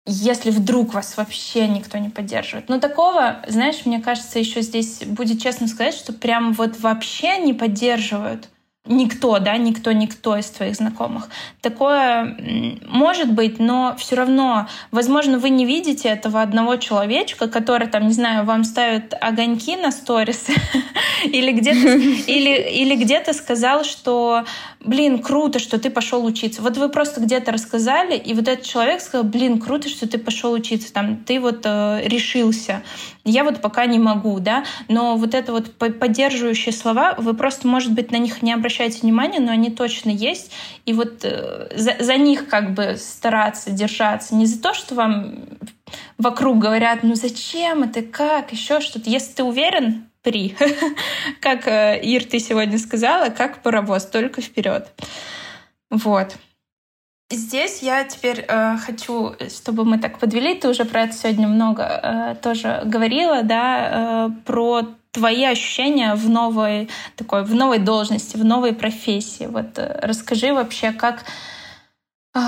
если 0.05 0.51
вдруг 0.51 0.93
вас 0.93 1.15
вообще 1.15 1.67
никто 1.67 1.97
не 1.97 2.09
поддерживает. 2.09 2.67
Но 2.69 2.79
такого, 2.79 3.39
знаешь, 3.47 3.85
мне 3.85 4.01
кажется, 4.01 4.39
еще 4.39 4.61
здесь 4.61 5.03
будет 5.05 5.41
честно 5.41 5.67
сказать, 5.67 5.93
что 5.93 6.11
прям 6.13 6.53
вот 6.53 6.79
вообще 6.79 7.37
не 7.37 7.53
поддерживают 7.53 8.49
никто, 8.85 9.39
да, 9.39 9.57
никто, 9.57 9.93
никто 9.93 10.35
из 10.35 10.47
твоих 10.47 10.75
знакомых. 10.75 11.29
Такое 11.61 12.35
может 12.85 13.31
быть, 13.31 13.57
но 13.59 13.95
все 13.97 14.15
равно, 14.15 14.67
возможно, 14.91 15.37
вы 15.37 15.49
не 15.49 15.65
видите 15.65 16.09
этого 16.09 16.41
одного 16.41 16.75
человечка, 16.75 17.47
который 17.47 17.87
там, 17.87 18.07
не 18.07 18.13
знаю, 18.13 18.43
вам 18.43 18.65
ставит 18.65 19.13
огоньки 19.21 19.77
на 19.77 19.91
сторис 19.91 20.47
или 21.23 21.51
где-то 21.53 21.87
или, 22.27 22.69
или 22.71 22.95
где-то 22.95 23.31
сказал, 23.33 23.85
что, 23.85 24.43
блин, 24.81 25.19
круто, 25.19 25.59
что 25.59 25.79
ты 25.79 25.89
пошел 25.89 26.25
учиться. 26.25 26.61
Вот 26.61 26.77
вы 26.77 26.89
просто 26.89 27.21
где-то 27.21 27.53
рассказали, 27.53 28.17
и 28.17 28.33
вот 28.33 28.49
этот 28.49 28.65
человек 28.65 28.99
сказал, 28.99 29.23
блин, 29.23 29.59
круто, 29.61 29.87
что 29.87 30.09
ты 30.09 30.17
пошел 30.17 30.51
учиться, 30.51 30.91
там, 30.91 31.23
ты 31.23 31.39
вот 31.39 31.61
э, 31.63 32.01
решился. 32.03 32.83
Я 33.25 33.45
вот 33.45 33.61
пока 33.61 33.85
не 33.85 33.99
могу, 33.99 34.39
да, 34.39 34.65
но 34.89 35.15
вот 35.15 35.33
это 35.33 35.53
вот 35.53 35.77
поддерживающие 35.77 36.73
слова, 36.73 37.15
вы 37.17 37.33
просто, 37.33 37.67
может 37.67 37.93
быть, 37.93 38.11
на 38.11 38.17
них 38.17 38.41
не 38.41 38.51
обращаете 38.51 38.99
внимания, 39.01 39.39
но 39.39 39.51
они 39.51 39.69
точно 39.69 40.09
есть. 40.09 40.51
И 40.85 40.91
вот 40.91 41.23
э, 41.23 41.69
за, 41.73 41.95
за 41.99 42.17
них 42.17 42.49
как 42.49 42.73
бы 42.73 42.97
стараться 42.97 43.71
держаться. 43.71 44.35
Не 44.35 44.45
за 44.45 44.61
то, 44.61 44.73
что 44.73 44.95
вам 44.95 45.35
вокруг 46.17 46.59
говорят, 46.59 47.03
ну 47.03 47.15
зачем 47.15 47.83
это, 47.83 48.01
как, 48.01 48.51
еще 48.51 48.81
что-то. 48.81 49.09
Если 49.09 49.33
ты 49.33 49.43
уверен, 49.43 50.05
при. 50.21 50.55
как 51.39 51.67
э, 51.67 52.01
Ир, 52.01 52.25
ты 52.25 52.39
сегодня 52.39 52.77
сказала, 52.77 53.29
как 53.29 53.61
паровоз, 53.61 54.05
только 54.05 54.41
вперед. 54.41 54.87
Вот. 55.89 56.35
Здесь 57.31 57.81
я 57.81 58.03
теперь 58.03 58.45
э, 58.47 58.77
хочу, 58.77 59.33
чтобы 59.49 59.85
мы 59.85 59.97
так 59.97 60.19
подвели, 60.19 60.53
ты 60.55 60.69
уже 60.69 60.85
про 60.85 61.01
это 61.01 61.13
сегодня 61.13 61.47
много 61.47 61.83
э, 61.83 62.35
тоже 62.41 62.81
говорила, 62.85 63.41
да, 63.43 64.27
э, 64.27 64.29
про 64.45 64.83
твои 65.11 65.43
ощущения 65.45 66.15
в 66.15 66.29
новой 66.29 66.89
такой, 67.15 67.43
в 67.43 67.55
новой 67.55 67.79
должности, 67.79 68.37
в 68.37 68.45
новой 68.45 68.73
профессии. 68.73 69.45
Вот 69.45 69.77
э, 69.77 69.99
расскажи 70.01 70.53
вообще, 70.53 70.91
как 70.91 71.23
э, 72.35 72.39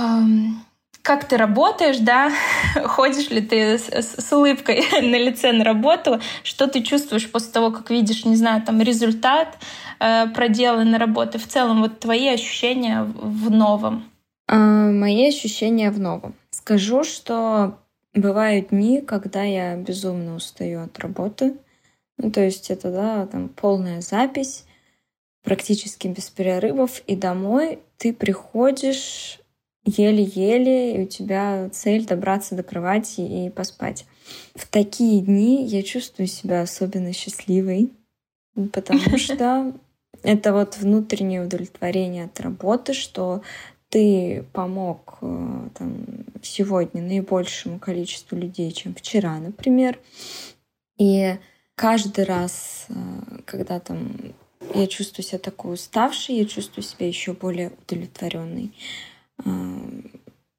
как 1.05 1.25
ты 1.25 1.37
работаешь, 1.37 1.99
да, 1.99 2.31
ходишь 2.85 3.29
ли 3.29 3.41
ты 3.41 3.77
с, 3.77 3.87
с, 3.87 4.27
с 4.27 4.33
улыбкой 4.33 4.83
на 5.01 5.17
лице 5.17 5.51
на 5.51 5.63
работу, 5.63 6.19
что 6.43 6.67
ты 6.67 6.81
чувствуешь 6.81 7.31
после 7.31 7.51
того, 7.51 7.71
как 7.71 7.91
видишь, 7.91 8.25
не 8.25 8.35
знаю, 8.35 8.63
там 8.63 8.81
результат 8.81 9.57
э, 9.99 10.27
проделанной 10.27 10.97
работы, 10.97 11.37
в 11.37 11.47
целом 11.47 11.81
вот 11.81 11.99
твои 11.99 12.27
ощущения 12.27 13.03
в 13.03 13.51
новом. 13.51 14.05
А, 14.47 14.55
мои 14.91 15.27
ощущения 15.27 15.91
в 15.91 15.99
новом. 15.99 16.35
Скажу, 16.51 17.03
что 17.03 17.79
бывают 18.13 18.69
дни, 18.69 19.01
когда 19.01 19.43
я 19.43 19.75
безумно 19.75 20.35
устаю 20.35 20.83
от 20.83 20.97
работы. 20.99 21.55
Ну, 22.17 22.31
то 22.31 22.41
есть 22.41 22.69
это, 22.71 22.91
да, 22.91 23.27
там 23.27 23.49
полная 23.49 24.01
запись, 24.01 24.65
практически 25.43 26.07
без 26.07 26.29
перерывов, 26.29 27.01
и 27.07 27.15
домой 27.15 27.79
ты 27.97 28.13
приходишь 28.13 29.39
еле-еле, 29.85 30.95
и 30.95 31.03
у 31.03 31.07
тебя 31.07 31.69
цель 31.71 32.05
добраться 32.05 32.55
до 32.55 32.63
кровати 32.63 33.21
и 33.21 33.49
поспать. 33.49 34.05
В 34.55 34.67
такие 34.67 35.21
дни 35.21 35.65
я 35.65 35.83
чувствую 35.83 36.27
себя 36.27 36.61
особенно 36.61 37.13
счастливой, 37.13 37.91
потому 38.71 38.99
что 39.17 39.73
это 40.23 40.53
вот 40.53 40.77
внутреннее 40.77 41.43
удовлетворение 41.43 42.25
от 42.25 42.39
работы, 42.39 42.93
что 42.93 43.43
ты 43.95 44.43
помог 44.51 45.19
э, 45.21 45.69
там, 45.73 46.05
сегодня 46.41 47.01
наибольшему 47.01 47.79
количеству 47.79 48.35
людей, 48.35 48.69
чем 48.73 48.93
вчера, 48.93 49.39
например. 49.39 49.97
И 50.97 51.37
каждый 51.75 52.25
раз, 52.25 52.87
э, 52.89 52.93
когда 53.45 53.79
там 53.79 54.11
я 54.73 54.87
чувствую 54.87 55.23
себя 55.25 55.39
такой 55.39 55.75
уставшей, 55.75 56.35
я 56.35 56.45
чувствую 56.45 56.83
себя 56.83 57.07
еще 57.07 57.31
более 57.31 57.71
удовлетворенной. 57.87 58.73
Э, 59.45 59.51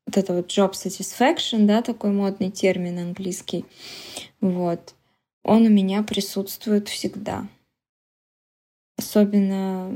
вот 0.07 0.17
это 0.17 0.33
вот 0.33 0.47
job 0.47 0.73
satisfaction, 0.73 1.67
да, 1.67 1.83
такой 1.83 2.13
модный 2.13 2.51
термин 2.51 3.01
английский, 3.01 3.67
вот, 4.41 4.95
он 5.43 5.67
у 5.67 5.69
меня 5.69 6.03
присутствует 6.03 6.89
всегда. 6.89 7.47
Особенно 8.97 9.93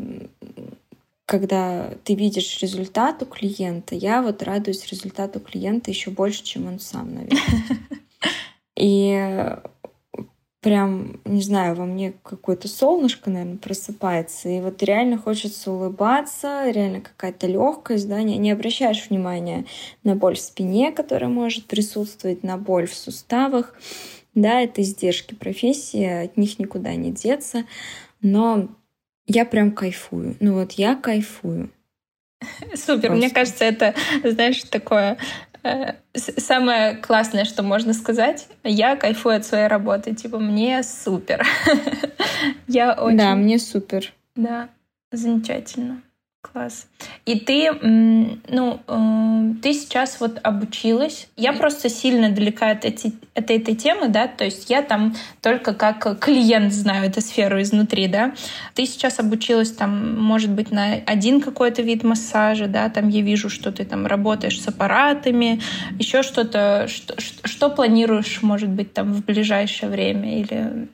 когда 1.31 1.93
ты 2.03 2.16
видишь 2.16 2.59
результат 2.61 3.22
у 3.22 3.24
клиента, 3.24 3.95
я 3.95 4.20
вот 4.20 4.43
радуюсь 4.43 4.91
результату 4.91 5.39
клиента 5.39 5.89
еще 5.89 6.11
больше, 6.11 6.43
чем 6.43 6.66
он 6.66 6.81
сам, 6.81 7.14
наверное. 7.14 7.39
И 8.76 9.57
прям, 10.61 11.20
не 11.24 11.41
знаю, 11.41 11.76
во 11.76 11.85
мне 11.85 12.14
какое-то 12.24 12.66
солнышко, 12.66 13.31
наверное, 13.31 13.59
просыпается, 13.59 14.49
и 14.49 14.61
вот 14.61 14.83
реально 14.83 15.18
хочется 15.18 15.70
улыбаться, 15.70 16.68
реально 16.68 17.01
какая-то 17.01 17.47
легкость, 17.47 18.09
да, 18.09 18.20
не, 18.22 18.37
не 18.37 18.51
обращаешь 18.51 19.09
внимания 19.09 19.66
на 20.03 20.16
боль 20.16 20.35
в 20.35 20.41
спине, 20.41 20.91
которая 20.91 21.31
может 21.31 21.66
присутствовать, 21.66 22.43
на 22.43 22.59
боль 22.59 22.89
в 22.89 22.95
суставах, 22.95 23.74
да, 24.35 24.62
это 24.62 24.83
издержки 24.83 25.35
профессии, 25.35 26.24
от 26.24 26.37
них 26.37 26.59
никуда 26.59 26.95
не 26.97 27.12
деться, 27.12 27.66
но 28.20 28.68
я 29.31 29.45
прям 29.45 29.70
кайфую. 29.70 30.37
Ну 30.41 30.55
вот 30.55 30.72
я 30.72 30.97
кайфую. 30.97 31.70
Супер. 32.74 33.09
Просто. 33.09 33.12
Мне 33.12 33.31
кажется, 33.31 33.64
это, 33.64 33.95
знаешь, 34.24 34.62
такое 34.64 35.18
э, 35.62 35.95
самое 36.14 36.97
классное, 36.97 37.45
что 37.45 37.62
можно 37.62 37.93
сказать. 37.93 38.49
Я 38.64 38.97
кайфую 38.97 39.37
от 39.37 39.45
своей 39.45 39.68
работы. 39.68 40.14
Типа, 40.14 40.39
мне 40.39 40.83
супер. 40.83 41.47
я 42.66 42.95
очень... 42.95 43.18
Да, 43.18 43.37
мне 43.37 43.59
супер. 43.59 44.12
Да, 44.35 44.68
замечательно. 45.12 46.03
Класс. 46.43 46.88
И 47.26 47.38
ты, 47.38 47.70
ну, 47.70 48.80
э, 48.88 49.53
ты 49.62 49.74
сейчас 49.74 50.20
вот 50.20 50.38
обучилась. 50.43 51.28
Я 51.36 51.53
просто 51.53 51.91
сильно 51.91 52.30
далека 52.30 52.70
от, 52.70 52.86
эти, 52.86 53.12
от 53.34 53.51
этой 53.51 53.74
темы, 53.74 54.09
да, 54.09 54.26
то 54.26 54.45
есть 54.45 54.70
я 54.70 54.80
там 54.80 55.14
только 55.43 55.74
как 55.74 56.18
клиент 56.18 56.72
знаю 56.72 57.11
эту 57.11 57.20
сферу 57.20 57.61
изнутри, 57.61 58.09
да. 58.09 58.34
Ты 58.74 58.86
сейчас 58.86 59.18
обучилась 59.18 59.70
там, 59.70 60.18
может 60.18 60.51
быть, 60.51 60.70
на 60.70 60.95
один 60.95 61.43
какой-то 61.43 61.82
вид 61.82 62.05
массажа, 62.05 62.68
да, 62.68 62.88
там 62.88 63.09
я 63.09 63.20
вижу, 63.20 63.51
что 63.51 63.70
ты 63.70 63.84
там 63.84 64.07
работаешь 64.07 64.61
с 64.62 64.66
аппаратами, 64.66 65.61
еще 65.99 66.22
что-то. 66.22 66.86
Что, 66.88 67.20
что, 67.20 67.68
планируешь, 67.68 68.41
может 68.41 68.70
быть, 68.70 68.95
там 68.95 69.12
в 69.12 69.26
ближайшее 69.26 69.91
время 69.91 70.41
или 70.41 70.88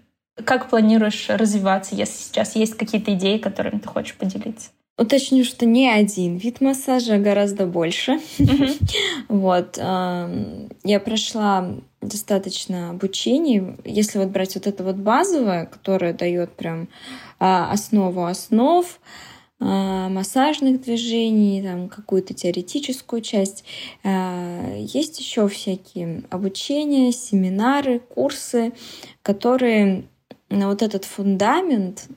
как 0.44 0.68
планируешь 0.68 1.26
развиваться, 1.28 1.94
если 1.94 2.16
сейчас 2.16 2.56
есть 2.56 2.76
какие-то 2.76 3.14
идеи, 3.14 3.38
которыми 3.38 3.78
ты 3.78 3.88
хочешь 3.88 4.16
поделиться? 4.16 4.70
Уточню, 4.98 5.44
что 5.44 5.66
не 5.66 5.90
один 5.90 6.36
вид 6.36 6.60
массажа, 6.60 7.14
а 7.14 7.18
гораздо 7.18 7.66
больше. 7.66 8.18
Вот. 9.28 9.76
Я 9.76 11.00
прошла 11.04 11.74
достаточно 12.00 12.90
обучений. 12.90 13.76
Если 13.84 14.18
вот 14.18 14.28
брать 14.28 14.54
вот 14.54 14.66
это 14.66 14.84
вот 14.84 14.96
базовое, 14.96 15.66
которое 15.66 16.12
дает 16.12 16.52
прям 16.52 16.88
а, 17.38 17.70
основу 17.70 18.24
основ, 18.24 18.86
а, 19.58 20.08
массажных 20.08 20.82
движений, 20.82 21.62
там 21.62 21.88
какую-то 21.88 22.34
теоретическую 22.34 23.22
часть. 23.22 23.64
А, 24.04 24.76
есть 24.76 25.18
еще 25.18 25.48
всякие 25.48 26.22
обучения, 26.30 27.12
семинары, 27.12 28.00
курсы, 28.00 28.72
которые 29.22 30.04
на 30.50 30.68
вот 30.68 30.82
этот 30.82 31.04
фундамент 31.04 32.08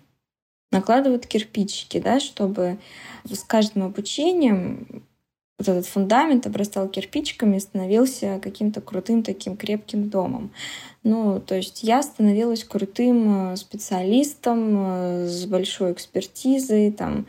накладывают 0.71 1.27
кирпичики, 1.27 1.99
да, 1.99 2.19
чтобы 2.19 2.77
с 3.25 3.43
каждым 3.43 3.83
обучением 3.83 5.03
вот 5.57 5.67
этот 5.67 5.87
фундамент 5.87 6.47
обрастал 6.47 6.87
кирпичиками 6.87 7.57
и 7.57 7.59
становился 7.59 8.39
каким-то 8.41 8.79
крутым 8.79 9.23
таким 9.23 9.57
крепким 9.57 10.09
домом. 10.09 10.51
Ну, 11.03 11.41
то 11.41 11.55
есть 11.55 11.83
я 11.83 12.01
становилась 12.01 12.63
крутым 12.63 13.51
э, 13.51 13.55
специалистом 13.57 14.75
э, 14.77 15.27
с 15.27 15.45
большой 15.45 15.91
экспертизой, 15.91 16.91
там, 16.91 17.25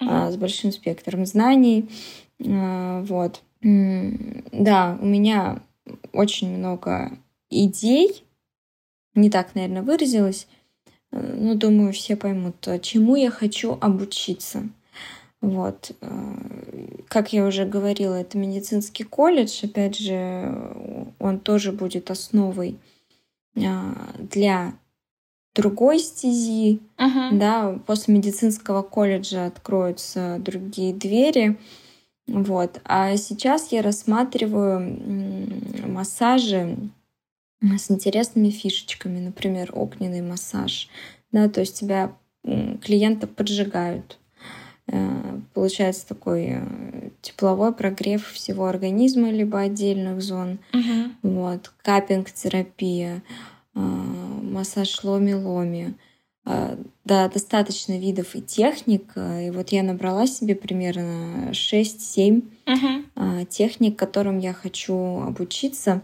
mm-hmm. 0.00 0.30
с 0.32 0.36
большим 0.36 0.72
спектром 0.72 1.24
знаний. 1.26 1.88
Вот. 2.38 3.42
Да, 3.62 4.98
у 5.00 5.06
меня 5.06 5.60
очень 6.12 6.56
много 6.56 7.12
идей. 7.50 8.24
Не 9.14 9.28
так, 9.28 9.54
наверное, 9.54 9.82
выразилась. 9.82 10.46
Ну, 11.12 11.54
думаю, 11.54 11.92
все 11.92 12.16
поймут, 12.16 12.56
чему 12.82 13.16
я 13.16 13.30
хочу 13.30 13.76
обучиться. 13.80 14.68
Вот. 15.40 15.92
Как 17.08 17.32
я 17.32 17.46
уже 17.46 17.64
говорила, 17.64 18.14
это 18.14 18.38
медицинский 18.38 19.04
колледж. 19.04 19.64
Опять 19.64 19.98
же, 19.98 20.54
он 21.18 21.40
тоже 21.40 21.72
будет 21.72 22.10
основой 22.10 22.78
а, 23.56 23.94
для 24.18 24.74
другой 25.54 25.98
стези, 25.98 26.80
uh-huh. 26.96 27.38
да, 27.38 27.78
после 27.86 28.14
медицинского 28.14 28.82
колледжа 28.82 29.46
откроются 29.46 30.36
другие 30.38 30.94
двери, 30.94 31.58
вот. 32.26 32.80
А 32.84 33.16
сейчас 33.16 33.72
я 33.72 33.82
рассматриваю 33.82 34.98
массажи 35.88 36.76
с 37.62 37.90
интересными 37.90 38.50
фишечками, 38.50 39.18
например, 39.18 39.70
огненный 39.74 40.22
массаж, 40.22 40.88
да, 41.32 41.48
то 41.48 41.60
есть 41.60 41.78
тебя 41.78 42.16
клиента 42.42 43.26
поджигают, 43.26 44.18
э, 44.86 45.40
получается 45.52 46.08
такой 46.08 46.46
э, 46.54 47.10
тепловой 47.20 47.72
прогрев 47.72 48.26
всего 48.32 48.66
организма 48.66 49.30
либо 49.30 49.60
отдельных 49.60 50.22
зон, 50.22 50.58
uh-huh. 50.72 51.10
вот, 51.22 51.72
капинг-терапия, 51.82 53.22
а, 53.74 53.80
массаж 53.80 55.04
ломи-ломи. 55.04 55.94
А, 56.46 56.78
да, 57.04 57.28
достаточно 57.28 57.98
видов 57.98 58.34
и 58.34 58.42
техник. 58.42 59.12
И 59.16 59.50
вот 59.50 59.70
я 59.70 59.82
набрала 59.82 60.26
себе 60.26 60.54
примерно 60.54 61.50
6-7 61.50 62.42
uh-huh. 62.66 63.46
техник, 63.46 63.98
которым 63.98 64.38
я 64.38 64.52
хочу 64.52 65.20
обучиться. 65.20 66.02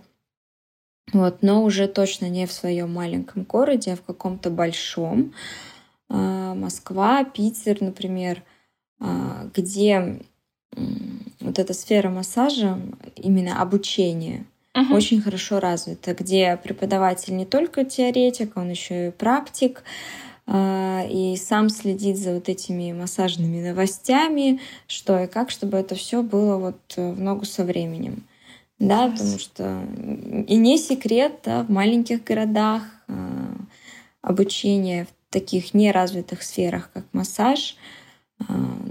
Вот, 1.12 1.42
но 1.42 1.62
уже 1.62 1.86
точно 1.86 2.28
не 2.28 2.46
в 2.46 2.52
своем 2.52 2.92
маленьком 2.92 3.44
городе, 3.44 3.92
а 3.92 3.96
в 3.96 4.02
каком-то 4.02 4.50
большом. 4.50 5.32
Москва, 6.08 7.24
Питер, 7.24 7.78
например, 7.80 8.42
где 9.54 10.20
вот 11.40 11.58
эта 11.58 11.74
сфера 11.74 12.10
массажа, 12.10 12.78
именно 13.16 13.60
обучение, 13.62 14.44
uh-huh. 14.74 14.94
очень 14.94 15.20
хорошо 15.20 15.60
развита, 15.60 16.14
где 16.14 16.58
преподаватель 16.62 17.36
не 17.36 17.46
только 17.46 17.84
теоретик, 17.84 18.56
он 18.56 18.70
еще 18.70 19.08
и 19.08 19.10
практик, 19.10 19.82
а, 20.46 21.04
и 21.08 21.36
сам 21.36 21.68
следит 21.68 22.18
за 22.18 22.34
вот 22.34 22.48
этими 22.48 22.92
массажными 22.92 23.66
новостями, 23.66 24.60
что 24.86 25.24
и 25.24 25.26
как, 25.26 25.50
чтобы 25.50 25.78
это 25.78 25.94
все 25.94 26.22
было 26.22 26.56
вот 26.56 26.80
в 26.96 27.20
ногу 27.20 27.44
со 27.44 27.64
временем. 27.64 28.24
Да, 28.78 29.08
потому 29.08 29.38
что 29.38 29.82
и 30.46 30.56
не 30.56 30.76
секрет, 30.78 31.40
да, 31.44 31.62
в 31.62 31.70
маленьких 31.70 32.22
городах 32.24 32.82
а, 33.08 33.56
обучение 34.20 35.06
в 35.06 35.32
таких 35.32 35.72
неразвитых 35.72 36.42
сферах, 36.42 36.90
как 36.92 37.04
массаж, 37.12 37.76
а, 38.38 38.44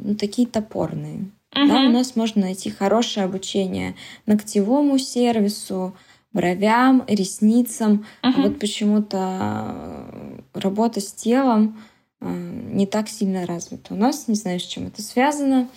ну, 0.04 0.16
такие 0.16 0.48
топорные. 0.48 1.30
Угу. 1.56 1.68
Да, 1.68 1.82
у 1.82 1.90
нас 1.90 2.16
можно 2.16 2.42
найти 2.42 2.72
хорошее 2.72 3.26
обучение 3.26 3.96
ногтевому 4.26 4.98
сервису, 4.98 5.96
бровям, 6.34 7.04
ресницам. 7.08 8.06
Угу. 8.24 8.34
А 8.38 8.42
вот 8.42 8.60
почему-то 8.60 10.36
работа 10.54 11.00
с 11.00 11.14
телом 11.14 11.80
э, 12.22 12.28
не 12.72 12.86
так 12.86 13.08
сильно 13.08 13.46
развита. 13.46 13.94
У 13.94 13.98
нас 13.98 14.28
не 14.28 14.36
знаю, 14.36 14.60
с 14.60 14.64
чем 14.64 14.88
это 14.88 15.02
связано. 15.02 15.70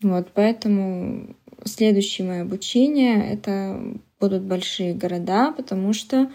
Вот, 0.00 0.28
поэтому 0.32 1.34
следующее 1.64 2.26
мое 2.26 2.42
обучение 2.42 3.32
это 3.32 3.80
будут 4.20 4.42
большие 4.42 4.94
города, 4.94 5.52
потому 5.52 5.92
что, 5.92 6.30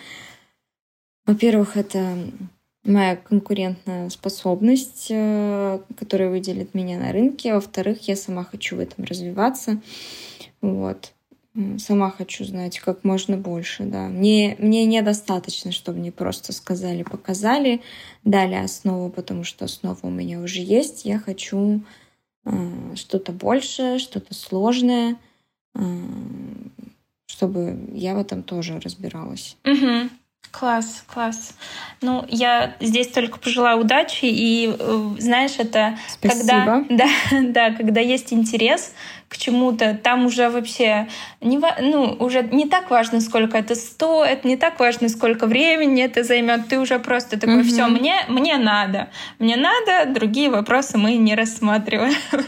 во-первых, 1.26 1.78
это 1.78 2.17
моя 2.84 3.15
конкурентная 3.15 4.09
способность, 4.09 5.07
э, 5.09 5.80
которая 5.95 6.30
выделит 6.30 6.74
меня 6.74 6.97
на 6.97 7.11
рынке. 7.11 7.53
Во-вторых, 7.53 8.07
я 8.07 8.15
сама 8.15 8.43
хочу 8.43 8.76
в 8.76 8.80
этом 8.80 9.05
развиваться. 9.05 9.82
Вот. 10.61 11.13
Сама 11.78 12.09
хочу 12.09 12.45
знать 12.45 12.80
как 12.80 13.03
можно 13.03 13.38
больше, 13.38 13.84
да. 13.84 14.07
Мне, 14.07 14.55
мне 14.57 14.86
недостаточно, 14.86 15.71
чтобы 15.71 15.99
мне 15.99 16.11
просто 16.11 16.51
сказали, 16.51 17.03
показали, 17.03 17.82
дали 18.24 18.55
основу, 18.55 19.11
потому 19.11 19.43
что 19.43 19.65
основа 19.65 19.99
у 20.01 20.09
меня 20.09 20.39
уже 20.39 20.61
есть. 20.61 21.05
Я 21.05 21.19
хочу 21.19 21.82
что-то 22.96 23.32
большее, 23.32 24.00
что-то 24.00 24.34
сложное, 24.34 25.16
э, 25.76 25.82
чтобы 27.26 27.89
я 27.94 28.16
в 28.16 28.20
этом 28.20 28.44
тоже 28.44 28.80
разбиралась. 28.80 29.58
Угу. 29.66 30.10
Класс, 30.52 31.04
класс. 31.08 31.56
Ну, 32.02 32.26
я 32.30 32.76
здесь 32.80 33.08
только 33.08 33.39
пожелаю 33.39 33.80
удачи. 33.80 34.26
И 34.26 34.76
э, 34.78 35.16
знаешь, 35.18 35.56
это 35.58 35.98
Спасибо. 36.08 36.48
когда, 36.48 36.86
да, 36.89 37.10
да, 37.41 37.72
когда 37.72 38.02
есть 38.02 38.32
интерес 38.32 38.94
к 39.34 39.38
чему-то, 39.38 39.96
там 39.96 40.26
уже 40.26 40.50
вообще 40.50 41.08
не, 41.42 41.60
ну, 41.82 42.16
уже 42.20 42.44
не 42.44 42.68
так 42.68 42.90
важно, 42.90 43.20
сколько 43.20 43.58
это 43.58 43.76
стоит, 43.76 44.46
не 44.46 44.56
так 44.56 44.80
важно, 44.80 45.10
сколько 45.10 45.48
времени 45.48 46.04
это 46.04 46.24
займет. 46.24 46.68
Ты 46.68 46.80
уже 46.80 47.00
просто 47.00 47.40
такой, 47.40 47.62
угу. 47.62 47.68
все, 47.68 47.88
мне, 47.88 48.16
мне 48.30 48.58
надо. 48.58 49.10
Мне 49.40 49.58
надо, 49.58 50.14
другие 50.14 50.50
вопросы 50.50 50.98
мы 50.98 51.16
не 51.16 51.36
рассматриваем. 51.36 52.14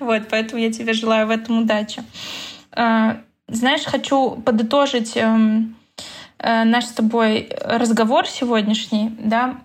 Вот, 0.00 0.22
поэтому 0.30 0.60
я 0.60 0.72
тебе 0.72 0.92
желаю 0.92 1.26
в 1.26 1.30
этом 1.30 1.62
удачи. 1.62 2.02
А, 2.72 3.18
знаешь, 3.48 3.84
хочу 3.84 4.30
подытожить 4.44 5.16
эм, 5.16 5.76
Э, 6.44 6.64
наш 6.64 6.84
с 6.84 6.92
тобой 6.92 7.48
разговор 7.60 8.26
сегодняшний, 8.26 9.10
да, 9.18 9.60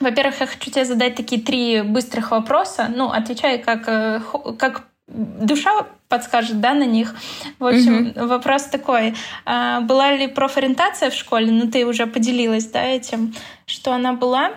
во-первых, 0.00 0.40
я 0.40 0.46
хочу 0.46 0.70
тебе 0.70 0.84
задать 0.84 1.14
такие 1.14 1.40
три 1.40 1.82
быстрых 1.82 2.32
вопроса. 2.32 2.88
Ну, 2.94 3.10
отвечай, 3.10 3.58
как, 3.58 3.88
э, 3.88 4.20
как 4.58 4.88
душа 5.08 5.86
подскажет, 6.08 6.60
да, 6.60 6.74
на 6.74 6.84
них. 6.84 7.14
В 7.58 7.66
общем, 7.66 8.12
угу. 8.14 8.26
вопрос 8.26 8.64
такой. 8.64 9.14
А, 9.44 9.80
была 9.80 10.14
ли 10.14 10.26
профориентация 10.28 11.10
в 11.10 11.14
школе? 11.14 11.50
Ну, 11.50 11.70
ты 11.70 11.86
уже 11.86 12.06
поделилась, 12.06 12.66
да, 12.66 12.84
этим, 12.84 13.34
что 13.66 13.92
она 13.92 14.12
была. 14.12 14.52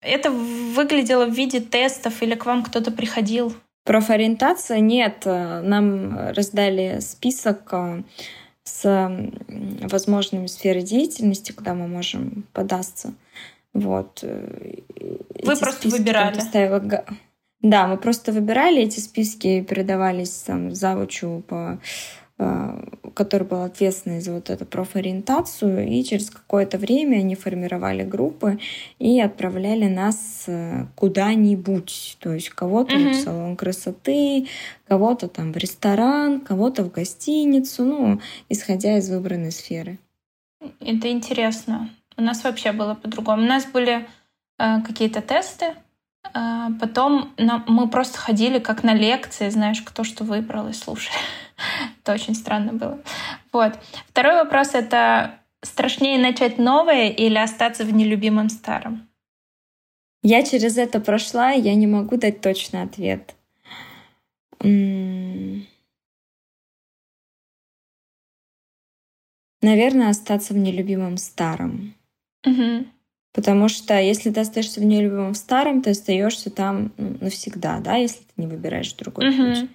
Это 0.00 0.30
выглядело 0.30 1.26
в 1.26 1.32
виде 1.32 1.60
тестов 1.60 2.22
или 2.22 2.34
к 2.34 2.44
вам 2.46 2.62
кто-то 2.62 2.90
приходил? 2.90 3.54
Профориентация 3.84 4.80
нет. 4.80 5.24
Нам 5.24 6.30
раздали 6.30 7.00
список 7.00 7.72
с 8.64 9.10
возможными 9.48 10.46
сферой 10.46 10.82
деятельности, 10.82 11.52
куда 11.52 11.74
мы 11.74 11.86
можем 11.86 12.44
податься. 12.52 13.12
Вот. 13.74 14.20
Э, 14.22 14.76
Вы 15.42 15.52
эти 15.52 15.60
просто 15.60 15.88
выбирали? 15.88 16.36
Поставила... 16.36 17.04
Да, 17.64 17.88
мы 17.88 17.96
просто 17.96 18.30
выбирали 18.30 18.82
эти 18.82 19.00
списки, 19.00 19.62
передавались 19.62 20.44
там 20.46 20.72
завучу 20.72 21.42
по 21.48 21.80
Э, 22.36 22.82
который 23.14 23.46
был 23.46 23.62
ответственный 23.62 24.20
за 24.20 24.32
вот 24.32 24.50
эту 24.50 24.66
профориентацию, 24.66 25.86
и 25.86 26.02
через 26.02 26.30
какое-то 26.30 26.78
время 26.78 27.18
они 27.18 27.36
формировали 27.36 28.02
группы 28.02 28.58
и 28.98 29.20
отправляли 29.20 29.84
нас 29.86 30.46
э, 30.48 30.86
куда-нибудь, 30.96 32.16
то 32.18 32.32
есть 32.32 32.48
кого-то 32.48 32.96
mm-hmm. 32.96 33.12
в 33.12 33.14
салон 33.14 33.56
красоты, 33.56 34.48
кого-то 34.88 35.28
там 35.28 35.52
в 35.52 35.56
ресторан, 35.56 36.40
кого-то 36.40 36.82
в 36.82 36.90
гостиницу, 36.90 37.84
ну, 37.84 38.20
исходя 38.48 38.98
из 38.98 39.08
выбранной 39.08 39.52
сферы. 39.52 40.00
Это 40.80 41.12
интересно. 41.12 41.88
У 42.16 42.22
нас 42.22 42.42
вообще 42.42 42.72
было 42.72 42.94
по-другому. 42.94 43.42
У 43.42 43.46
нас 43.46 43.64
были 43.64 44.08
э, 44.58 44.82
какие-то 44.84 45.22
тесты, 45.22 45.66
потом 46.32 47.32
нам, 47.36 47.64
мы 47.66 47.88
просто 47.88 48.18
ходили 48.18 48.58
как 48.58 48.82
на 48.82 48.94
лекции, 48.94 49.48
знаешь, 49.50 49.82
кто 49.82 50.04
что 50.04 50.24
выбрал 50.24 50.68
и 50.68 50.72
слушали. 50.72 51.16
Это 52.02 52.12
очень 52.12 52.34
странно 52.34 52.72
было. 52.72 52.98
Вот. 53.52 53.74
Второй 54.08 54.34
вопрос— 54.34 54.70
это 54.74 55.38
страшнее 55.62 56.18
начать 56.18 56.58
новое 56.58 57.08
или 57.08 57.38
остаться 57.38 57.84
в 57.84 57.92
нелюбимом 57.92 58.48
старом? 58.48 59.08
Я 60.22 60.42
через 60.42 60.78
это 60.78 61.00
прошла, 61.00 61.50
я 61.50 61.74
не 61.74 61.86
могу 61.86 62.16
дать 62.16 62.40
точный 62.40 62.82
ответ. 62.82 63.34
Наверное, 69.60 70.08
остаться 70.10 70.54
в 70.54 70.56
нелюбимом 70.56 71.16
старом. 71.18 71.94
Угу. 72.46 72.86
Потому 73.34 73.68
что 73.68 73.98
если 74.00 74.30
ты 74.30 74.40
остаешься 74.40 74.80
в 74.80 74.84
нелюбимом 74.84 75.34
старом, 75.34 75.82
ты 75.82 75.90
остаешься 75.90 76.50
там 76.50 76.92
ну, 76.96 77.16
навсегда, 77.20 77.80
да, 77.80 77.96
если 77.96 78.20
ты 78.20 78.32
не 78.36 78.46
выбираешь 78.46 78.92
другой 78.92 79.30
угу. 79.30 79.36
путь. 79.36 79.70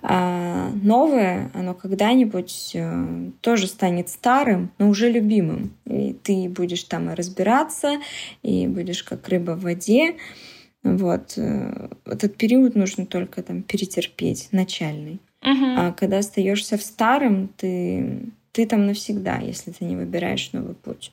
А 0.00 0.70
новое, 0.82 1.50
оно 1.54 1.74
когда-нибудь 1.74 2.72
э, 2.74 3.30
тоже 3.40 3.66
станет 3.66 4.10
старым, 4.10 4.70
но 4.78 4.90
уже 4.90 5.10
любимым. 5.10 5.72
И 5.86 6.12
ты 6.12 6.48
будешь 6.48 6.84
там 6.84 7.10
и 7.10 7.14
разбираться, 7.14 7.96
и 8.42 8.68
будешь 8.68 9.02
как 9.02 9.28
рыба 9.28 9.52
в 9.52 9.62
воде. 9.62 10.16
Вот. 10.84 11.34
Э, 11.36 11.88
этот 12.04 12.36
период 12.36 12.76
нужно 12.76 13.06
только 13.06 13.42
там 13.42 13.62
перетерпеть, 13.62 14.50
начальный. 14.52 15.20
Угу. 15.42 15.66
А 15.78 15.92
когда 15.92 16.18
остаешься 16.18 16.76
в 16.76 16.82
старом, 16.82 17.48
ты, 17.56 18.20
ты 18.52 18.66
там 18.66 18.86
навсегда, 18.86 19.38
если 19.38 19.72
ты 19.72 19.84
не 19.84 19.96
выбираешь 19.96 20.52
новый 20.52 20.74
путь. 20.74 21.12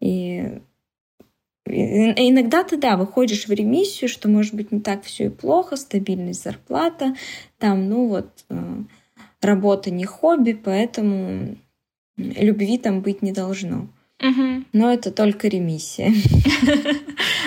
И 0.00 0.60
Иногда 1.68 2.64
ты, 2.64 2.76
да, 2.76 2.96
выходишь 2.96 3.46
в 3.46 3.52
ремиссию, 3.52 4.08
что 4.08 4.28
может 4.28 4.54
быть 4.54 4.72
не 4.72 4.80
так 4.80 5.02
все 5.02 5.26
и 5.26 5.30
плохо, 5.30 5.76
стабильность 5.76 6.42
зарплата, 6.42 7.14
там, 7.58 7.88
ну 7.88 8.08
вот, 8.08 8.28
э, 8.50 8.74
работа 9.40 9.90
не 9.90 10.04
хобби, 10.04 10.52
поэтому 10.52 11.56
любви 12.16 12.78
там 12.78 13.00
быть 13.00 13.22
не 13.22 13.32
должно. 13.32 13.88
Угу. 14.20 14.64
Но 14.72 14.92
это 14.92 15.12
только 15.12 15.48
ремиссия. 15.48 16.12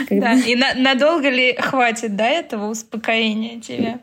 Да, 0.09 0.33
и 0.33 0.55
надолго 0.55 1.29
ли 1.29 1.53
хватит, 1.53 2.15
да, 2.15 2.27
этого 2.27 2.69
успокоения 2.69 3.61
тебе? 3.61 3.99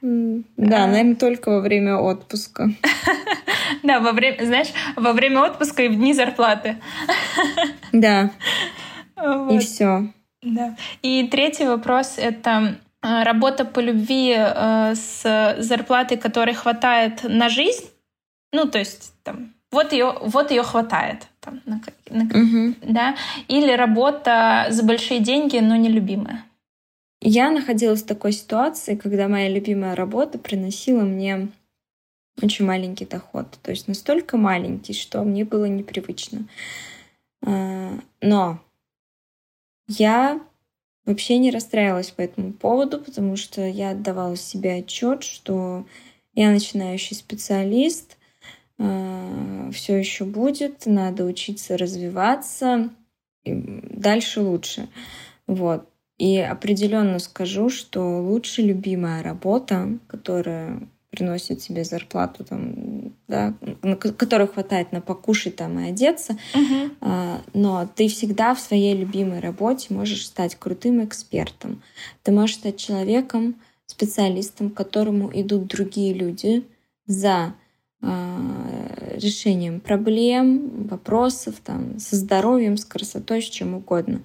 Да, 0.00 0.84
а. 0.84 0.86
наверное, 0.86 1.16
только 1.16 1.50
во 1.50 1.60
время 1.60 1.96
отпуска. 1.96 2.70
Да, 3.82 4.00
во 4.00 4.12
время, 4.12 4.44
знаешь, 4.44 4.68
во 4.96 5.12
время 5.12 5.40
отпуска 5.42 5.82
и 5.82 5.88
в 5.88 5.96
дни 5.96 6.12
зарплаты. 6.12 6.76
Да. 7.92 8.30
Вот. 9.22 9.52
И 9.52 9.58
все. 9.58 10.12
Да. 10.42 10.76
И 11.02 11.28
третий 11.28 11.66
вопрос— 11.66 12.14
это 12.18 12.78
э, 13.02 13.22
работа 13.22 13.64
по 13.64 13.80
любви 13.80 14.34
э, 14.36 14.94
с 14.94 15.56
зарплатой, 15.58 16.16
которой 16.16 16.54
хватает 16.54 17.22
на 17.22 17.48
жизнь. 17.48 17.84
Ну, 18.52 18.66
то 18.66 18.78
есть 18.78 19.14
там 19.22 19.54
вот 19.70 19.92
ее, 19.92 20.14
вот 20.20 20.50
ее 20.50 20.62
хватает. 20.62 21.28
Там, 21.40 21.60
на, 21.64 21.80
на, 22.10 22.24
угу. 22.24 22.74
да? 22.82 23.16
Или 23.48 23.72
работа 23.72 24.66
за 24.70 24.84
большие 24.84 25.20
деньги, 25.20 25.58
но 25.58 25.76
нелюбимая. 25.76 26.44
Я 27.20 27.50
находилась 27.50 28.02
в 28.02 28.06
такой 28.06 28.32
ситуации, 28.32 28.96
когда 28.96 29.28
моя 29.28 29.48
любимая 29.48 29.94
работа 29.94 30.38
приносила 30.38 31.02
мне 31.02 31.48
очень 32.40 32.66
маленький 32.66 33.06
доход. 33.06 33.46
То 33.62 33.70
есть 33.70 33.88
настолько 33.88 34.36
маленький, 34.36 34.92
что 34.92 35.22
мне 35.22 35.44
было 35.44 35.64
непривычно. 35.64 36.46
А, 37.44 37.92
но 38.20 38.58
я 39.88 40.40
вообще 41.04 41.38
не 41.38 41.50
расстраивалась 41.50 42.10
по 42.10 42.20
этому 42.20 42.52
поводу, 42.52 42.98
потому 42.98 43.36
что 43.36 43.66
я 43.66 43.90
отдавала 43.90 44.36
себе 44.36 44.76
отчет, 44.76 45.22
что 45.24 45.84
я 46.34 46.50
начинающий 46.50 47.16
специалист, 47.16 48.16
а, 48.78 49.70
все 49.72 49.96
еще 49.96 50.24
будет, 50.24 50.86
надо 50.86 51.24
учиться 51.24 51.76
развиваться, 51.76 52.90
дальше 53.44 54.40
лучше. 54.40 54.88
Вот. 55.46 55.88
И 56.18 56.38
определенно 56.38 57.18
скажу, 57.18 57.68
что 57.68 58.22
лучше 58.22 58.62
любимая 58.62 59.22
работа, 59.22 59.98
которая 60.06 60.88
приносит 61.12 61.60
себе 61.60 61.84
зарплату, 61.84 62.42
там, 62.42 63.12
да, 63.28 63.54
которой 64.16 64.48
хватает 64.48 64.92
на 64.92 65.02
покушать 65.02 65.56
там 65.56 65.78
и 65.78 65.90
одеться, 65.90 66.38
uh-huh. 66.54 67.40
но 67.52 67.86
ты 67.94 68.08
всегда 68.08 68.54
в 68.54 68.60
своей 68.60 68.96
любимой 68.96 69.40
работе 69.40 69.92
можешь 69.92 70.24
стать 70.26 70.56
крутым 70.56 71.04
экспертом. 71.04 71.82
Ты 72.22 72.32
можешь 72.32 72.56
стать 72.56 72.78
человеком, 72.78 73.56
специалистом, 73.84 74.70
к 74.70 74.74
которому 74.74 75.30
идут 75.34 75.66
другие 75.66 76.14
люди 76.14 76.64
за 77.06 77.54
а, 78.00 79.14
решением 79.14 79.80
проблем, 79.80 80.86
вопросов, 80.88 81.56
там, 81.62 81.98
со 81.98 82.16
здоровьем, 82.16 82.78
с 82.78 82.86
красотой, 82.86 83.42
с 83.42 83.44
чем 83.44 83.74
угодно. 83.74 84.22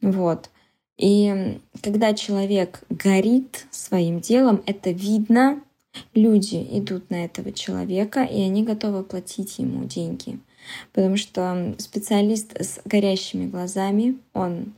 Вот. 0.00 0.50
И 0.98 1.58
когда 1.82 2.14
человек 2.14 2.84
горит 2.88 3.66
своим 3.72 4.20
делом, 4.20 4.62
это 4.66 4.92
видно, 4.92 5.60
люди 6.14 6.66
идут 6.70 7.10
на 7.10 7.24
этого 7.24 7.52
человека, 7.52 8.22
и 8.22 8.40
они 8.40 8.62
готовы 8.62 9.02
платить 9.04 9.58
ему 9.58 9.84
деньги. 9.84 10.38
Потому 10.92 11.16
что 11.16 11.74
специалист 11.78 12.52
с 12.60 12.80
горящими 12.84 13.48
глазами, 13.48 14.18
он, 14.32 14.74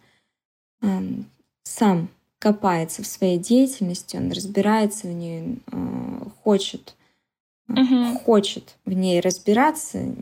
он 0.81 1.27
сам 1.63 2.09
копается 2.39 3.03
в 3.03 3.07
своей 3.07 3.39
деятельности, 3.39 4.17
он 4.17 4.31
разбирается 4.31 5.07
в 5.07 5.13
ней, 5.13 5.59
э, 5.73 6.21
хочет, 6.43 6.95
угу. 7.69 8.19
хочет 8.25 8.77
в 8.85 8.93
ней 8.93 9.21
разбираться, 9.21 10.15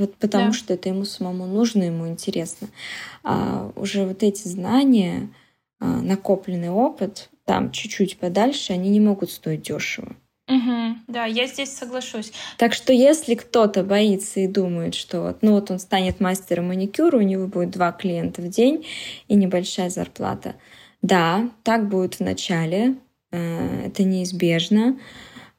вот 0.00 0.14
потому 0.16 0.46
да. 0.46 0.52
что 0.52 0.74
это 0.74 0.88
ему 0.88 1.04
самому 1.04 1.46
нужно, 1.46 1.82
ему 1.82 2.08
интересно. 2.08 2.68
А 3.22 3.70
уже 3.76 4.06
вот 4.06 4.22
эти 4.22 4.48
знания, 4.48 5.28
а, 5.78 6.00
накопленный 6.00 6.70
опыт, 6.70 7.28
там 7.50 7.72
чуть-чуть 7.72 8.18
подальше, 8.18 8.72
они 8.74 8.90
не 8.90 9.00
могут 9.00 9.28
стоить 9.28 9.62
дешево. 9.62 10.14
Угу, 10.46 10.98
да, 11.08 11.24
я 11.24 11.48
здесь 11.48 11.72
соглашусь. 11.72 12.30
Так 12.58 12.74
что 12.74 12.92
если 12.92 13.34
кто-то 13.34 13.82
боится 13.82 14.38
и 14.38 14.46
думает, 14.46 14.94
что 14.94 15.22
вот, 15.22 15.38
ну 15.42 15.54
вот 15.54 15.68
он 15.72 15.80
станет 15.80 16.20
мастером 16.20 16.68
маникюра, 16.68 17.16
у 17.16 17.22
него 17.22 17.48
будет 17.48 17.70
два 17.70 17.90
клиента 17.90 18.40
в 18.40 18.48
день 18.48 18.86
и 19.26 19.34
небольшая 19.34 19.90
зарплата. 19.90 20.54
Да, 21.02 21.50
так 21.64 21.88
будет 21.88 22.14
в 22.14 22.20
начале, 22.20 22.94
э, 23.32 23.86
это 23.86 24.04
неизбежно, 24.04 24.96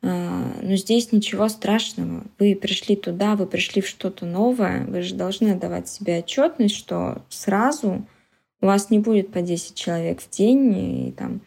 э, 0.01 0.43
но 0.61 0.75
здесь 0.77 1.11
ничего 1.11 1.49
страшного. 1.49 2.23
Вы 2.39 2.55
пришли 2.55 2.95
туда, 2.95 3.35
вы 3.35 3.47
пришли 3.47 3.81
в 3.81 3.87
что-то 3.89 4.25
новое, 4.25 4.85
вы 4.85 5.01
же 5.01 5.15
должны 5.15 5.55
давать 5.55 5.89
себе 5.89 6.19
отчетность, 6.19 6.77
что 6.77 7.21
сразу 7.27 8.07
у 8.61 8.65
вас 8.65 8.89
не 8.91 8.99
будет 8.99 9.33
по 9.33 9.41
10 9.41 9.75
человек 9.75 10.21
в 10.21 10.29
день 10.29 11.07
и 11.07 11.11
там 11.11 11.41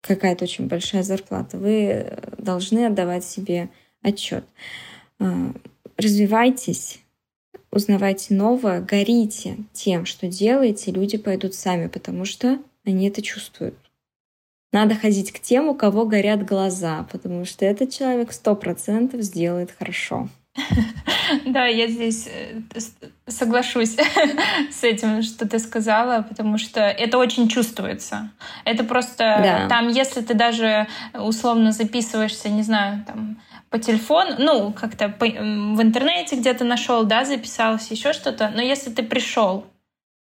какая-то 0.00 0.44
очень 0.44 0.68
большая 0.68 1.02
зарплата. 1.02 1.58
Вы 1.58 2.18
должны 2.38 2.86
отдавать 2.86 3.24
себе 3.24 3.68
отчет. 4.02 4.44
Э, 5.18 5.52
развивайтесь, 5.96 7.00
узнавайте 7.70 8.34
новое, 8.34 8.80
горите 8.80 9.58
тем, 9.72 10.06
что 10.06 10.28
делаете, 10.28 10.92
люди 10.92 11.18
пойдут 11.18 11.54
сами, 11.54 11.88
потому 11.88 12.24
что 12.24 12.58
они 12.84 13.08
это 13.08 13.22
чувствуют. 13.22 13.74
Надо 14.72 14.94
ходить 14.94 15.32
к 15.32 15.40
тем, 15.40 15.68
у 15.68 15.74
кого 15.74 16.04
горят 16.06 16.44
глаза, 16.44 17.06
потому 17.10 17.44
что 17.44 17.64
этот 17.64 17.90
человек 17.90 18.32
сто 18.32 18.54
процентов 18.54 19.22
сделает 19.22 19.70
хорошо. 19.70 20.28
Да, 21.44 21.66
я 21.66 21.88
здесь 21.88 22.28
э, 22.28 22.60
соглашусь 23.26 23.96
с 24.70 24.84
этим, 24.84 25.22
что 25.22 25.48
ты 25.48 25.58
сказала, 25.58 26.22
потому 26.22 26.58
что 26.58 26.80
это 26.80 27.18
очень 27.18 27.48
чувствуется. 27.48 28.30
Это 28.64 28.84
просто 28.84 29.40
да. 29.42 29.68
там, 29.68 29.88
если 29.88 30.20
ты 30.20 30.34
даже 30.34 30.86
условно 31.14 31.72
записываешься, 31.72 32.48
не 32.48 32.62
знаю, 32.62 33.04
там 33.06 33.38
по 33.70 33.78
телефону, 33.78 34.36
ну, 34.38 34.72
как-то 34.72 35.08
в 35.18 35.82
интернете 35.82 36.36
где-то 36.36 36.64
нашел, 36.64 37.04
да, 37.04 37.24
записался, 37.24 37.94
еще 37.94 38.12
что-то, 38.12 38.52
но 38.54 38.62
если 38.62 38.90
ты 38.90 39.02
пришел 39.02 39.66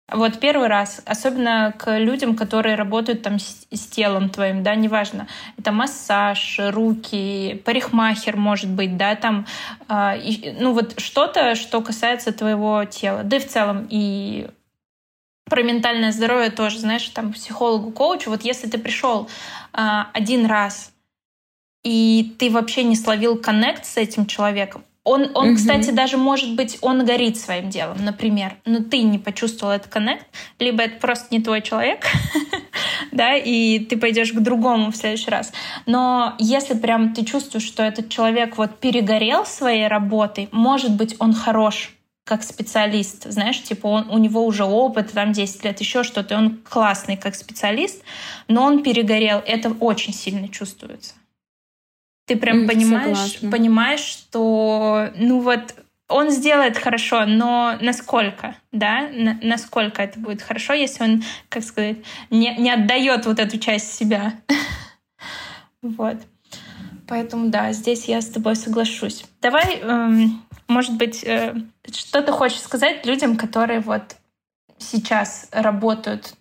вот 0.09 0.39
первый 0.39 0.67
раз, 0.67 1.01
особенно 1.05 1.73
к 1.77 1.97
людям, 1.97 2.35
которые 2.35 2.75
работают 2.75 3.21
там 3.21 3.39
с, 3.39 3.65
с 3.71 3.87
телом 3.87 4.29
твоим, 4.29 4.61
да, 4.61 4.75
неважно, 4.75 5.27
это 5.57 5.71
массаж, 5.71 6.59
руки, 6.59 7.61
парикмахер, 7.65 8.35
может 8.35 8.69
быть, 8.69 8.97
да, 8.97 9.15
там, 9.15 9.45
э, 9.87 10.19
и, 10.19 10.55
ну 10.59 10.73
вот 10.73 10.99
что-то, 10.99 11.55
что 11.55 11.81
касается 11.81 12.33
твоего 12.33 12.83
тела, 12.85 13.23
да 13.23 13.37
и 13.37 13.39
в 13.39 13.47
целом 13.47 13.87
и 13.89 14.49
про 15.45 15.63
ментальное 15.63 16.11
здоровье 16.11 16.49
тоже, 16.49 16.79
знаешь, 16.79 17.07
там 17.09 17.33
психологу, 17.33 17.91
коучу, 17.91 18.29
вот 18.29 18.43
если 18.43 18.67
ты 18.67 18.77
пришел 18.77 19.29
э, 19.73 19.81
один 20.13 20.45
раз 20.45 20.91
и 21.83 22.35
ты 22.37 22.51
вообще 22.51 22.83
не 22.83 22.95
словил 22.95 23.37
коннект 23.37 23.85
с 23.85 23.97
этим 23.97 24.25
человеком, 24.25 24.83
он, 25.03 25.31
он 25.33 25.49
угу. 25.49 25.55
кстати, 25.55 25.89
даже 25.89 26.17
может 26.17 26.55
быть, 26.55 26.77
он 26.81 27.03
горит 27.05 27.37
своим 27.37 27.69
делом, 27.69 28.03
например, 28.03 28.57
но 28.65 28.83
ты 28.83 29.01
не 29.01 29.17
почувствовал 29.17 29.73
этот 29.73 29.91
коннект, 29.91 30.27
либо 30.59 30.83
это 30.83 30.99
просто 30.99 31.27
не 31.31 31.41
твой 31.41 31.61
человек, 31.61 32.05
да, 33.11 33.35
и 33.35 33.79
ты 33.79 33.97
пойдешь 33.97 34.31
к 34.31 34.39
другому 34.39 34.91
в 34.91 34.95
следующий 34.95 35.31
раз. 35.31 35.53
Но 35.87 36.35
если 36.37 36.75
прям 36.75 37.13
ты 37.13 37.25
чувствуешь, 37.25 37.65
что 37.65 37.81
этот 37.81 38.09
человек 38.09 38.57
вот 38.57 38.79
перегорел 38.79 39.45
своей 39.45 39.87
работой, 39.87 40.49
может 40.51 40.95
быть, 40.95 41.15
он 41.17 41.33
хорош 41.33 41.95
как 42.23 42.43
специалист, 42.43 43.23
знаешь, 43.29 43.61
типа 43.63 43.87
он, 43.87 44.09
у 44.09 44.19
него 44.19 44.45
уже 44.45 44.63
опыт, 44.63 45.11
там 45.11 45.31
10 45.33 45.63
лет, 45.63 45.79
еще 45.79 46.03
что-то, 46.03 46.37
он 46.37 46.59
классный 46.63 47.17
как 47.17 47.33
специалист, 47.33 48.03
но 48.47 48.63
он 48.63 48.83
перегорел, 48.83 49.41
это 49.45 49.71
очень 49.79 50.13
сильно 50.13 50.47
чувствуется. 50.47 51.15
Ты 52.31 52.37
прям 52.37 52.67
понимаешь, 52.67 53.17
согласна. 53.17 53.51
понимаешь, 53.51 53.99
что, 53.99 55.09
ну 55.15 55.41
вот, 55.41 55.75
он 56.07 56.29
сделает 56.29 56.77
хорошо, 56.77 57.25
но 57.25 57.77
насколько, 57.81 58.55
да, 58.71 59.09
На, 59.09 59.37
насколько 59.41 60.01
это 60.01 60.17
будет 60.19 60.41
хорошо, 60.41 60.73
если 60.73 61.03
он, 61.03 61.23
как 61.49 61.63
сказать, 61.63 61.97
не, 62.29 62.55
не 62.57 62.71
отдает 62.71 63.25
вот 63.25 63.39
эту 63.39 63.57
часть 63.57 63.93
себя. 63.93 64.33
Вот. 65.81 66.17
Поэтому 67.07 67.49
да, 67.49 67.73
здесь 67.73 68.05
я 68.05 68.21
с 68.21 68.27
тобой 68.27 68.55
соглашусь. 68.55 69.25
Давай, 69.41 69.79
эм, 69.79 70.43
может 70.67 70.95
быть, 70.95 71.23
э, 71.23 71.55
что 71.91 72.21
ты 72.21 72.31
хочешь 72.31 72.59
сказать 72.59 73.03
людям, 73.03 73.35
которые 73.35 73.79
вот 73.79 74.15
сейчас 74.77 75.49
работают 75.51 76.35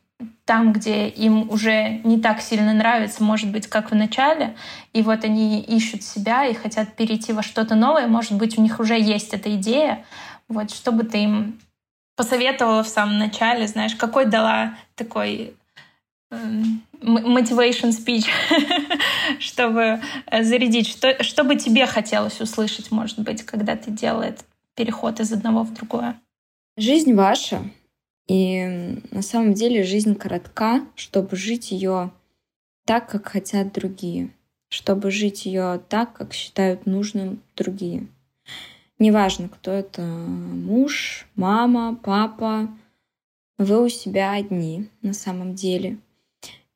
там, 0.45 0.73
где 0.73 1.09
им 1.09 1.51
уже 1.51 2.01
не 2.05 2.21
так 2.21 2.41
сильно 2.41 2.73
нравится, 2.73 3.23
может 3.23 3.51
быть, 3.51 3.67
как 3.67 3.91
в 3.91 3.95
начале, 3.95 4.57
и 4.93 5.03
вот 5.03 5.25
они 5.25 5.61
ищут 5.61 6.03
себя 6.03 6.47
и 6.47 6.55
хотят 6.55 6.95
перейти 6.97 7.33
во 7.33 7.43
что-то 7.43 7.75
новое, 7.75 8.07
может 8.07 8.33
быть, 8.33 8.59
у 8.59 8.63
них 8.63 8.81
уже 8.81 8.99
есть 8.99 9.33
эта 9.33 9.55
идея, 9.55 10.05
вот 10.49 10.71
что 10.71 10.93
бы 10.93 11.05
ты 11.05 11.19
им 11.25 11.61
посоветовала 12.17 12.83
в 12.83 12.89
самом 12.89 13.19
начале, 13.19 13.67
знаешь, 13.67 13.95
какой 13.95 14.27
дала 14.27 14.75
такой 14.95 15.55
эм, 16.31 16.83
motivation 17.01 17.91
speech, 17.91 18.27
чтобы 19.39 20.01
э, 20.27 20.43
зарядить, 20.43 20.89
что, 20.89 21.23
что 21.23 21.45
бы 21.45 21.57
тебе 21.57 21.87
хотелось 21.87 22.41
услышать, 22.41 22.91
может 22.91 23.19
быть, 23.21 23.43
когда 23.45 23.77
ты 23.77 23.91
делал 23.91 24.25
переход 24.75 25.21
из 25.21 25.33
одного 25.33 25.63
в 25.63 25.73
другое? 25.73 26.21
Жизнь 26.77 27.15
ваша, 27.15 27.63
и 28.31 29.01
на 29.11 29.23
самом 29.23 29.55
деле 29.55 29.83
жизнь 29.83 30.15
коротка, 30.15 30.87
чтобы 30.95 31.35
жить 31.35 31.73
ее 31.73 32.13
так, 32.85 33.11
как 33.11 33.27
хотят 33.27 33.73
другие, 33.73 34.31
чтобы 34.69 35.11
жить 35.11 35.47
ее 35.47 35.83
так, 35.89 36.13
как 36.13 36.33
считают 36.33 36.87
нужным 36.87 37.43
другие. 37.57 38.07
Неважно, 39.01 39.49
кто 39.49 39.73
это 39.73 40.03
муж, 40.03 41.27
мама, 41.35 41.99
папа, 42.01 42.69
вы 43.59 43.85
у 43.85 43.89
себя 43.89 44.31
одни 44.35 44.89
на 45.03 45.13
самом 45.13 45.57
деле. 45.57 45.99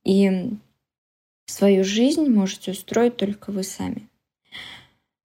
И 0.02 0.50
свою 1.46 1.84
жизнь 1.84 2.26
можете 2.26 2.72
устроить 2.72 3.16
только 3.16 3.52
вы 3.52 3.62
сами. 3.62 4.08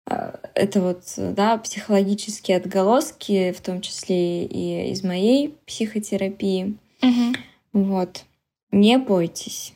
А, 0.08 0.40
это 0.54 0.82
вот, 0.82 1.04
да, 1.18 1.58
психологические 1.58 2.58
отголоски, 2.58 3.52
в 3.52 3.62
том 3.62 3.82
числе 3.82 4.46
и 4.46 4.92
из 4.92 5.04
моей 5.04 5.58
психотерапии. 5.66 6.78
Угу. 7.02 7.36
Вот. 7.74 8.26
Не 8.72 8.98
бойтесь. 8.98 9.74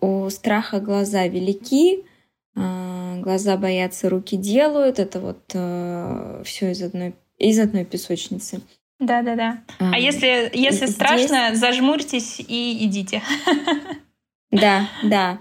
У 0.00 0.28
страха 0.30 0.80
глаза 0.80 1.26
велики, 1.26 2.04
а, 2.54 3.18
глаза 3.18 3.56
боятся, 3.56 4.08
руки 4.08 4.36
делают. 4.36 4.98
Это 4.98 5.20
вот 5.20 5.50
э, 5.52 6.42
все 6.44 6.70
из 6.70 6.82
одной, 6.82 7.14
из 7.38 7.58
одной 7.58 7.84
песочницы. 7.84 8.62
Да, 8.98 9.22
да, 9.22 9.36
да. 9.36 9.62
А, 9.78 9.92
а 9.94 9.98
если, 9.98 10.50
если 10.54 10.86
здесь... 10.86 10.94
страшно, 10.94 11.54
зажмурьтесь 11.54 12.40
и 12.40 12.84
идите. 12.86 13.22
Да, 14.52 14.88
да. 15.02 15.40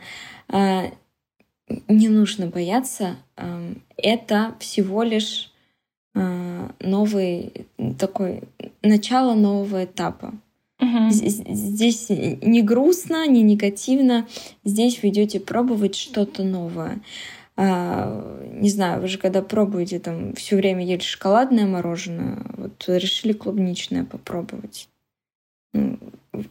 Не 1.88 2.10
нужно 2.10 2.48
бояться. 2.48 3.16
Это 3.98 4.56
всего 4.60 5.04
лишь 5.04 5.52
а, 6.14 6.72
новый 6.80 7.52
такой 7.98 8.44
начало 8.82 9.34
нового 9.34 9.86
этапа. 9.86 10.34
Угу. 10.80 11.10
Здесь 11.10 12.08
не 12.10 12.62
грустно, 12.62 13.28
не 13.28 13.42
негативно. 13.42 14.28
Здесь 14.64 15.02
вы 15.02 15.10
идете 15.10 15.40
пробовать 15.40 15.96
что-то 15.96 16.44
новое. 16.44 17.00
А, 17.58 18.42
не 18.52 18.70
знаю, 18.70 19.02
вы 19.02 19.08
же 19.08 19.18
когда 19.18 19.42
пробуете 19.42 20.00
там 20.00 20.34
все 20.34 20.58
время 20.58 20.86
ели 20.86 21.00
шоколадное 21.00 21.66
мороженое, 21.66 22.46
вот 22.58 22.84
решили 22.88 23.32
клубничное 23.34 24.04
попробовать. 24.04 24.90
Ну, 25.74 25.98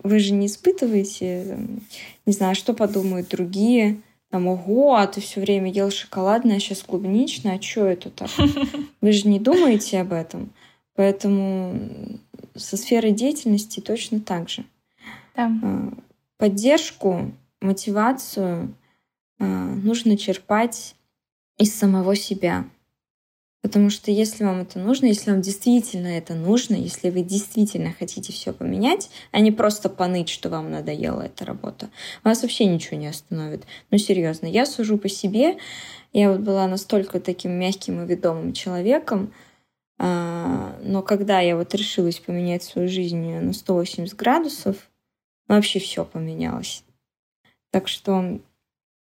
вы 0.03 0.19
же 0.19 0.33
не 0.33 0.47
испытываете, 0.47 1.45
там, 1.51 1.81
не 2.25 2.33
знаю, 2.33 2.55
что 2.55 2.73
подумают 2.73 3.29
другие 3.29 4.01
там, 4.35 4.49
ого, 4.49 4.97
а 4.97 5.07
ты 5.07 5.21
все 5.21 5.41
время 5.41 5.71
ел 5.71 5.93
шоколадное, 5.93 6.57
а 6.57 6.59
сейчас 6.59 6.83
клубничное, 6.83 7.57
а 7.57 7.63
что 7.63 7.87
это 7.87 8.11
так? 8.11 8.31
Вы 9.01 9.13
же 9.13 9.29
не 9.29 9.39
думаете 9.39 10.01
об 10.01 10.13
этом. 10.13 10.51
Поэтому 10.97 12.19
со 12.57 12.77
сферой 12.77 13.13
деятельности 13.13 13.79
точно 13.79 14.19
так 14.19 14.49
же. 14.49 14.65
Да. 15.37 15.53
А, 15.63 15.93
поддержку, 16.37 17.31
мотивацию 17.61 18.75
а, 19.39 19.45
нужно 19.45 20.17
черпать 20.17 20.97
из 21.57 21.73
самого 21.73 22.17
себя. 22.17 22.65
Потому 23.65 23.89
что 23.89 24.11
если 24.11 24.45
вам 24.45 24.61
это 24.61 24.79
нужно, 24.79 25.07
если 25.07 25.31
вам 25.31 25.41
действительно 25.41 26.09
это 26.09 26.35
нужно, 26.35 26.75
если 26.75 27.09
вы 27.09 27.23
действительно 27.23 27.95
хотите 27.99 28.31
все 28.31 28.53
поменять, 28.53 29.09
а 29.31 29.41
не 29.41 29.53
просто 29.53 29.89
поныть, 29.89 30.29
что 30.29 30.51
вам 30.51 30.71
надоела 30.71 31.23
эта 31.23 31.47
работа, 31.47 31.89
вас 32.23 32.43
вообще 32.43 32.67
ничего 32.67 32.99
не 32.99 33.07
остановит. 33.07 33.65
Ну, 33.91 33.97
серьезно, 33.97 34.45
я 34.45 34.67
сужу 34.67 34.99
по 34.99 35.09
себе. 35.09 35.57
Я 36.13 36.31
вот 36.31 36.41
была 36.41 36.69
настолько 36.69 37.21
таким 37.21 37.53
мягким 37.53 38.05
и 38.05 38.07
ведомым 38.07 38.53
человеком, 38.53 39.33
а, 39.99 40.77
но 40.83 41.01
когда 41.01 41.41
я 41.41 41.57
вот 41.57 41.75
решилась 41.75 42.19
поменять 42.19 42.65
свою 42.65 42.87
жизнь 42.87 43.33
на 43.33 43.55
180 43.55 44.15
градусов, 44.15 44.77
вообще 45.49 45.79
все 45.79 46.05
поменялось. 46.05 46.85
Так 47.71 47.89
что 47.89 48.41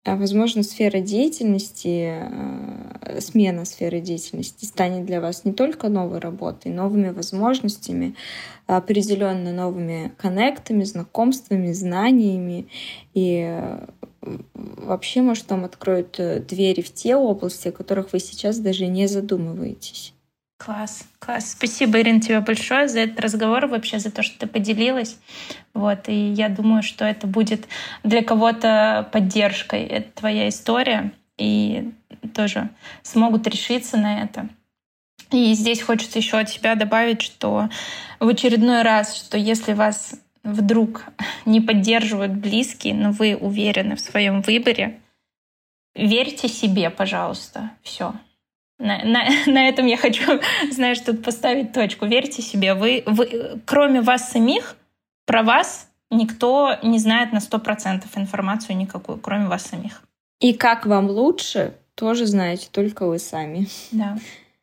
возможно, 0.05 0.63
сфера 0.63 1.01
деятельности, 1.01 2.29
э, 2.29 3.21
смена 3.21 3.65
сферы 3.65 4.01
деятельности 4.01 4.65
станет 4.65 5.07
для 5.07 5.21
вас 5.21 5.45
не 5.45 5.53
только 5.53 5.89
новой 5.89 6.19
работой, 6.19 6.73
новыми 6.73 7.11
возможностями, 7.11 8.15
а 8.67 8.79
определенно 8.79 9.53
новыми 9.53 10.13
коннектами, 10.19 10.85
знакомствами, 10.85 11.73
знаниями. 11.73 12.67
И 13.15 13.45
э, 13.47 13.87
вообще, 14.55 15.23
может, 15.23 15.51
вам 15.51 15.65
откроют 15.65 16.19
э, 16.19 16.41
двери 16.41 16.81
в 16.81 16.93
те 16.93 17.15
области, 17.15 17.69
о 17.69 17.73
которых 17.73 18.13
вы 18.13 18.19
сейчас 18.19 18.59
даже 18.59 18.87
не 18.87 19.07
задумываетесь. 19.07 20.15
Класс, 20.65 21.05
класс. 21.19 21.53
Спасибо, 21.53 22.01
Ирина, 22.01 22.21
тебе 22.21 22.39
большое 22.39 22.87
за 22.87 23.01
этот 23.01 23.19
разговор, 23.19 23.67
вообще 23.67 23.99
за 23.99 24.13
то, 24.13 24.23
что 24.23 24.39
ты 24.39 24.47
поделилась. 24.47 25.19
Вот, 25.75 26.09
и 26.09 26.15
я 26.15 26.49
думаю, 26.49 26.85
что 26.85 27.05
это 27.05 27.27
будет 27.27 27.67
для 28.05 28.23
кого-то 28.23 29.09
поддержкой. 29.11 29.83
Это 29.83 30.13
твоя 30.13 30.49
история, 30.49 31.11
и 31.37 31.91
тоже 32.33 32.69
смогут 33.03 33.49
решиться 33.49 33.97
на 33.97 34.23
это. 34.23 34.49
И 35.33 35.53
здесь 35.55 35.83
хочется 35.83 36.21
еще 36.21 36.39
от 36.39 36.49
себя 36.49 36.77
добавить, 36.77 37.23
что 37.23 37.69
в 38.21 38.29
очередной 38.29 38.83
раз, 38.83 39.17
что 39.17 39.37
если 39.37 39.73
вас 39.73 40.15
вдруг 40.45 41.07
не 41.45 41.61
поддерживают 41.61 42.35
близкие, 42.35 42.95
но 42.95 43.11
вы 43.11 43.35
уверены 43.35 43.97
в 43.97 44.01
своем 44.01 44.43
выборе, 44.43 45.01
верьте 45.97 46.47
себе, 46.47 46.89
пожалуйста. 46.91 47.71
Все 47.83 48.15
на, 48.83 49.05
на, 49.05 49.25
на 49.47 49.69
этом 49.69 49.87
я 49.87 49.97
хочу, 49.97 50.41
знаешь, 50.71 50.99
тут 51.01 51.25
поставить 51.25 51.73
точку. 51.73 52.07
Верьте 52.07 52.43
себе, 52.43 52.75
вы, 52.75 53.03
вы, 53.07 53.61
кроме 53.65 54.01
вас 54.03 54.31
самих, 54.31 54.77
про 55.25 55.43
вас 55.43 55.89
никто 56.11 56.77
не 56.83 56.99
знает 56.99 57.33
на 57.33 57.39
100% 57.39 58.05
информацию 58.17 58.77
никакую, 58.77 59.19
кроме 59.19 59.47
вас 59.47 59.63
самих. 59.63 60.03
И 60.41 60.53
как 60.53 60.87
вам 60.87 61.09
лучше, 61.09 61.75
тоже 61.95 62.27
знаете 62.27 62.69
только 62.71 63.07
вы 63.07 63.19
сами. 63.19 63.69
Да, 63.93 64.19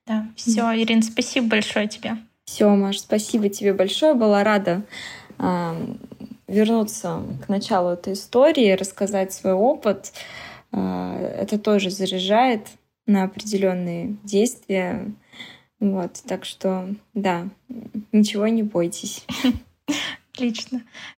да. 0.05 0.27
Все, 0.35 0.61
Ирина, 0.75 1.01
спасибо 1.01 1.47
большое 1.47 1.87
тебе. 1.87 2.17
Все, 2.45 2.67
Маш, 2.69 2.99
спасибо 2.99 3.49
тебе 3.49 3.73
большое. 3.73 4.13
Была 4.13 4.43
рада 4.43 4.81
э, 5.37 5.95
вернуться 6.47 7.21
к 7.45 7.47
началу 7.47 7.91
этой 7.91 8.13
истории, 8.13 8.73
рассказать 8.73 9.31
свой 9.31 9.53
опыт. 9.53 10.11
Э, 10.71 11.35
это 11.39 11.57
тоже 11.57 11.91
заряжает 11.91 12.67
на 13.09 13.23
определенные 13.23 14.17
действия. 14.23 15.11
Вот, 15.79 16.21
так 16.27 16.45
что, 16.45 16.93
да, 17.13 17.49
ничего 18.11 18.47
не 18.47 18.63
бойтесь. 18.63 19.25
Отлично. 20.33 20.83